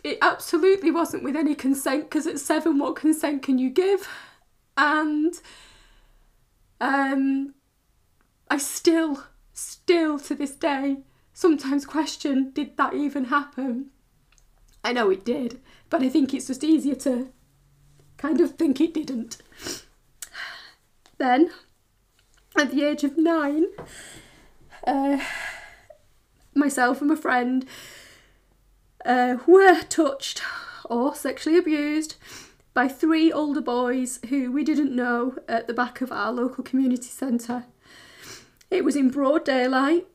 It 0.05 0.19
absolutely 0.23 0.91
wasn't 0.91 1.25
with 1.25 1.37
any 1.37 1.55
consent 1.55 2.05
because 2.05 2.27
at 2.27 2.39
seven, 2.39 2.79
what 2.79 2.97
consent 2.97 3.43
can 3.43 3.59
you 3.59 3.71
give? 3.71 4.09
And 4.77 5.35
um, 6.81 7.55
I 8.49 8.59
still, 8.59 9.25
still 9.53 10.19
to 10.21 10.35
this 10.35 10.53
day, 10.53 10.99
sometimes 11.33 11.85
question 11.85 12.51
did 12.53 12.77
that 12.77 12.95
even 12.95 13.27
happen? 13.27 13.91
I 14.85 14.93
know 14.93 15.11
it 15.11 15.25
did, 15.25 15.61
but 15.91 16.03
I 16.03 16.09
think 16.09 16.33
it's 16.33 16.47
just 16.47 16.63
easier 16.63 16.95
to 16.97 17.31
kind 18.17 18.41
of 18.41 18.57
think 18.57 18.81
it 18.81 18.95
didn't. 18.95 19.39
Then, 21.19 21.51
at 22.57 22.71
the 22.71 22.85
age 22.85 23.03
of 23.03 23.19
nine, 23.19 23.67
uh, 24.87 25.19
myself 26.55 27.01
and 27.01 27.11
my 27.11 27.17
friend 27.17 27.67
uh, 29.09 29.39
were 29.47 29.83
touched 29.85 30.43
or 30.85 31.15
sexually 31.15 31.59
abused 31.59 32.17
by 32.75 32.87
three 32.87 33.33
older 33.33 33.61
boys 33.61 34.21
who 34.29 34.53
we 34.53 34.63
didn't 34.63 34.95
know 34.95 35.35
at 35.49 35.67
the 35.67 35.75
back 35.75 36.01
of 36.01 36.13
our 36.13 36.31
local 36.31 36.63
community 36.63 37.09
centre. 37.09 37.65
It 38.71 38.85
was 38.85 38.95
in 38.95 39.09
broad 39.09 39.45
daylight. 39.45 40.07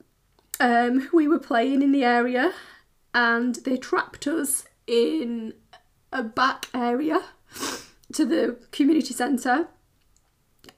Um, 0.60 1.10
we 1.12 1.28
were 1.28 1.40
playing 1.40 1.82
in 1.82 1.92
the 1.92 2.06
area 2.06 2.54
and 3.14 3.56
they 3.56 3.78
trapped 3.78 4.28
us 4.28 4.66
in 4.86 5.56
a 6.12 6.24
back 6.24 6.68
area 6.74 7.20
to 8.14 8.26
the 8.26 8.58
community 8.72 9.14
centre. 9.14 9.68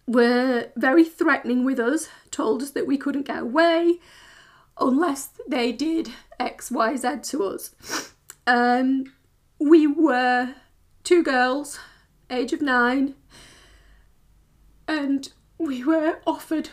Were 0.08 0.70
very 0.76 1.04
threatening 1.04 1.66
with 1.66 1.80
us, 1.80 2.08
told 2.32 2.62
us 2.62 2.72
that 2.72 2.88
we 2.88 2.98
couldn't 2.98 3.28
get 3.28 3.42
away 3.42 4.00
unless 4.80 5.30
they 5.48 5.72
did 5.72 6.12
X, 6.40 6.72
Y, 6.72 6.96
Z 6.96 7.10
to 7.24 7.44
us. 7.46 8.14
Um, 8.48 9.14
we 9.60 9.88
were 9.88 10.54
two 11.04 11.24
girls, 11.24 11.80
age 12.30 12.54
of 12.54 12.62
nine. 12.62 13.16
and 14.88 15.30
we 15.58 15.84
were 15.84 16.20
offered 16.28 16.70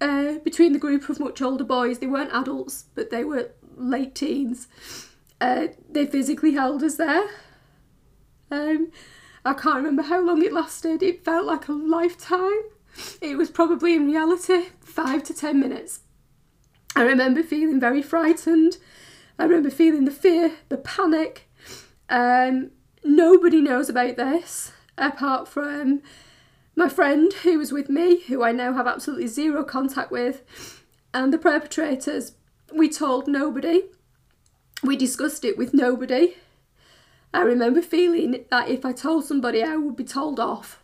uh, 0.00 0.34
between 0.44 0.72
the 0.72 0.78
group 0.78 1.08
of 1.08 1.18
much 1.20 1.40
older 1.40 1.64
boys. 1.64 1.98
They 1.98 2.06
weren't 2.06 2.32
adults, 2.32 2.84
but 2.94 3.10
they 3.10 3.24
were 3.24 3.50
late 3.76 4.14
teens. 4.14 4.68
Uh, 5.40 5.68
they 5.90 6.06
physically 6.06 6.52
held 6.52 6.82
us 6.82 6.96
there. 6.96 7.24
Um, 8.50 8.90
I 9.44 9.54
can't 9.54 9.76
remember 9.76 10.02
how 10.02 10.20
long 10.24 10.42
it 10.42 10.52
lasted. 10.52 11.02
It 11.02 11.24
felt 11.24 11.44
like 11.44 11.68
a 11.68 11.72
lifetime. 11.72 12.62
It 13.20 13.36
was 13.36 13.50
probably 13.50 13.94
in 13.94 14.06
reality 14.06 14.66
five 14.80 15.24
to 15.24 15.34
ten 15.34 15.58
minutes. 15.58 16.00
I 16.96 17.02
remember 17.02 17.42
feeling 17.42 17.80
very 17.80 18.02
frightened. 18.02 18.78
I 19.38 19.44
remember 19.44 19.70
feeling 19.70 20.04
the 20.04 20.10
fear, 20.10 20.52
the 20.68 20.76
panic. 20.76 21.48
Um, 22.08 22.70
nobody 23.02 23.60
knows 23.60 23.88
about 23.88 24.16
this 24.16 24.72
apart 24.96 25.48
from 25.48 26.02
my 26.76 26.88
friend 26.88 27.32
who 27.42 27.58
was 27.58 27.72
with 27.72 27.88
me, 27.88 28.20
who 28.22 28.42
I 28.42 28.52
now 28.52 28.72
have 28.74 28.86
absolutely 28.86 29.26
zero 29.26 29.64
contact 29.64 30.10
with, 30.10 30.42
and 31.12 31.32
the 31.32 31.38
perpetrators. 31.38 32.32
We 32.72 32.88
told 32.88 33.28
nobody. 33.28 33.84
We 34.82 34.96
discussed 34.96 35.44
it 35.44 35.56
with 35.56 35.72
nobody. 35.72 36.36
I 37.32 37.40
remember 37.42 37.82
feeling 37.82 38.44
that 38.50 38.68
if 38.68 38.84
I 38.84 38.92
told 38.92 39.24
somebody, 39.24 39.62
I 39.62 39.76
would 39.76 39.96
be 39.96 40.04
told 40.04 40.38
off. 40.38 40.82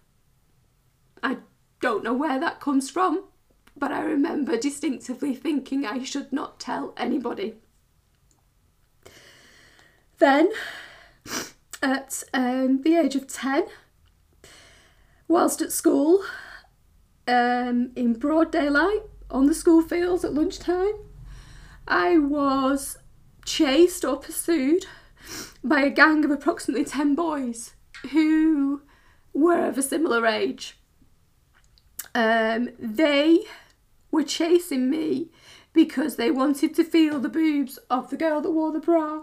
I 1.23 1.39
don't 1.81 2.05
know 2.05 2.15
where 2.15 2.41
that 2.41 2.61
comes 2.61 2.91
from, 2.91 3.25
but 3.81 3.91
I 3.91 4.03
remember 4.03 4.57
distinctively 4.57 5.35
thinking 5.35 5.85
I 5.85 6.05
should 6.05 6.33
not 6.33 6.61
tell 6.61 6.93
anybody. 6.97 7.55
Then, 10.19 10.51
at 11.83 12.23
um, 12.35 12.83
the 12.83 12.95
age 12.95 13.17
of 13.17 13.27
10, 13.27 13.65
whilst 15.27 15.63
at 15.63 15.73
school, 15.73 16.23
um, 17.27 17.91
in 17.97 18.13
broad 18.13 18.53
daylight, 18.53 19.01
on 19.31 19.47
the 19.47 19.55
school 19.55 19.81
fields 19.81 20.25
at 20.25 20.35
lunchtime, 20.35 20.93
I 21.89 22.19
was 22.19 22.99
chased 23.47 24.05
or 24.05 24.19
pursued 24.19 24.87
by 25.65 25.83
a 25.83 25.91
gang 25.91 26.25
of 26.25 26.31
approximately 26.31 26.85
10 26.85 27.15
boys 27.15 27.73
who 28.11 28.83
were 29.33 29.67
of 29.67 29.79
a 29.79 29.83
similar 29.83 30.27
age. 30.27 30.77
Um, 32.15 32.71
they 32.79 33.41
were 34.11 34.25
chasing 34.25 34.91
me 34.91 35.31
because 35.73 36.17
they 36.17 36.31
wanted 36.31 36.75
to 36.75 36.85
feel 36.85 37.21
the 37.21 37.29
boobs 37.29 37.79
of 37.89 38.11
the 38.11 38.17
girl 38.17 38.41
that 38.41 38.51
wore 38.51 38.73
the 38.73 38.81
bra. 38.81 39.21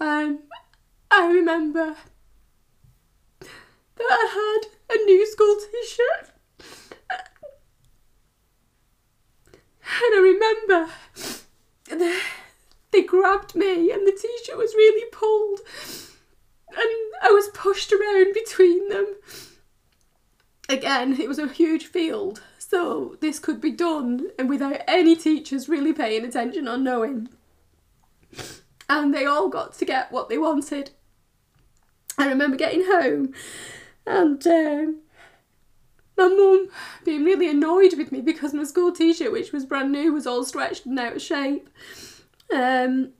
Um, 0.00 0.40
I 1.10 1.30
remember 1.30 1.96
that 3.40 3.48
I 4.00 4.60
had 4.60 4.96
a 4.96 5.04
new 5.04 5.26
school 5.26 5.56
t-shirt. 5.56 6.30
And 10.02 10.14
I 10.14 10.20
remember 10.22 10.92
they, 11.88 12.20
they 12.92 13.02
grabbed 13.02 13.54
me 13.54 13.90
and 13.90 14.06
the 14.06 14.12
t-shirt 14.12 14.56
was 14.56 14.74
really 14.74 15.08
pulled 15.10 15.60
and 16.68 16.88
I 17.22 17.30
was 17.30 17.48
pushed 17.48 17.92
around 17.92 18.32
between 18.32 18.88
them. 18.88 19.16
Again, 20.68 21.20
it 21.20 21.28
was 21.28 21.38
a 21.38 21.48
huge 21.48 21.86
field, 21.86 22.42
so 22.70 23.16
this 23.20 23.40
could 23.40 23.60
be 23.60 23.72
done 23.72 24.28
and 24.38 24.48
without 24.48 24.82
any 24.86 25.16
teachers 25.16 25.68
really 25.68 25.92
paying 25.92 26.24
attention 26.24 26.68
or 26.68 26.78
knowing. 26.78 27.28
And 28.88 29.12
they 29.12 29.26
all 29.26 29.48
got 29.48 29.74
to 29.74 29.84
get 29.84 30.12
what 30.12 30.28
they 30.28 30.38
wanted. 30.38 30.90
I 32.16 32.28
remember 32.28 32.56
getting 32.56 32.84
home 32.84 33.34
and 34.06 34.46
um, 34.46 35.00
my 36.16 36.28
mum 36.28 36.68
being 37.04 37.24
really 37.24 37.50
annoyed 37.50 37.94
with 37.96 38.12
me 38.12 38.20
because 38.20 38.54
my 38.54 38.62
school 38.62 38.92
t-shirt, 38.92 39.32
which 39.32 39.50
was 39.50 39.66
brand 39.66 39.90
new, 39.90 40.12
was 40.12 40.28
all 40.28 40.44
stretched 40.44 40.86
and 40.86 40.96
out 40.96 41.16
of 41.16 41.22
shape. 41.22 41.68
Um, 42.54 43.14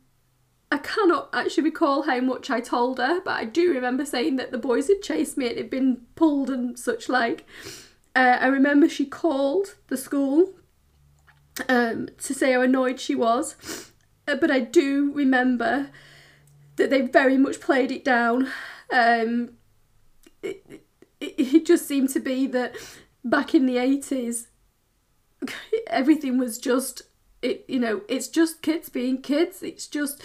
I 0.71 0.79
cannot 0.79 1.29
actually 1.33 1.65
recall 1.65 2.03
how 2.03 2.21
much 2.21 2.51
I 2.51 2.61
told 2.61 2.99
her, 2.99 3.21
but 3.21 3.33
I 3.33 3.47
do 3.47 3.73
remember 3.73 4.05
saying 4.05 4.37
that 4.37 4.53
the 4.53 4.59
boys 4.59 4.87
had 4.87 5.03
chased 5.03 5.37
me 5.37 5.49
and 5.49 5.59
had 5.59 5.71
been 5.71 6.03
pulled 6.15 6.51
and 6.51 6.79
such 6.79 7.09
like. 7.09 7.45
Uh, 8.15 8.39
I 8.41 8.47
remember 8.47 8.89
she 8.89 9.07
called 9.07 9.77
the 9.89 9.97
school 9.97 10.55
um, 11.69 12.09
to 12.19 12.35
say 12.35 12.53
how 12.53 12.63
annoyed 12.63 13.01
she 13.01 13.15
was, 13.15 13.57
uh, 14.27 14.37
but 14.37 14.51
I 14.51 14.61
do 14.61 15.13
remember 15.13 15.91
that 16.77 16.91
they 16.91 17.03
very 17.03 17.37
much 17.37 17.61
played 17.61 17.93
it 17.93 18.05
down. 18.05 18.49
Um, 18.93 19.51
it, 20.43 20.65
it, 21.21 21.35
it 21.39 21.67
just 21.67 21.87
seemed 21.87 22.11
to 22.11 22.21
be 22.21 22.47
that 22.49 22.75
back 23.25 23.55
in 23.55 23.67
the 23.67 23.77
80s, 23.77 24.47
everything 25.87 26.39
was 26.39 26.59
just, 26.59 27.03
it, 27.43 27.65
you 27.69 27.79
know, 27.79 28.03
it's 28.09 28.29
just 28.29 28.63
kids 28.63 28.89
being 28.89 29.23
kids. 29.23 29.63
It's 29.63 29.87
just, 29.87 30.23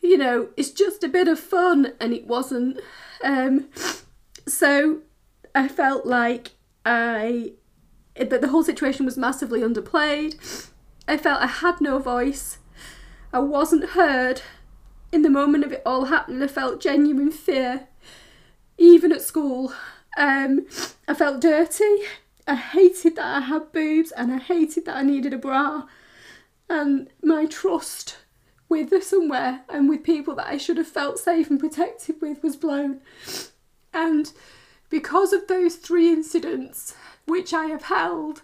you 0.00 0.16
know, 0.16 0.50
it's 0.56 0.70
just 0.70 1.02
a 1.02 1.08
bit 1.08 1.28
of 1.28 1.40
fun, 1.40 1.94
and 2.00 2.12
it 2.12 2.26
wasn't. 2.26 2.80
Um, 3.24 3.68
so 4.46 5.00
I 5.54 5.68
felt 5.68 6.06
like 6.06 6.50
I 6.88 7.52
that 8.16 8.40
the 8.40 8.48
whole 8.48 8.64
situation 8.64 9.04
was 9.04 9.18
massively 9.18 9.60
underplayed. 9.60 10.68
I 11.06 11.18
felt 11.18 11.42
I 11.42 11.46
had 11.46 11.80
no 11.80 11.98
voice. 11.98 12.58
I 13.32 13.40
wasn't 13.40 13.90
heard. 13.90 14.40
In 15.12 15.22
the 15.22 15.30
moment 15.30 15.64
of 15.64 15.72
it 15.72 15.82
all 15.86 16.06
happening, 16.06 16.42
I 16.42 16.48
felt 16.48 16.80
genuine 16.80 17.30
fear. 17.30 17.88
Even 18.78 19.12
at 19.12 19.22
school, 19.22 19.72
um, 20.16 20.66
I 21.06 21.14
felt 21.14 21.40
dirty. 21.40 21.98
I 22.46 22.56
hated 22.56 23.16
that 23.16 23.36
I 23.36 23.40
had 23.40 23.72
boobs, 23.72 24.10
and 24.12 24.32
I 24.32 24.38
hated 24.38 24.86
that 24.86 24.96
I 24.96 25.02
needed 25.02 25.34
a 25.34 25.38
bra. 25.38 25.86
And 26.68 27.08
my 27.22 27.46
trust 27.46 28.18
with 28.68 29.02
somewhere 29.02 29.62
and 29.68 29.88
with 29.88 30.02
people 30.02 30.34
that 30.36 30.46
I 30.46 30.56
should 30.56 30.76
have 30.78 30.88
felt 30.88 31.18
safe 31.18 31.50
and 31.50 31.60
protected 31.60 32.20
with 32.20 32.42
was 32.42 32.56
blown. 32.56 33.00
And 33.92 34.32
because 34.90 35.32
of 35.32 35.46
those 35.46 35.76
three 35.76 36.08
incidents, 36.12 36.94
which 37.26 37.52
I 37.52 37.66
have 37.66 37.84
held 37.84 38.42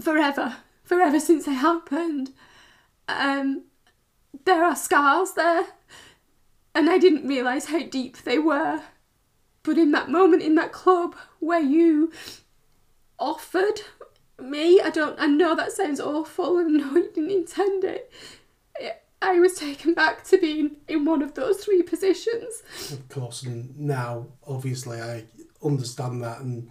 forever, 0.00 0.56
forever 0.82 1.20
since 1.20 1.46
they 1.46 1.54
happened, 1.54 2.32
um, 3.08 3.64
there 4.44 4.64
are 4.64 4.76
scars 4.76 5.32
there, 5.32 5.66
and 6.74 6.90
I 6.90 6.98
didn't 6.98 7.28
realise 7.28 7.66
how 7.66 7.82
deep 7.84 8.18
they 8.18 8.38
were. 8.38 8.82
But 9.62 9.78
in 9.78 9.92
that 9.92 10.10
moment, 10.10 10.42
in 10.42 10.56
that 10.56 10.72
club 10.72 11.16
where 11.38 11.60
you 11.60 12.12
offered 13.18 13.80
me, 14.38 14.80
I 14.80 14.90
don't, 14.90 15.18
I 15.18 15.26
know 15.26 15.54
that 15.54 15.72
sounds 15.72 16.00
awful, 16.00 16.58
and 16.58 16.74
no, 16.78 16.96
you 16.96 17.10
didn't 17.14 17.30
intend 17.30 17.84
it. 17.84 18.12
I 19.24 19.40
was 19.40 19.54
taken 19.54 19.94
back 19.94 20.22
to 20.24 20.38
being 20.38 20.76
in 20.86 21.06
one 21.06 21.22
of 21.22 21.32
those 21.34 21.64
three 21.64 21.82
positions. 21.82 22.62
Of 22.92 23.08
course, 23.08 23.42
and 23.42 23.76
now 23.78 24.26
obviously 24.46 25.00
I 25.00 25.24
understand 25.62 26.22
that, 26.22 26.40
and 26.40 26.68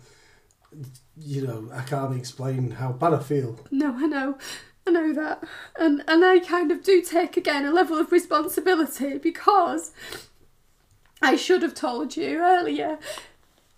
you 1.17 1.47
know 1.47 1.69
I 1.73 1.81
can't 1.81 2.15
explain 2.15 2.71
how 2.71 2.91
bad 2.91 3.13
I 3.15 3.19
feel. 3.19 3.59
No, 3.71 3.95
I 3.95 4.05
know. 4.05 4.37
I 4.85 4.91
know 4.91 5.13
that. 5.13 5.43
And 5.79 6.03
and 6.07 6.23
I 6.23 6.39
kind 6.39 6.71
of 6.71 6.83
do 6.83 7.01
take 7.01 7.37
again 7.37 7.65
a 7.65 7.71
level 7.71 7.97
of 7.97 8.11
responsibility 8.11 9.17
because 9.17 9.91
I 11.21 11.35
should 11.35 11.63
have 11.63 11.73
told 11.73 12.15
you 12.15 12.37
earlier 12.37 12.99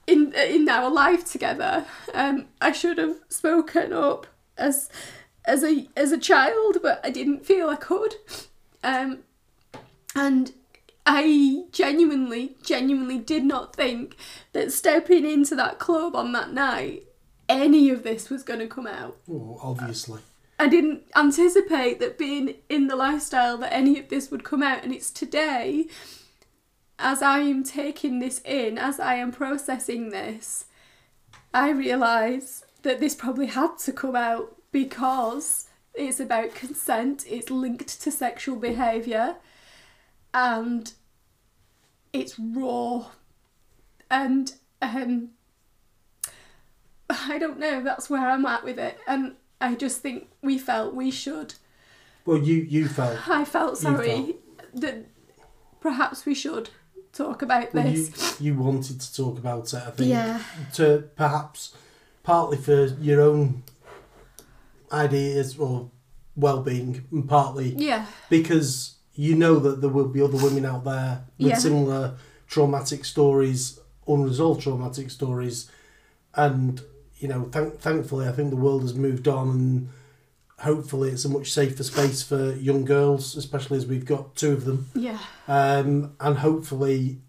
in 0.06 0.34
in 0.34 0.68
our 0.68 0.90
life 0.90 1.24
together. 1.32 1.86
Um 2.14 2.48
I 2.60 2.72
should 2.74 2.98
have 2.98 3.18
spoken 3.30 3.94
up 3.94 4.28
as 4.58 4.90
as 5.46 5.64
a 5.64 5.88
as 5.96 6.12
a 6.12 6.18
child, 6.18 6.80
but 6.82 7.00
I 7.06 7.10
didn't 7.10 7.46
feel 7.46 7.70
I 7.70 7.78
could. 7.78 8.16
Um 8.86 9.20
and 10.16 10.54
I 11.06 11.66
genuinely, 11.72 12.56
genuinely 12.64 13.20
did 13.20 13.44
not 13.44 13.76
think 13.76 14.16
that 14.54 14.72
stepping 14.72 15.26
into 15.26 15.56
that 15.56 15.78
club 15.78 16.16
on 16.16 16.32
that 16.32 16.52
night, 16.52 17.04
any 17.48 17.90
of 17.90 18.04
this 18.04 18.30
was 18.30 18.42
going 18.44 18.60
to 18.62 18.68
come 18.68 18.88
out. 18.88 19.18
Well, 19.28 19.60
obviously. 19.62 20.22
I 20.58 20.68
didn't 20.68 21.04
anticipate 21.16 22.00
that 22.00 22.18
being 22.18 22.56
in 22.70 22.88
the 22.88 22.96
lifestyle 22.96 23.58
that 23.58 23.74
any 23.74 24.00
of 24.00 24.10
this 24.10 24.32
would 24.32 24.44
come 24.44 24.64
out, 24.64 24.84
and 24.84 24.94
it's 24.94 25.12
today, 25.12 25.88
as 26.98 27.22
I 27.22 27.40
am 27.40 27.64
taking 27.64 28.20
this 28.20 28.42
in, 28.46 28.78
as 28.78 29.00
I 29.00 29.16
am 29.16 29.32
processing 29.32 30.10
this, 30.10 30.66
I 31.54 31.70
realise 31.72 32.64
that 32.84 33.00
this 33.00 33.16
probably 33.16 33.48
had 33.48 33.78
to 33.80 33.92
come 33.92 34.16
out 34.16 34.56
because 34.72 35.65
it's 35.98 36.20
about 36.20 36.54
consent, 36.56 37.26
it's 37.30 37.50
linked 37.50 38.02
to 38.02 38.12
sexual 38.12 38.56
behaviour, 38.58 39.36
and 40.34 40.92
it's 42.14 42.38
raw. 42.40 43.08
And 44.10 44.54
um, 44.82 45.30
I 47.10 47.38
don't 47.38 47.60
know, 47.60 47.82
that's 47.84 48.10
where 48.10 48.28
I'm 48.30 48.46
at 48.46 48.64
with 48.64 48.80
it. 48.80 48.98
And 49.08 49.36
I 49.62 49.76
just 49.76 50.02
think 50.02 50.30
we 50.42 50.58
felt 50.58 50.94
we 50.94 51.12
should. 51.12 51.56
Well, 52.26 52.38
you 52.40 52.56
you 52.56 52.88
felt 52.88 53.28
I 53.30 53.46
felt 53.46 53.78
sorry 53.78 54.08
felt- 54.08 54.82
that 54.82 55.06
perhaps 55.80 56.26
we 56.26 56.34
should 56.34 56.70
talk 57.14 57.42
about 57.44 57.74
Well, 57.74 57.88
you, 57.88 58.06
this. 58.08 58.42
you 58.42 58.56
wanted 58.56 59.00
to 59.00 59.16
talk 59.16 59.38
about 59.38 59.74
it, 59.74 59.84
I 59.88 59.92
think. 59.92 60.10
yeah, 60.10 60.42
To 60.74 61.08
perhaps 61.16 61.76
partly 62.24 62.58
for 62.58 62.86
your 63.00 63.22
own 63.22 63.62
ideas 64.92 65.58
or 65.58 65.92
well-being, 66.36 67.06
and 67.12 67.28
partly 67.30 67.70
yeah, 67.78 68.06
because 68.30 68.96
you 69.14 69.36
know 69.36 69.60
that 69.60 69.80
there 69.82 69.90
will 69.90 70.08
be 70.10 70.22
other 70.22 70.38
women 70.38 70.66
out 70.66 70.84
there 70.84 71.24
with 71.38 71.48
Yeah. 71.52 71.58
similar 71.58 72.16
traumatic 72.48 73.06
stories, 73.06 73.80
unresolved 74.08 74.62
traumatic 74.62 75.10
stories, 75.10 75.70
and 76.36 76.82
you 77.18 77.30
know, 77.30 77.48
thank, 77.52 77.80
thankfully, 77.80 78.28
I 78.28 78.34
think 78.34 78.50
the 78.50 78.58
world 78.58 78.82
has 78.82 78.94
moved 78.94 79.28
on, 79.28 79.50
and 79.50 79.90
hopefully, 80.60 81.12
it's 81.12 81.24
a 81.26 81.30
much 81.30 81.52
safer 81.52 81.84
space 81.84 82.22
for 82.22 82.54
young 82.56 82.84
girls, 82.84 83.38
especially 83.38 83.78
as 83.78 83.86
we've 83.86 84.06
got 84.06 84.36
two 84.36 84.52
of 84.52 84.66
them, 84.66 84.88
yeah, 84.94 85.20
um, 85.48 86.14
and 86.20 86.38
hopefully, 86.40 87.20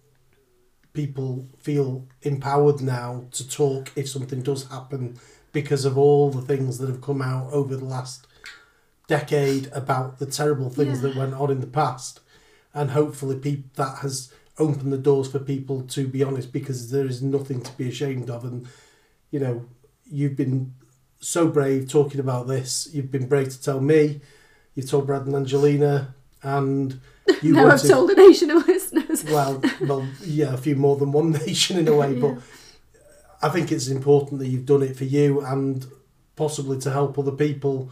people 0.93 1.47
feel 1.59 2.07
empowered 2.23 2.81
now 2.81 3.27
to 3.31 3.49
talk 3.49 3.93
if 3.97 4.09
something 4.09 4.41
does 4.43 4.67
happen 4.69 5.19
because 5.61 5.87
of 5.87 5.97
all 5.97 6.29
the 6.31 6.43
things 6.43 6.77
that 6.79 6.89
have 6.93 7.01
come 7.01 7.23
out 7.23 7.51
over 7.51 7.75
the 7.77 7.85
last 7.97 8.27
decade 9.09 9.69
about 9.73 10.19
the 10.19 10.27
terrible 10.27 10.69
things 10.69 10.97
Yeah. 11.01 11.09
that 11.09 11.17
went 11.17 11.35
on 11.35 11.51
in 11.51 11.61
the 11.61 11.67
past 11.83 12.21
and 12.75 12.91
hopefully 12.91 13.37
peop- 13.37 13.75
that 13.77 13.99
has 13.99 14.31
opened 14.59 14.93
the 14.93 14.99
doors 14.99 15.29
for 15.31 15.39
people 15.39 15.81
to 15.97 16.07
be 16.09 16.23
honest 16.23 16.53
because 16.53 16.91
there 16.91 17.07
is 17.07 17.23
nothing 17.23 17.61
to 17.63 17.73
be 17.77 17.89
ashamed 17.89 18.29
of 18.29 18.45
and 18.45 18.67
you 19.31 19.39
know 19.41 19.65
you've 20.11 20.37
been 20.37 20.75
so 21.21 21.49
brave 21.49 21.89
talking 21.89 22.21
about 22.21 22.47
this 22.49 22.89
you've 22.93 23.11
been 23.11 23.27
brave 23.29 23.49
to 23.51 23.63
tell 23.63 23.81
me 23.81 24.21
you've 24.75 24.91
told 24.91 25.07
Brad 25.07 25.25
and 25.27 25.35
Angelina 25.37 26.15
and 26.43 27.01
you 27.43 27.53
now 27.55 27.69
I've 27.69 27.83
told 27.83 28.11
a 28.11 28.15
nation 28.15 28.51
of 28.51 28.67
listeners. 28.69 29.25
well, 29.25 29.61
well, 29.81 30.07
yeah, 30.25 30.53
a 30.55 30.57
few 30.59 30.77
more 30.77 30.97
than 30.97 31.13
one 31.13 31.31
nation 31.47 31.79
in 31.79 31.89
a 31.89 31.95
way, 31.97 32.13
but 32.15 32.35
Yeah. 32.35 32.41
I 33.47 33.49
think 33.49 33.71
it's 33.71 33.87
important 33.87 34.41
that 34.41 34.49
you've 34.49 34.67
done 34.67 34.83
it 34.83 34.97
for 34.97 35.05
you 35.05 35.41
and 35.41 35.87
possibly 36.35 36.81
to 36.81 36.91
help 36.91 37.17
other 37.17 37.31
people. 37.31 37.91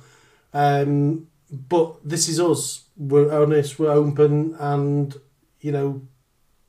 Um, 0.52 1.28
but 1.48 1.96
this 2.04 2.28
is 2.28 2.40
us. 2.40 2.84
We're 2.96 3.32
honest. 3.32 3.78
We're 3.78 3.92
open, 3.92 4.56
and 4.58 5.14
you 5.60 5.70
know, 5.70 6.02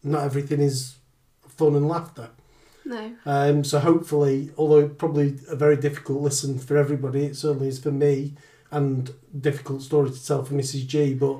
not 0.03 0.23
everything 0.23 0.61
is 0.61 0.97
fun 1.47 1.75
and 1.75 1.87
laughter. 1.87 2.29
No, 2.87 3.13
Um, 3.25 3.63
so 3.63 3.79
hopefully, 3.79 4.51
although 4.55 4.87
probably 4.87 5.39
a 5.49 5.55
very 5.55 5.77
difficult 5.77 6.21
listen 6.21 6.59
for 6.59 6.77
everybody, 6.77 7.25
it 7.25 7.35
certainly 7.35 7.69
is 7.69 7.79
for 7.79 7.91
me, 7.91 8.35
and 8.69 9.11
difficult 9.39 9.81
story 9.81 10.11
to 10.11 10.25
tell 10.27 10.45
for 10.45 10.53
Mrs. 10.53 10.85
G. 10.85 11.15
But 11.15 11.37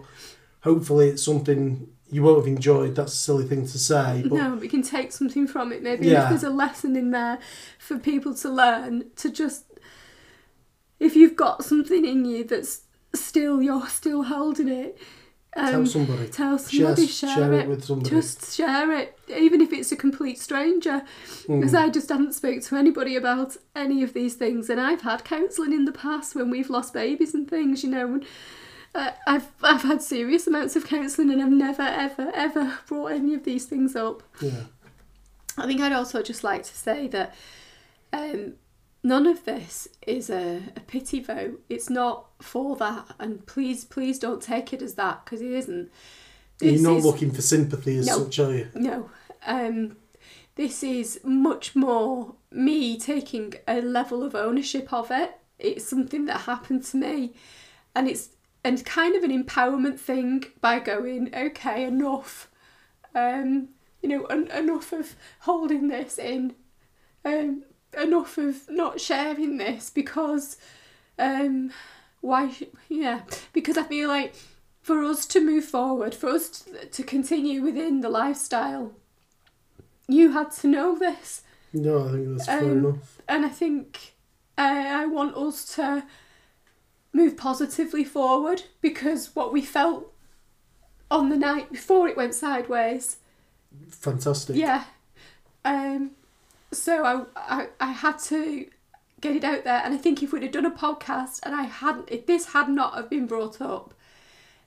hopefully, 0.66 1.08
it's 1.10 1.24
something 1.24 1.88
you 2.12 2.22
won't 2.24 2.38
have 2.40 2.48
enjoyed. 2.48 2.96
That's 2.96 3.14
a 3.14 3.18
silly 3.18 3.46
thing 3.46 3.64
to 3.66 3.80
say, 3.80 4.24
but 4.28 4.36
no, 4.36 4.56
we 4.56 4.68
can 4.68 4.82
take 4.84 5.12
something 5.14 5.48
from 5.48 5.72
it. 5.72 5.82
Maybe 5.82 6.08
Yeah. 6.08 6.24
if 6.24 6.30
there's 6.30 6.44
a 6.44 6.50
lesson 6.50 6.96
in 6.98 7.12
there 7.12 7.40
for 7.80 7.98
people 7.98 8.34
to 8.36 8.50
learn, 8.50 9.06
to 9.18 9.30
just 9.30 9.64
if 11.00 11.16
you've 11.16 11.36
got 11.36 11.64
something 11.64 12.06
in 12.06 12.26
you 12.26 12.44
that's 12.44 12.82
still 13.14 13.62
you're 13.62 13.88
still 13.88 14.24
holding 14.24 14.68
it. 14.68 14.98
Um, 15.58 15.72
tell 15.72 15.86
somebody. 15.86 16.28
tell 16.28 16.58
Share, 16.58 16.82
somebody, 16.88 17.08
share, 17.08 17.36
share 17.36 17.54
it. 17.54 17.60
it 17.62 17.70
with 17.70 17.86
somebody. 17.86 18.10
Just 18.10 18.54
share 18.58 18.92
it, 18.92 19.18
even 19.30 19.62
if 19.62 19.72
it's 19.72 19.90
a 19.90 19.96
complete 19.96 20.38
stranger. 20.38 21.02
Mm. 21.48 21.62
Because 21.62 21.74
I 21.74 21.88
just 21.90 22.10
haven't 22.10 22.34
spoke 22.36 22.62
to 22.64 22.76
anybody 22.76 23.16
about 23.16 23.56
any 23.74 24.04
of 24.04 24.12
these 24.14 24.36
things, 24.36 24.70
and 24.70 24.82
I've 24.82 25.02
had 25.04 25.24
counselling 25.24 25.72
in 25.72 25.86
the 25.86 25.94
past 25.94 26.36
when 26.36 26.50
we've 26.50 26.70
lost 26.70 26.94
babies 26.94 27.34
and 27.34 27.50
things, 27.50 27.84
you 27.86 27.90
know. 27.90 28.06
And, 28.16 28.26
uh, 28.96 29.12
I've 29.28 29.48
I've 29.62 29.82
had 29.84 30.02
serious 30.02 30.48
amounts 30.48 30.76
of 30.76 30.88
counselling, 30.88 31.32
and 31.32 31.42
I've 31.42 31.52
never 31.52 31.82
ever 31.84 32.32
ever 32.34 32.80
brought 32.88 33.12
any 33.12 33.34
of 33.34 33.44
these 33.44 33.66
things 33.66 33.96
up. 33.96 34.24
yeah. 34.42 34.64
I 35.58 35.66
think 35.68 35.80
I'd 35.82 35.94
also 35.94 36.22
just 36.22 36.44
like 36.44 36.64
to 36.64 36.76
say 36.76 37.08
that 37.10 37.34
um, 38.12 38.56
none 39.04 39.26
of 39.26 39.46
this 39.46 39.88
is 40.06 40.30
a, 40.30 40.62
a 40.76 40.80
pity 40.82 41.22
vote. 41.22 41.64
It's 41.70 41.90
not 41.90 42.26
for 42.42 42.76
that, 42.78 43.06
and 43.20 43.46
please, 43.46 43.86
please 43.86 44.20
don't 44.20 44.42
take 44.42 44.74
it 44.74 44.82
as 44.82 44.96
that 44.96 45.24
because 45.24 45.42
it 45.42 45.52
isn't. 45.52 45.92
You're 46.62 46.82
not 46.82 46.98
is- 46.98 47.06
looking 47.06 47.32
for 47.32 47.42
sympathy 47.42 47.98
as 47.98 48.08
No. 48.08 48.24
such, 48.26 48.40
are 48.40 48.54
you? 48.54 48.68
No, 48.76 49.10
um, 49.46 49.98
this 50.56 50.84
is 50.84 51.20
much 51.24 51.76
more 51.76 52.36
me 52.52 52.98
taking 53.00 53.54
a 53.68 53.82
level 53.82 54.24
of 54.24 54.36
ownership 54.36 54.92
of 54.94 55.10
it. 55.12 55.32
It's 55.60 55.88
something 55.88 56.26
that 56.26 56.42
happened 56.42 56.84
to 56.86 56.98
me, 56.98 57.34
and 57.96 58.10
it's 58.10 58.30
and 58.66 58.84
kind 58.86 59.16
of 59.16 59.24
an 59.24 59.32
empowerment 59.44 60.00
thing 60.00 60.44
by 60.60 60.80
going, 60.80 61.34
okay, 61.34 61.84
enough. 61.86 62.50
Um, 63.14 63.70
you 64.02 64.10
know, 64.10 64.26
en- 64.26 64.52
enough 64.52 64.92
of 64.92 65.16
holding 65.42 65.88
this 65.88 66.18
in. 66.18 66.56
Um, 67.24 67.64
enough 67.98 68.38
of 68.38 68.70
not 68.70 69.00
sharing 69.00 69.58
this 69.58 69.90
because, 69.90 70.58
um, 71.18 71.72
why? 72.22 72.52
sh- 72.52 72.64
Yeah, 72.90 73.22
because 73.54 73.78
I 73.78 73.84
feel 73.84 74.10
like 74.10 74.36
for 74.82 75.04
us 75.04 75.26
to 75.28 75.40
move 75.40 75.66
forward, 75.66 76.14
for 76.14 76.30
us 76.30 76.50
to, 76.50 76.86
to 76.86 77.04
continue 77.04 77.62
within 77.62 78.02
the 78.02 78.10
lifestyle, 78.10 78.92
you 80.08 80.32
had 80.34 80.52
to 80.52 80.68
know 80.68 80.98
this. 80.98 81.42
No, 81.74 82.08
I 82.08 82.12
think 82.12 82.28
that's 82.38 82.46
fair 82.46 82.60
Um, 82.64 82.72
enough. 82.86 83.22
And 83.28 83.46
I 83.46 83.50
think 83.50 84.14
uh, 84.58 84.62
I 85.02 85.06
want 85.08 85.36
us 85.36 85.66
to 85.76 86.04
move 87.16 87.38
positively 87.38 88.04
forward 88.04 88.64
because 88.82 89.36
what 89.36 89.54
we 89.54 89.62
felt 89.62 90.12
on 91.10 91.30
the 91.30 91.38
night 91.38 91.72
before 91.72 92.08
it 92.10 92.18
went 92.18 92.36
sideways, 92.36 93.18
Fantastic. 93.90 94.56
yeah. 94.56 94.84
Um, 95.64 96.12
so 96.72 97.06
I, 97.06 97.24
I, 97.38 97.68
I 97.80 97.92
had 97.92 98.20
to 98.20 98.68
get 99.22 99.36
it 99.36 99.44
out 99.44 99.64
there, 99.64 99.82
and 99.84 99.94
I 99.94 99.98
think 99.98 100.22
if 100.22 100.32
we'd 100.34 100.44
have 100.44 100.52
done 100.52 100.66
a 100.66 100.72
podcast 100.72 101.40
and 101.44 101.56
I 101.56 101.64
hadn't, 101.64 102.10
if 102.12 102.26
this 102.26 102.48
had 102.48 102.70
not 102.70 102.96
have 102.96 103.10
been 103.10 103.28
brought 103.28 103.62
up, 103.62 103.94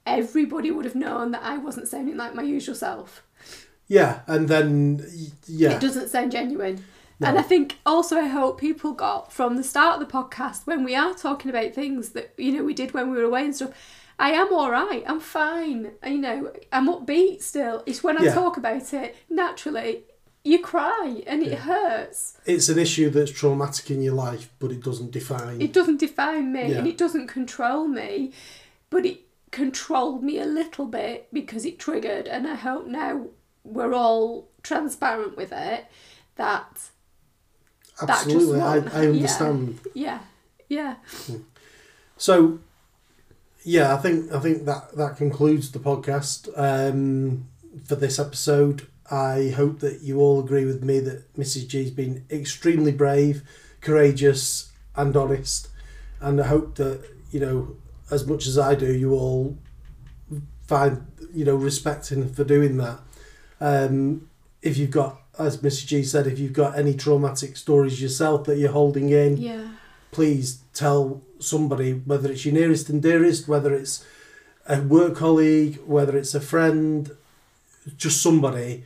everybody 0.06 0.70
would 0.70 0.84
have 0.86 0.94
known 0.94 1.32
that 1.32 1.42
I 1.42 1.58
wasn't 1.58 1.88
sounding 1.88 2.16
like 2.16 2.34
my 2.34 2.42
usual 2.42 2.74
self. 2.74 3.22
Yeah, 3.88 4.20
and 4.26 4.48
then 4.48 5.04
yeah, 5.46 5.72
It 5.76 5.80
doesn't 5.80 6.08
sound 6.08 6.32
genuine. 6.32 6.84
No. 7.20 7.28
And 7.28 7.38
I 7.38 7.42
think 7.42 7.78
also 7.84 8.16
I 8.16 8.28
hope 8.28 8.60
people 8.60 8.92
got 8.92 9.32
from 9.32 9.56
the 9.56 9.64
start 9.64 10.00
of 10.00 10.06
the 10.06 10.12
podcast 10.12 10.66
when 10.66 10.84
we 10.84 10.94
are 10.94 11.14
talking 11.14 11.50
about 11.50 11.74
things 11.74 12.10
that 12.10 12.32
you 12.36 12.52
know 12.52 12.62
we 12.64 12.74
did 12.74 12.94
when 12.94 13.10
we 13.10 13.16
were 13.16 13.24
away 13.24 13.44
and 13.44 13.54
stuff. 13.56 13.70
I 14.20 14.32
am 14.32 14.52
all 14.52 14.70
right. 14.70 15.02
I'm 15.06 15.20
fine. 15.20 15.92
You 16.04 16.18
know, 16.18 16.52
I'm 16.72 16.88
upbeat 16.88 17.42
still. 17.42 17.82
It's 17.86 18.02
when 18.02 18.18
I 18.18 18.24
Yeah. 18.24 18.34
talk 18.34 18.56
about 18.56 18.92
it 18.92 19.16
naturally, 19.30 20.04
you 20.44 20.58
cry 20.60 21.22
and 21.26 21.42
it 21.42 21.50
Yeah. 21.52 21.56
hurts. 21.56 22.36
it's 22.46 22.68
an 22.68 22.78
issue 22.78 23.10
that's 23.10 23.30
traumatic 23.32 23.90
in 23.90 24.00
your 24.02 24.14
life, 24.14 24.50
but 24.58 24.70
it 24.72 24.82
doesn't 24.82 25.10
define. 25.10 25.60
It 25.60 25.72
doesn't 25.72 25.98
define 25.98 26.52
me 26.52 26.72
and 26.72 26.86
it 26.86 26.96
doesn't 26.98 27.26
control 27.26 27.86
me, 27.88 28.32
but 28.90 29.04
it 29.04 29.20
controlled 29.50 30.22
me 30.22 30.38
a 30.38 30.46
little 30.46 30.86
bit 30.86 31.28
because 31.32 31.64
it 31.64 31.78
triggered. 31.78 32.26
And 32.28 32.46
I 32.46 32.54
hope 32.54 32.86
now 32.86 33.26
we're 33.64 33.92
all 33.94 34.48
transparent 34.62 35.36
with 35.36 35.52
it 35.52 35.86
that 36.36 36.90
Absolutely, 38.02 38.60
I, 38.60 38.76
I 38.76 38.78
yeah. 39.02 39.08
understand. 39.08 39.80
yeah, 39.94 40.18
yeah. 40.68 40.96
So, 42.16 42.58
yeah, 43.64 43.94
I 43.94 43.96
think 43.98 44.32
I 44.32 44.40
think 44.40 44.64
that 44.66 44.96
that 44.96 45.16
concludes 45.16 45.70
the 45.72 45.78
podcast 45.78 46.48
um, 46.56 47.48
for 47.86 47.96
this 47.96 48.18
episode. 48.18 48.86
I 49.10 49.52
hope 49.56 49.80
that 49.80 50.02
you 50.02 50.20
all 50.20 50.40
agree 50.40 50.64
with 50.64 50.84
me 50.84 51.00
that 51.00 51.34
Mrs. 51.36 51.66
G's 51.66 51.90
been 51.90 52.24
extremely 52.30 52.92
brave, 52.92 53.42
courageous, 53.80 54.70
and 54.96 55.16
honest, 55.16 55.68
and 56.20 56.40
I 56.40 56.46
hope 56.46 56.74
that 56.76 57.02
you 57.30 57.40
know 57.40 57.76
as 58.10 58.26
much 58.26 58.46
as 58.46 58.58
I 58.58 58.74
do, 58.74 58.92
you 58.92 59.12
all 59.12 59.56
find 60.66 61.06
you 61.32 61.44
know 61.44 61.56
respecting 61.56 62.28
for 62.28 62.44
doing 62.44 62.76
that. 62.78 63.00
Um, 63.60 64.28
if 64.62 64.76
you've 64.76 64.90
got, 64.90 65.20
as 65.38 65.58
Mr. 65.58 65.86
G 65.86 66.02
said, 66.02 66.26
if 66.26 66.38
you've 66.38 66.52
got 66.52 66.76
any 66.78 66.94
traumatic 66.94 67.56
stories 67.56 68.00
yourself 68.02 68.44
that 68.44 68.58
you're 68.58 68.72
holding 68.72 69.10
in, 69.10 69.36
Yeah. 69.36 69.68
please 70.10 70.58
tell 70.74 71.22
somebody, 71.38 71.92
whether 71.92 72.30
it's 72.32 72.44
your 72.44 72.54
nearest 72.54 72.88
and 72.88 73.02
dearest, 73.02 73.46
whether 73.48 73.72
it's 73.74 74.04
a 74.66 74.80
work 74.82 75.16
colleague, 75.16 75.78
whether 75.86 76.16
it's 76.16 76.34
a 76.34 76.40
friend, 76.40 77.10
just 77.96 78.20
somebody, 78.22 78.84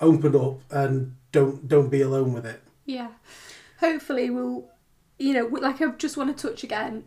open 0.00 0.34
up 0.36 0.60
and 0.70 1.14
don't 1.32 1.66
don't 1.68 1.88
be 1.90 2.00
alone 2.02 2.32
with 2.32 2.44
it. 2.44 2.60
Yeah. 2.84 3.08
Hopefully 3.80 4.30
we'll 4.30 4.64
you 5.18 5.32
know, 5.32 5.46
like 5.46 5.80
I 5.80 5.86
just 5.92 6.16
want 6.16 6.36
to 6.36 6.48
touch 6.48 6.64
again. 6.64 7.04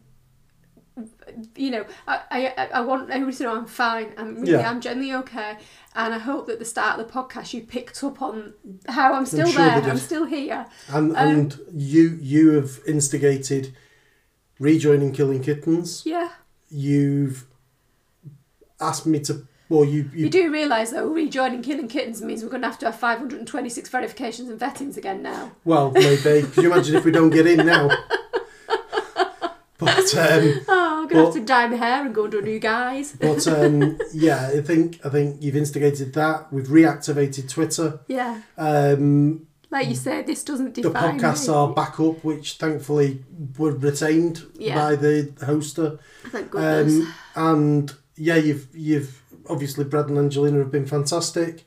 You 1.55 1.69
know, 1.71 1.85
I, 2.07 2.53
I, 2.57 2.67
I 2.75 2.81
want 2.81 3.09
everybody 3.11 3.37
to 3.37 3.43
know 3.43 3.55
I'm 3.55 3.65
fine. 3.67 4.13
I'm 4.17 4.35
really, 4.41 4.53
Yeah. 4.53 4.69
I'm 4.69 4.81
generally 4.81 5.13
okay, 5.13 5.57
and 5.95 6.13
I 6.13 6.17
hope 6.17 6.47
that 6.47 6.57
the 6.59 6.65
start 6.65 6.99
of 6.99 7.05
the 7.07 7.13
podcast 7.13 7.53
you 7.53 7.61
picked 7.61 8.03
up 8.03 8.21
on 8.21 8.53
how 8.87 9.13
I'm 9.13 9.25
still 9.25 9.47
sure 9.47 9.63
there. 9.63 9.83
I'm 9.83 9.97
still 9.97 10.25
here. 10.25 10.65
And 10.91 11.11
Um, 11.11 11.15
and 11.15 11.59
you 11.73 12.17
you 12.21 12.51
have 12.51 12.79
instigated 12.87 13.73
rejoining 14.59 15.11
Killing 15.11 15.43
Kittens. 15.43 16.03
Yeah, 16.05 16.29
You've 16.69 17.45
asked 18.79 19.05
me 19.05 19.19
to 19.21 19.45
Well, 19.69 19.85
you, 19.85 20.09
You 20.13 20.25
you 20.25 20.29
do 20.29 20.51
realise 20.51 20.91
though, 20.91 21.07
rejoining 21.07 21.61
Killing 21.61 21.87
Kittens 21.87 22.21
means 22.21 22.43
we're 22.43 22.49
going 22.49 22.61
to 22.63 22.67
have 22.67 22.79
to 22.79 22.85
have 22.87 22.95
526 22.99 23.89
verifications 23.89 24.49
and 24.49 24.59
vettings 24.59 24.97
again 24.97 25.21
now. 25.21 25.51
well 25.65 25.91
maybe. 25.91 26.43
Could 26.47 26.63
you 26.63 26.71
imagine 26.71 26.95
if 26.95 27.05
we 27.05 27.11
don't 27.11 27.29
get 27.29 27.45
in 27.47 27.65
now? 27.65 27.89
But 29.77 30.15
um, 30.17 30.61
Oh, 30.67 31.01
I'm 31.03 31.07
going 31.07 31.09
to 31.09 31.15
Well- 31.15 31.25
have 31.25 31.33
to 31.35 31.39
dye 31.41 31.67
my 31.67 31.75
hair 31.77 32.05
and 32.05 32.13
go 32.15 32.25
a 32.25 32.41
new 32.41 32.59
guys. 32.59 33.11
but 33.19 33.47
um, 33.47 33.97
yeah, 34.13 34.47
I 34.53 34.61
think 34.61 34.99
I 35.05 35.09
think 35.09 35.41
you've 35.41 35.55
instigated 35.55 36.13
that. 36.13 36.51
We've 36.51 36.67
reactivated 36.67 37.49
Twitter. 37.49 37.99
Yeah, 38.07 38.41
Um, 38.57 39.47
like 39.69 39.87
you 39.89 39.95
said, 39.95 40.25
this 40.27 40.43
doesn't 40.43 40.75
the 40.75 40.81
define 40.83 41.19
podcasts 41.19 41.47
me. 41.49 41.53
are 41.53 41.73
back 41.73 41.99
up, 41.99 42.23
which 42.23 42.53
thankfully 42.53 43.23
were 43.57 43.73
retained 43.73 44.43
Yeah. 44.57 44.75
by 44.75 44.95
the 44.95 45.31
hoster. 45.41 45.99
Thank 46.29 46.51
goodness. 46.51 47.05
Um, 47.05 47.13
and 47.35 47.93
yeah, 48.15 48.37
you've 48.37 48.67
you've 48.73 49.21
obviously 49.49 49.83
Brad 49.83 50.07
and 50.07 50.17
Angelina 50.17 50.59
have 50.59 50.71
been 50.71 50.85
fantastic. 50.85 51.65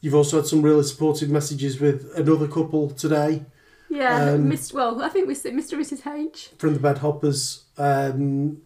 You've 0.00 0.14
also 0.14 0.36
had 0.36 0.46
some 0.46 0.62
really 0.62 0.84
supportive 0.84 1.28
messages 1.30 1.80
with 1.80 2.12
another 2.16 2.46
couple 2.46 2.90
today 2.90 3.44
yeah, 3.90 4.32
um, 4.32 4.50
Mr. 4.50 4.74
Well, 4.74 5.02
I 5.02 5.08
think 5.08 5.28
we 5.28 5.34
said 5.34 5.54
Mr. 5.54 5.72
and 5.72 5.82
Mrs. 5.82 6.06
H. 6.06 6.50
from 6.58 6.74
the 6.74 6.80
Bed 6.80 6.98
Hoppers. 6.98 7.64
Um, 7.76 8.62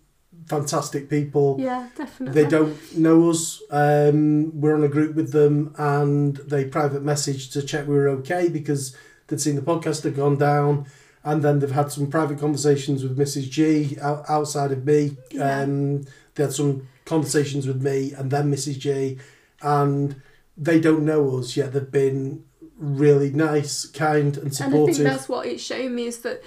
fantastic 0.46 1.08
people. 1.08 1.56
Yeah, 1.58 1.88
definitely. 1.96 2.42
They 2.42 2.48
don't 2.48 2.96
know 2.96 3.30
us. 3.30 3.62
Um, 3.70 4.60
we're 4.60 4.74
on 4.74 4.84
a 4.84 4.88
group 4.88 5.14
with 5.14 5.32
them, 5.32 5.74
and 5.78 6.36
they 6.36 6.64
private 6.64 7.02
message 7.02 7.50
to 7.50 7.62
check 7.62 7.86
we 7.86 7.94
were 7.94 8.08
okay 8.08 8.48
because 8.48 8.96
they'd 9.28 9.40
seen 9.40 9.56
the 9.56 9.62
podcast 9.62 10.02
had 10.04 10.16
gone 10.16 10.36
down, 10.36 10.86
and 11.24 11.42
then 11.42 11.58
they've 11.58 11.70
had 11.70 11.92
some 11.92 12.08
private 12.08 12.38
conversations 12.38 13.02
with 13.02 13.16
Mrs. 13.16 13.50
G 13.50 13.96
out, 14.00 14.24
outside 14.28 14.72
of 14.72 14.84
me. 14.84 15.16
Yeah. 15.30 15.60
Um, 15.60 16.04
they 16.34 16.44
had 16.44 16.52
some 16.52 16.88
conversations 17.04 17.66
with 17.66 17.82
me 17.82 18.12
and 18.12 18.30
then 18.30 18.50
Mrs. 18.50 18.78
G, 18.78 19.18
and 19.60 20.20
they 20.56 20.80
don't 20.80 21.04
know 21.04 21.38
us 21.38 21.56
yet. 21.56 21.72
They've 21.72 21.90
been 21.90 22.44
really 22.82 23.30
nice, 23.30 23.86
kind, 23.86 24.36
and 24.36 24.54
supportive. 24.54 24.80
And 24.80 24.90
I 24.90 24.92
think 24.92 25.08
that's 25.08 25.28
what 25.28 25.46
it's 25.46 25.62
shown 25.62 25.94
me 25.94 26.06
is 26.06 26.18
that, 26.18 26.42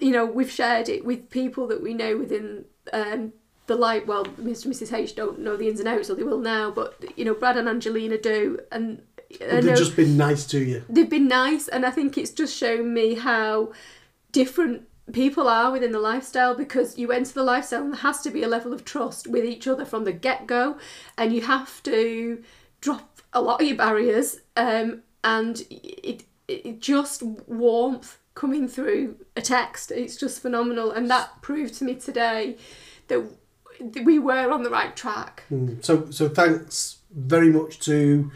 you 0.00 0.10
know, 0.10 0.26
we've 0.26 0.50
shared 0.50 0.88
it 0.88 1.04
with 1.04 1.30
people 1.30 1.66
that 1.68 1.82
we 1.82 1.94
know 1.94 2.18
within 2.18 2.64
um, 2.92 3.32
the 3.66 3.76
light. 3.76 4.06
Well, 4.06 4.24
Mr. 4.24 4.66
and 4.66 4.74
Mrs. 4.74 4.92
H 4.92 5.14
don't 5.14 5.38
know 5.38 5.56
the 5.56 5.68
ins 5.68 5.80
and 5.80 5.88
outs, 5.88 6.10
or 6.10 6.14
they 6.16 6.24
will 6.24 6.40
now, 6.40 6.70
but, 6.70 7.02
you 7.16 7.24
know, 7.24 7.34
Brad 7.34 7.56
and 7.56 7.68
Angelina 7.68 8.18
do. 8.18 8.58
And 8.72 9.02
I 9.40 9.46
They've 9.46 9.64
know 9.64 9.76
just 9.76 9.96
been 9.96 10.16
nice 10.16 10.44
to 10.48 10.58
you. 10.62 10.84
they've 10.88 11.08
been 11.08 11.28
nice, 11.28 11.68
and 11.68 11.86
I 11.86 11.90
think 11.90 12.18
it's 12.18 12.32
just 12.32 12.56
shown 12.56 12.92
me 12.92 13.14
how 13.14 13.72
different 14.32 14.88
people 15.12 15.48
are 15.48 15.72
within 15.72 15.92
the 15.92 15.98
lifestyle 16.00 16.54
because 16.54 16.96
you 16.96 17.12
enter 17.12 17.32
the 17.32 17.42
lifestyle 17.42 17.82
and 17.82 17.92
there 17.92 18.00
has 18.00 18.20
to 18.22 18.30
be 18.30 18.42
a 18.42 18.48
level 18.48 18.72
of 18.72 18.84
trust 18.84 19.26
with 19.26 19.44
each 19.44 19.66
other 19.66 19.84
from 19.84 20.04
the 20.04 20.12
get 20.12 20.46
go, 20.46 20.76
and 21.16 21.32
you 21.32 21.42
have 21.42 21.82
to 21.84 22.42
drop 22.80 23.20
a 23.32 23.40
lot 23.40 23.60
of 23.60 23.66
your 23.66 23.76
barriers, 23.76 24.40
um, 24.56 25.02
and 25.24 25.62
it, 25.70 26.24
it 26.48 26.80
just 26.80 27.22
warmth 27.22 28.18
coming 28.34 28.68
through 28.68 29.16
a 29.36 29.42
text. 29.42 29.90
It's 29.90 30.16
just 30.16 30.40
phenomenal, 30.40 30.90
and 30.90 31.10
that 31.10 31.42
proved 31.42 31.74
to 31.74 31.84
me 31.84 31.94
today 31.94 32.56
that 33.08 33.22
we 34.04 34.18
were 34.18 34.50
on 34.50 34.62
the 34.62 34.70
right 34.70 34.94
track. 34.94 35.44
Mm. 35.50 35.84
So, 35.84 36.10
so 36.10 36.28
thanks 36.28 36.98
very 37.10 37.50
much 37.50 37.80
to 37.80 38.30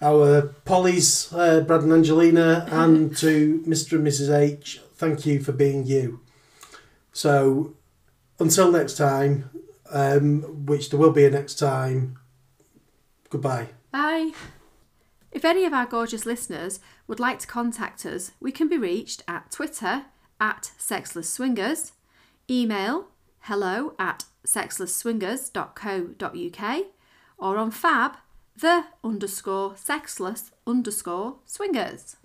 our 0.00 0.54
Polly's, 0.64 1.32
uh, 1.32 1.60
Brad 1.60 1.82
and 1.82 1.92
Angelina, 1.92 2.66
and 2.70 3.16
to 3.18 3.62
Mr. 3.66 3.92
and 3.96 4.06
Mrs. 4.06 4.36
H. 4.36 4.80
Thank 4.94 5.26
you 5.26 5.42
for 5.42 5.52
being 5.52 5.86
you. 5.86 6.20
So, 7.12 7.74
until 8.38 8.70
next 8.70 8.96
time, 8.96 9.50
um, 9.90 10.66
which 10.66 10.90
there 10.90 10.98
will 10.98 11.12
be 11.12 11.24
a 11.24 11.30
next 11.30 11.54
time, 11.54 12.18
goodbye. 13.30 13.68
Bye. 13.90 14.32
If 15.36 15.44
any 15.44 15.66
of 15.66 15.74
our 15.74 15.84
gorgeous 15.84 16.24
listeners 16.24 16.80
would 17.06 17.20
like 17.20 17.38
to 17.40 17.46
contact 17.46 18.06
us, 18.06 18.32
we 18.40 18.50
can 18.50 18.70
be 18.70 18.78
reached 18.78 19.22
at 19.28 19.50
Twitter 19.50 20.06
at 20.40 20.70
Sexless 20.78 21.30
Swingers, 21.30 21.92
email 22.48 23.08
hello 23.40 23.94
at 23.98 24.24
sexlessswingers.co.uk, 24.46 26.86
or 27.36 27.58
on 27.58 27.70
fab 27.70 28.16
the 28.58 28.86
underscore 29.04 29.76
sexless 29.76 30.52
underscore 30.66 31.36
swingers. 31.44 32.16